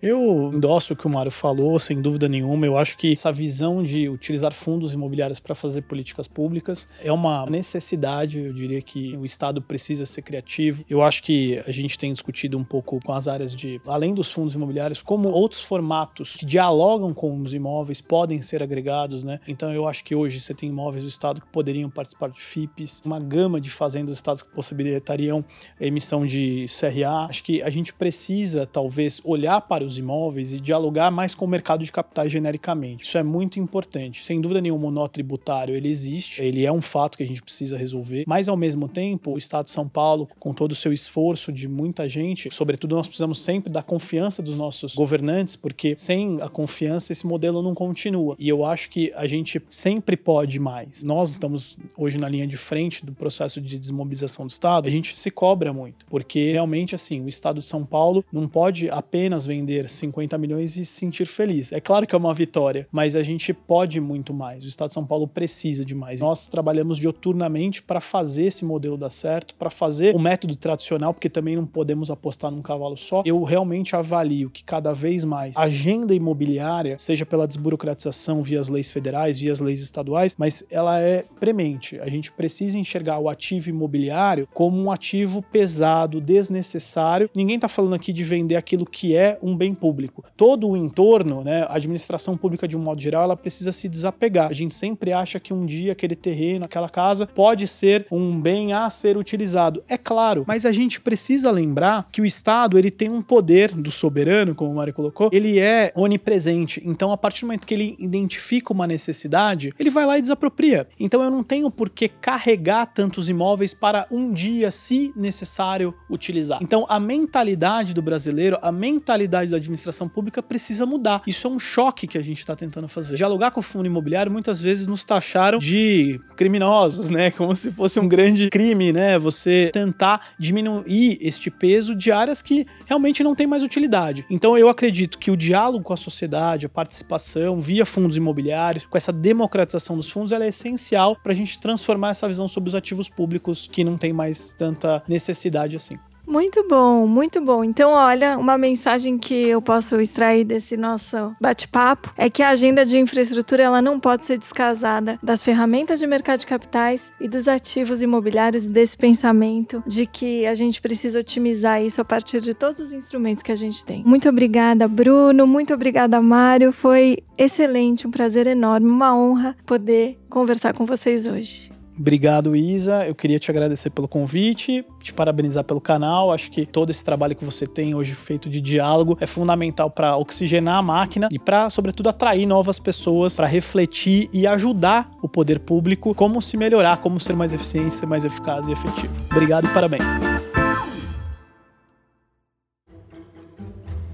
Eu 0.00 0.52
endosso 0.54 0.92
o 0.92 0.96
que 0.96 1.08
o 1.08 1.10
Mário 1.10 1.30
falou, 1.30 1.76
sem 1.76 2.00
dúvida 2.00 2.28
nenhuma. 2.28 2.64
Eu 2.64 2.78
acho 2.78 2.96
que 2.96 3.12
essa 3.12 3.32
visão 3.32 3.82
de 3.82 4.08
utilizar 4.08 4.54
fundos 4.54 4.92
imobiliários 4.92 5.40
para 5.40 5.56
fazer 5.56 5.82
políticas 5.82 6.28
públicas 6.28 6.86
é 7.02 7.10
uma 7.10 7.44
necessidade. 7.46 8.38
Eu 8.38 8.52
diria 8.52 8.80
que 8.80 9.16
o 9.16 9.24
Estado 9.24 9.60
precisa 9.60 10.06
ser 10.06 10.22
criativo. 10.22 10.84
Eu 10.88 11.02
acho 11.02 11.20
que 11.20 11.60
a 11.66 11.72
gente 11.72 11.98
tem 11.98 12.12
discutido 12.12 12.56
um 12.56 12.62
pouco 12.64 13.00
com 13.04 13.12
as 13.12 13.26
áreas 13.26 13.52
de, 13.56 13.80
além 13.86 14.14
dos 14.14 14.30
fundos 14.30 14.54
imobiliários, 14.54 15.02
como 15.02 15.30
outros 15.30 15.62
formatos 15.62 16.36
que 16.36 16.46
dialogam 16.46 17.12
com 17.12 17.36
os 17.42 17.52
imóveis 17.52 18.00
podem 18.00 18.40
ser 18.40 18.62
agregados, 18.62 19.24
né? 19.24 19.40
Então 19.48 19.72
eu 19.72 19.88
acho 19.88 20.04
que 20.04 20.14
hoje 20.14 20.40
você 20.40 20.54
tem 20.54 20.68
imóveis 20.68 21.02
do 21.02 21.08
Estado 21.08 21.40
que 21.40 21.48
poderiam 21.48 21.90
participar 21.90 22.30
de 22.30 22.40
FIPs, 22.40 23.02
uma 23.04 23.18
gama 23.18 23.60
de 23.60 23.68
fazendas 23.68 24.12
do 24.12 24.14
Estado 24.14 24.44
que 24.44 24.54
possibilitariam 24.54 25.44
emissão 25.80 26.24
de 26.24 26.66
CRA. 26.68 27.26
Acho 27.28 27.42
que 27.42 27.60
a 27.62 27.70
gente 27.70 27.92
precisa, 27.92 28.64
talvez, 28.64 29.20
olhar 29.24 29.60
para 29.62 29.87
os 29.88 29.98
imóveis 29.98 30.52
e 30.52 30.60
dialogar 30.60 31.10
mais 31.10 31.34
com 31.34 31.44
o 31.44 31.48
mercado 31.48 31.84
de 31.84 31.90
capitais 31.90 32.30
genericamente. 32.30 33.04
Isso 33.04 33.18
é 33.18 33.22
muito 33.22 33.58
importante. 33.58 34.22
Sem 34.22 34.40
dúvida 34.40 34.60
nenhuma, 34.60 34.88
o 34.88 34.90
nó 34.90 35.08
tributário 35.08 35.74
ele 35.74 35.88
existe, 35.88 36.42
ele 36.42 36.64
é 36.64 36.72
um 36.72 36.80
fato 36.80 37.16
que 37.16 37.22
a 37.22 37.26
gente 37.26 37.42
precisa 37.42 37.76
resolver, 37.76 38.24
mas 38.26 38.48
ao 38.48 38.56
mesmo 38.56 38.88
tempo, 38.88 39.32
o 39.32 39.38
Estado 39.38 39.66
de 39.66 39.70
São 39.70 39.88
Paulo, 39.88 40.28
com 40.38 40.52
todo 40.52 40.72
o 40.72 40.74
seu 40.74 40.92
esforço 40.92 41.52
de 41.52 41.66
muita 41.66 42.08
gente, 42.08 42.48
sobretudo 42.52 42.94
nós 42.94 43.06
precisamos 43.06 43.40
sempre 43.40 43.72
da 43.72 43.82
confiança 43.82 44.42
dos 44.42 44.56
nossos 44.56 44.94
governantes, 44.94 45.56
porque 45.56 45.94
sem 45.96 46.40
a 46.40 46.48
confiança 46.48 47.12
esse 47.12 47.26
modelo 47.26 47.62
não 47.62 47.74
continua. 47.74 48.36
E 48.38 48.48
eu 48.48 48.64
acho 48.64 48.90
que 48.90 49.12
a 49.14 49.26
gente 49.26 49.60
sempre 49.68 50.16
pode 50.16 50.58
mais. 50.58 51.02
Nós 51.02 51.30
estamos 51.30 51.78
hoje 51.96 52.18
na 52.18 52.28
linha 52.28 52.46
de 52.46 52.56
frente 52.56 53.04
do 53.04 53.12
processo 53.12 53.60
de 53.60 53.78
desmobilização 53.78 54.46
do 54.46 54.50
Estado, 54.50 54.88
a 54.88 54.90
gente 54.90 55.16
se 55.16 55.30
cobra 55.30 55.72
muito, 55.72 56.06
porque 56.06 56.52
realmente 56.52 56.94
assim, 56.94 57.24
o 57.24 57.28
Estado 57.28 57.60
de 57.60 57.66
São 57.66 57.84
Paulo 57.84 58.24
não 58.32 58.48
pode 58.48 58.90
apenas 58.90 59.46
vender 59.46 59.77
50 59.86 60.36
milhões 60.38 60.76
e 60.76 60.84
se 60.84 60.94
sentir 60.94 61.26
feliz. 61.26 61.72
É 61.72 61.80
claro 61.80 62.06
que 62.06 62.14
é 62.14 62.18
uma 62.18 62.34
vitória, 62.34 62.88
mas 62.90 63.14
a 63.14 63.22
gente 63.22 63.52
pode 63.52 64.00
muito 64.00 64.32
mais. 64.32 64.64
O 64.64 64.66
Estado 64.66 64.88
de 64.88 64.94
São 64.94 65.06
Paulo 65.06 65.28
precisa 65.28 65.84
de 65.84 65.94
mais. 65.94 66.20
Nós 66.20 66.48
trabalhamos 66.48 66.98
dioturnamente 66.98 67.82
para 67.82 68.00
fazer 68.00 68.46
esse 68.46 68.64
modelo 68.64 68.96
dar 68.96 69.10
certo, 69.10 69.54
para 69.54 69.70
fazer 69.70 70.14
o 70.14 70.18
método 70.18 70.56
tradicional, 70.56 71.12
porque 71.12 71.28
também 71.28 71.56
não 71.56 71.66
podemos 71.66 72.10
apostar 72.10 72.50
num 72.50 72.62
cavalo 72.62 72.96
só. 72.96 73.22
Eu 73.24 73.42
realmente 73.42 73.94
avalio 73.94 74.50
que 74.50 74.64
cada 74.64 74.92
vez 74.92 75.24
mais 75.24 75.56
a 75.56 75.62
agenda 75.62 76.14
imobiliária, 76.14 76.96
seja 76.98 77.24
pela 77.24 77.46
desburocratização 77.46 78.42
via 78.42 78.60
as 78.60 78.68
leis 78.68 78.90
federais, 78.90 79.38
via 79.38 79.52
as 79.52 79.60
leis 79.60 79.80
estaduais, 79.80 80.34
mas 80.38 80.64
ela 80.70 81.00
é 81.00 81.24
premente. 81.38 81.98
A 82.00 82.08
gente 82.08 82.32
precisa 82.32 82.78
enxergar 82.78 83.18
o 83.18 83.28
ativo 83.28 83.68
imobiliário 83.68 84.48
como 84.52 84.80
um 84.80 84.90
ativo 84.90 85.42
pesado, 85.42 86.20
desnecessário. 86.20 87.30
Ninguém 87.34 87.56
está 87.56 87.68
falando 87.68 87.94
aqui 87.94 88.12
de 88.12 88.24
vender 88.24 88.56
aquilo 88.56 88.86
que 88.86 89.16
é 89.16 89.38
um 89.42 89.56
bem 89.68 89.74
público. 89.74 90.24
Todo 90.36 90.68
o 90.68 90.76
entorno, 90.76 91.44
né, 91.44 91.62
a 91.68 91.74
administração 91.74 92.36
pública 92.36 92.66
de 92.66 92.76
um 92.76 92.80
modo 92.80 93.00
geral, 93.00 93.24
ela 93.24 93.36
precisa 93.36 93.70
se 93.70 93.88
desapegar. 93.88 94.48
A 94.48 94.54
gente 94.54 94.74
sempre 94.74 95.12
acha 95.12 95.38
que 95.38 95.52
um 95.52 95.66
dia 95.66 95.92
aquele 95.92 96.16
terreno, 96.16 96.64
aquela 96.64 96.88
casa 96.88 97.26
pode 97.26 97.66
ser 97.66 98.06
um 98.10 98.40
bem 98.40 98.72
a 98.72 98.88
ser 98.88 99.16
utilizado. 99.16 99.82
É 99.88 99.98
claro, 99.98 100.44
mas 100.46 100.64
a 100.64 100.72
gente 100.72 101.00
precisa 101.00 101.50
lembrar 101.50 102.08
que 102.10 102.22
o 102.22 102.26
Estado, 102.26 102.78
ele 102.78 102.90
tem 102.90 103.10
um 103.10 103.20
poder 103.20 103.72
do 103.72 103.90
soberano, 103.90 104.54
como 104.54 104.70
o 104.70 104.74
Mário 104.74 104.94
colocou, 104.94 105.28
ele 105.32 105.58
é 105.58 105.92
onipresente. 105.94 106.82
Então, 106.84 107.12
a 107.12 107.16
partir 107.16 107.42
do 107.42 107.48
momento 107.48 107.66
que 107.66 107.74
ele 107.74 107.96
identifica 107.98 108.72
uma 108.72 108.86
necessidade, 108.86 109.72
ele 109.78 109.90
vai 109.90 110.06
lá 110.06 110.18
e 110.18 110.22
desapropria. 110.22 110.86
Então, 110.98 111.22
eu 111.22 111.30
não 111.30 111.42
tenho 111.42 111.70
por 111.70 111.90
que 111.90 112.08
carregar 112.08 112.86
tantos 112.86 113.28
imóveis 113.28 113.74
para 113.74 114.06
um 114.10 114.32
dia, 114.32 114.70
se 114.70 115.12
necessário, 115.14 115.94
utilizar. 116.08 116.58
Então, 116.62 116.86
a 116.88 116.98
mentalidade 116.98 117.92
do 117.92 118.00
brasileiro, 118.00 118.58
a 118.62 118.72
mentalidade 118.72 119.50
da 119.50 119.57
administração 119.58 120.08
pública 120.08 120.42
precisa 120.42 120.86
mudar. 120.86 121.22
Isso 121.26 121.46
é 121.46 121.50
um 121.50 121.58
choque 121.58 122.06
que 122.06 122.18
a 122.18 122.22
gente 122.22 122.38
está 122.38 122.56
tentando 122.56 122.88
fazer. 122.88 123.16
Dialogar 123.16 123.50
com 123.50 123.60
o 123.60 123.62
fundo 123.62 123.86
imobiliário 123.86 124.30
muitas 124.32 124.60
vezes 124.60 124.86
nos 124.86 125.04
taxaram 125.04 125.58
de 125.58 126.20
criminosos, 126.36 127.10
né? 127.10 127.30
Como 127.30 127.54
se 127.54 127.70
fosse 127.70 127.98
um 128.00 128.08
grande 128.08 128.48
crime, 128.50 128.92
né? 128.92 129.18
Você 129.18 129.70
tentar 129.72 130.28
diminuir 130.38 131.18
este 131.20 131.50
peso 131.50 131.94
de 131.94 132.10
áreas 132.10 132.42
que 132.42 132.64
realmente 132.86 133.22
não 133.22 133.34
tem 133.34 133.46
mais 133.46 133.62
utilidade. 133.62 134.24
Então 134.30 134.56
eu 134.56 134.68
acredito 134.68 135.18
que 135.18 135.30
o 135.30 135.36
diálogo 135.36 135.84
com 135.84 135.92
a 135.92 135.96
sociedade, 135.96 136.66
a 136.66 136.68
participação 136.68 137.60
via 137.60 137.84
fundos 137.84 138.16
imobiliários, 138.16 138.84
com 138.84 138.96
essa 138.96 139.12
democratização 139.12 139.96
dos 139.96 140.10
fundos, 140.10 140.32
ela 140.32 140.44
é 140.44 140.48
essencial 140.48 141.16
para 141.16 141.32
a 141.32 141.34
gente 141.34 141.58
transformar 141.58 142.10
essa 142.10 142.26
visão 142.28 142.48
sobre 142.48 142.68
os 142.68 142.74
ativos 142.74 143.08
públicos 143.08 143.68
que 143.70 143.84
não 143.84 143.96
tem 143.96 144.12
mais 144.12 144.52
tanta 144.52 145.02
necessidade 145.08 145.76
assim. 145.76 145.98
Muito 146.28 146.62
bom, 146.68 147.06
muito 147.06 147.40
bom. 147.40 147.64
Então, 147.64 147.90
olha, 147.90 148.36
uma 148.36 148.58
mensagem 148.58 149.16
que 149.16 149.34
eu 149.34 149.62
posso 149.62 149.98
extrair 149.98 150.44
desse 150.44 150.76
nosso 150.76 151.34
bate-papo 151.40 152.12
é 152.18 152.28
que 152.28 152.42
a 152.42 152.50
agenda 152.50 152.84
de 152.84 152.98
infraestrutura 152.98 153.62
ela 153.62 153.80
não 153.80 153.98
pode 153.98 154.26
ser 154.26 154.36
descasada 154.36 155.18
das 155.22 155.40
ferramentas 155.40 155.98
de 155.98 156.06
mercado 156.06 156.40
de 156.40 156.46
capitais 156.46 157.10
e 157.18 157.26
dos 157.26 157.48
ativos 157.48 158.02
imobiliários 158.02 158.66
desse 158.66 158.94
pensamento 158.94 159.82
de 159.86 160.04
que 160.04 160.46
a 160.46 160.54
gente 160.54 160.82
precisa 160.82 161.18
otimizar 161.18 161.82
isso 161.82 161.98
a 161.98 162.04
partir 162.04 162.42
de 162.42 162.52
todos 162.52 162.78
os 162.78 162.92
instrumentos 162.92 163.42
que 163.42 163.50
a 163.50 163.56
gente 163.56 163.82
tem. 163.82 164.04
Muito 164.04 164.28
obrigada, 164.28 164.86
Bruno. 164.86 165.46
Muito 165.46 165.72
obrigada, 165.72 166.20
Mário. 166.20 166.72
Foi 166.72 167.16
excelente, 167.38 168.06
um 168.06 168.10
prazer 168.10 168.46
enorme, 168.46 168.86
uma 168.86 169.16
honra 169.16 169.56
poder 169.64 170.18
conversar 170.28 170.74
com 170.74 170.84
vocês 170.84 171.26
hoje. 171.26 171.77
Obrigado, 171.98 172.54
Isa. 172.54 173.04
Eu 173.06 173.14
queria 173.14 173.40
te 173.40 173.50
agradecer 173.50 173.90
pelo 173.90 174.06
convite, 174.06 174.84
te 175.02 175.12
parabenizar 175.12 175.64
pelo 175.64 175.80
canal. 175.80 176.32
Acho 176.32 176.50
que 176.50 176.64
todo 176.64 176.90
esse 176.90 177.04
trabalho 177.04 177.34
que 177.34 177.44
você 177.44 177.66
tem 177.66 177.94
hoje 177.94 178.14
feito 178.14 178.48
de 178.48 178.60
diálogo 178.60 179.18
é 179.20 179.26
fundamental 179.26 179.90
para 179.90 180.16
oxigenar 180.16 180.76
a 180.76 180.82
máquina 180.82 181.28
e 181.32 181.38
para, 181.38 181.68
sobretudo, 181.68 182.08
atrair 182.08 182.46
novas 182.46 182.78
pessoas 182.78 183.34
para 183.34 183.48
refletir 183.48 184.28
e 184.32 184.46
ajudar 184.46 185.10
o 185.20 185.28
poder 185.28 185.58
público 185.58 186.14
como 186.14 186.40
se 186.40 186.56
melhorar, 186.56 186.98
como 186.98 187.18
ser 187.18 187.34
mais 187.34 187.52
eficiente, 187.52 187.94
ser 187.94 188.06
mais 188.06 188.24
eficaz 188.24 188.68
e 188.68 188.72
efetivo. 188.72 189.12
Obrigado 189.32 189.66
e 189.66 189.74
parabéns. 189.74 190.06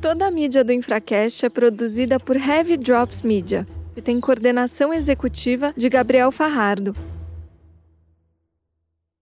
Toda 0.01 0.27
a 0.27 0.31
mídia 0.31 0.65
do 0.65 0.73
Infracast 0.73 1.45
é 1.45 1.49
produzida 1.51 2.19
por 2.19 2.37
Heavy 2.37 2.77
Drops 2.77 3.23
Media 3.23 3.67
e 3.97 4.01
tem 4.01 4.21
coordenação 4.21 4.93
executiva 4.93 5.73
de 5.77 5.89
Gabriel 5.89 6.33
Farrardo. 6.33 6.95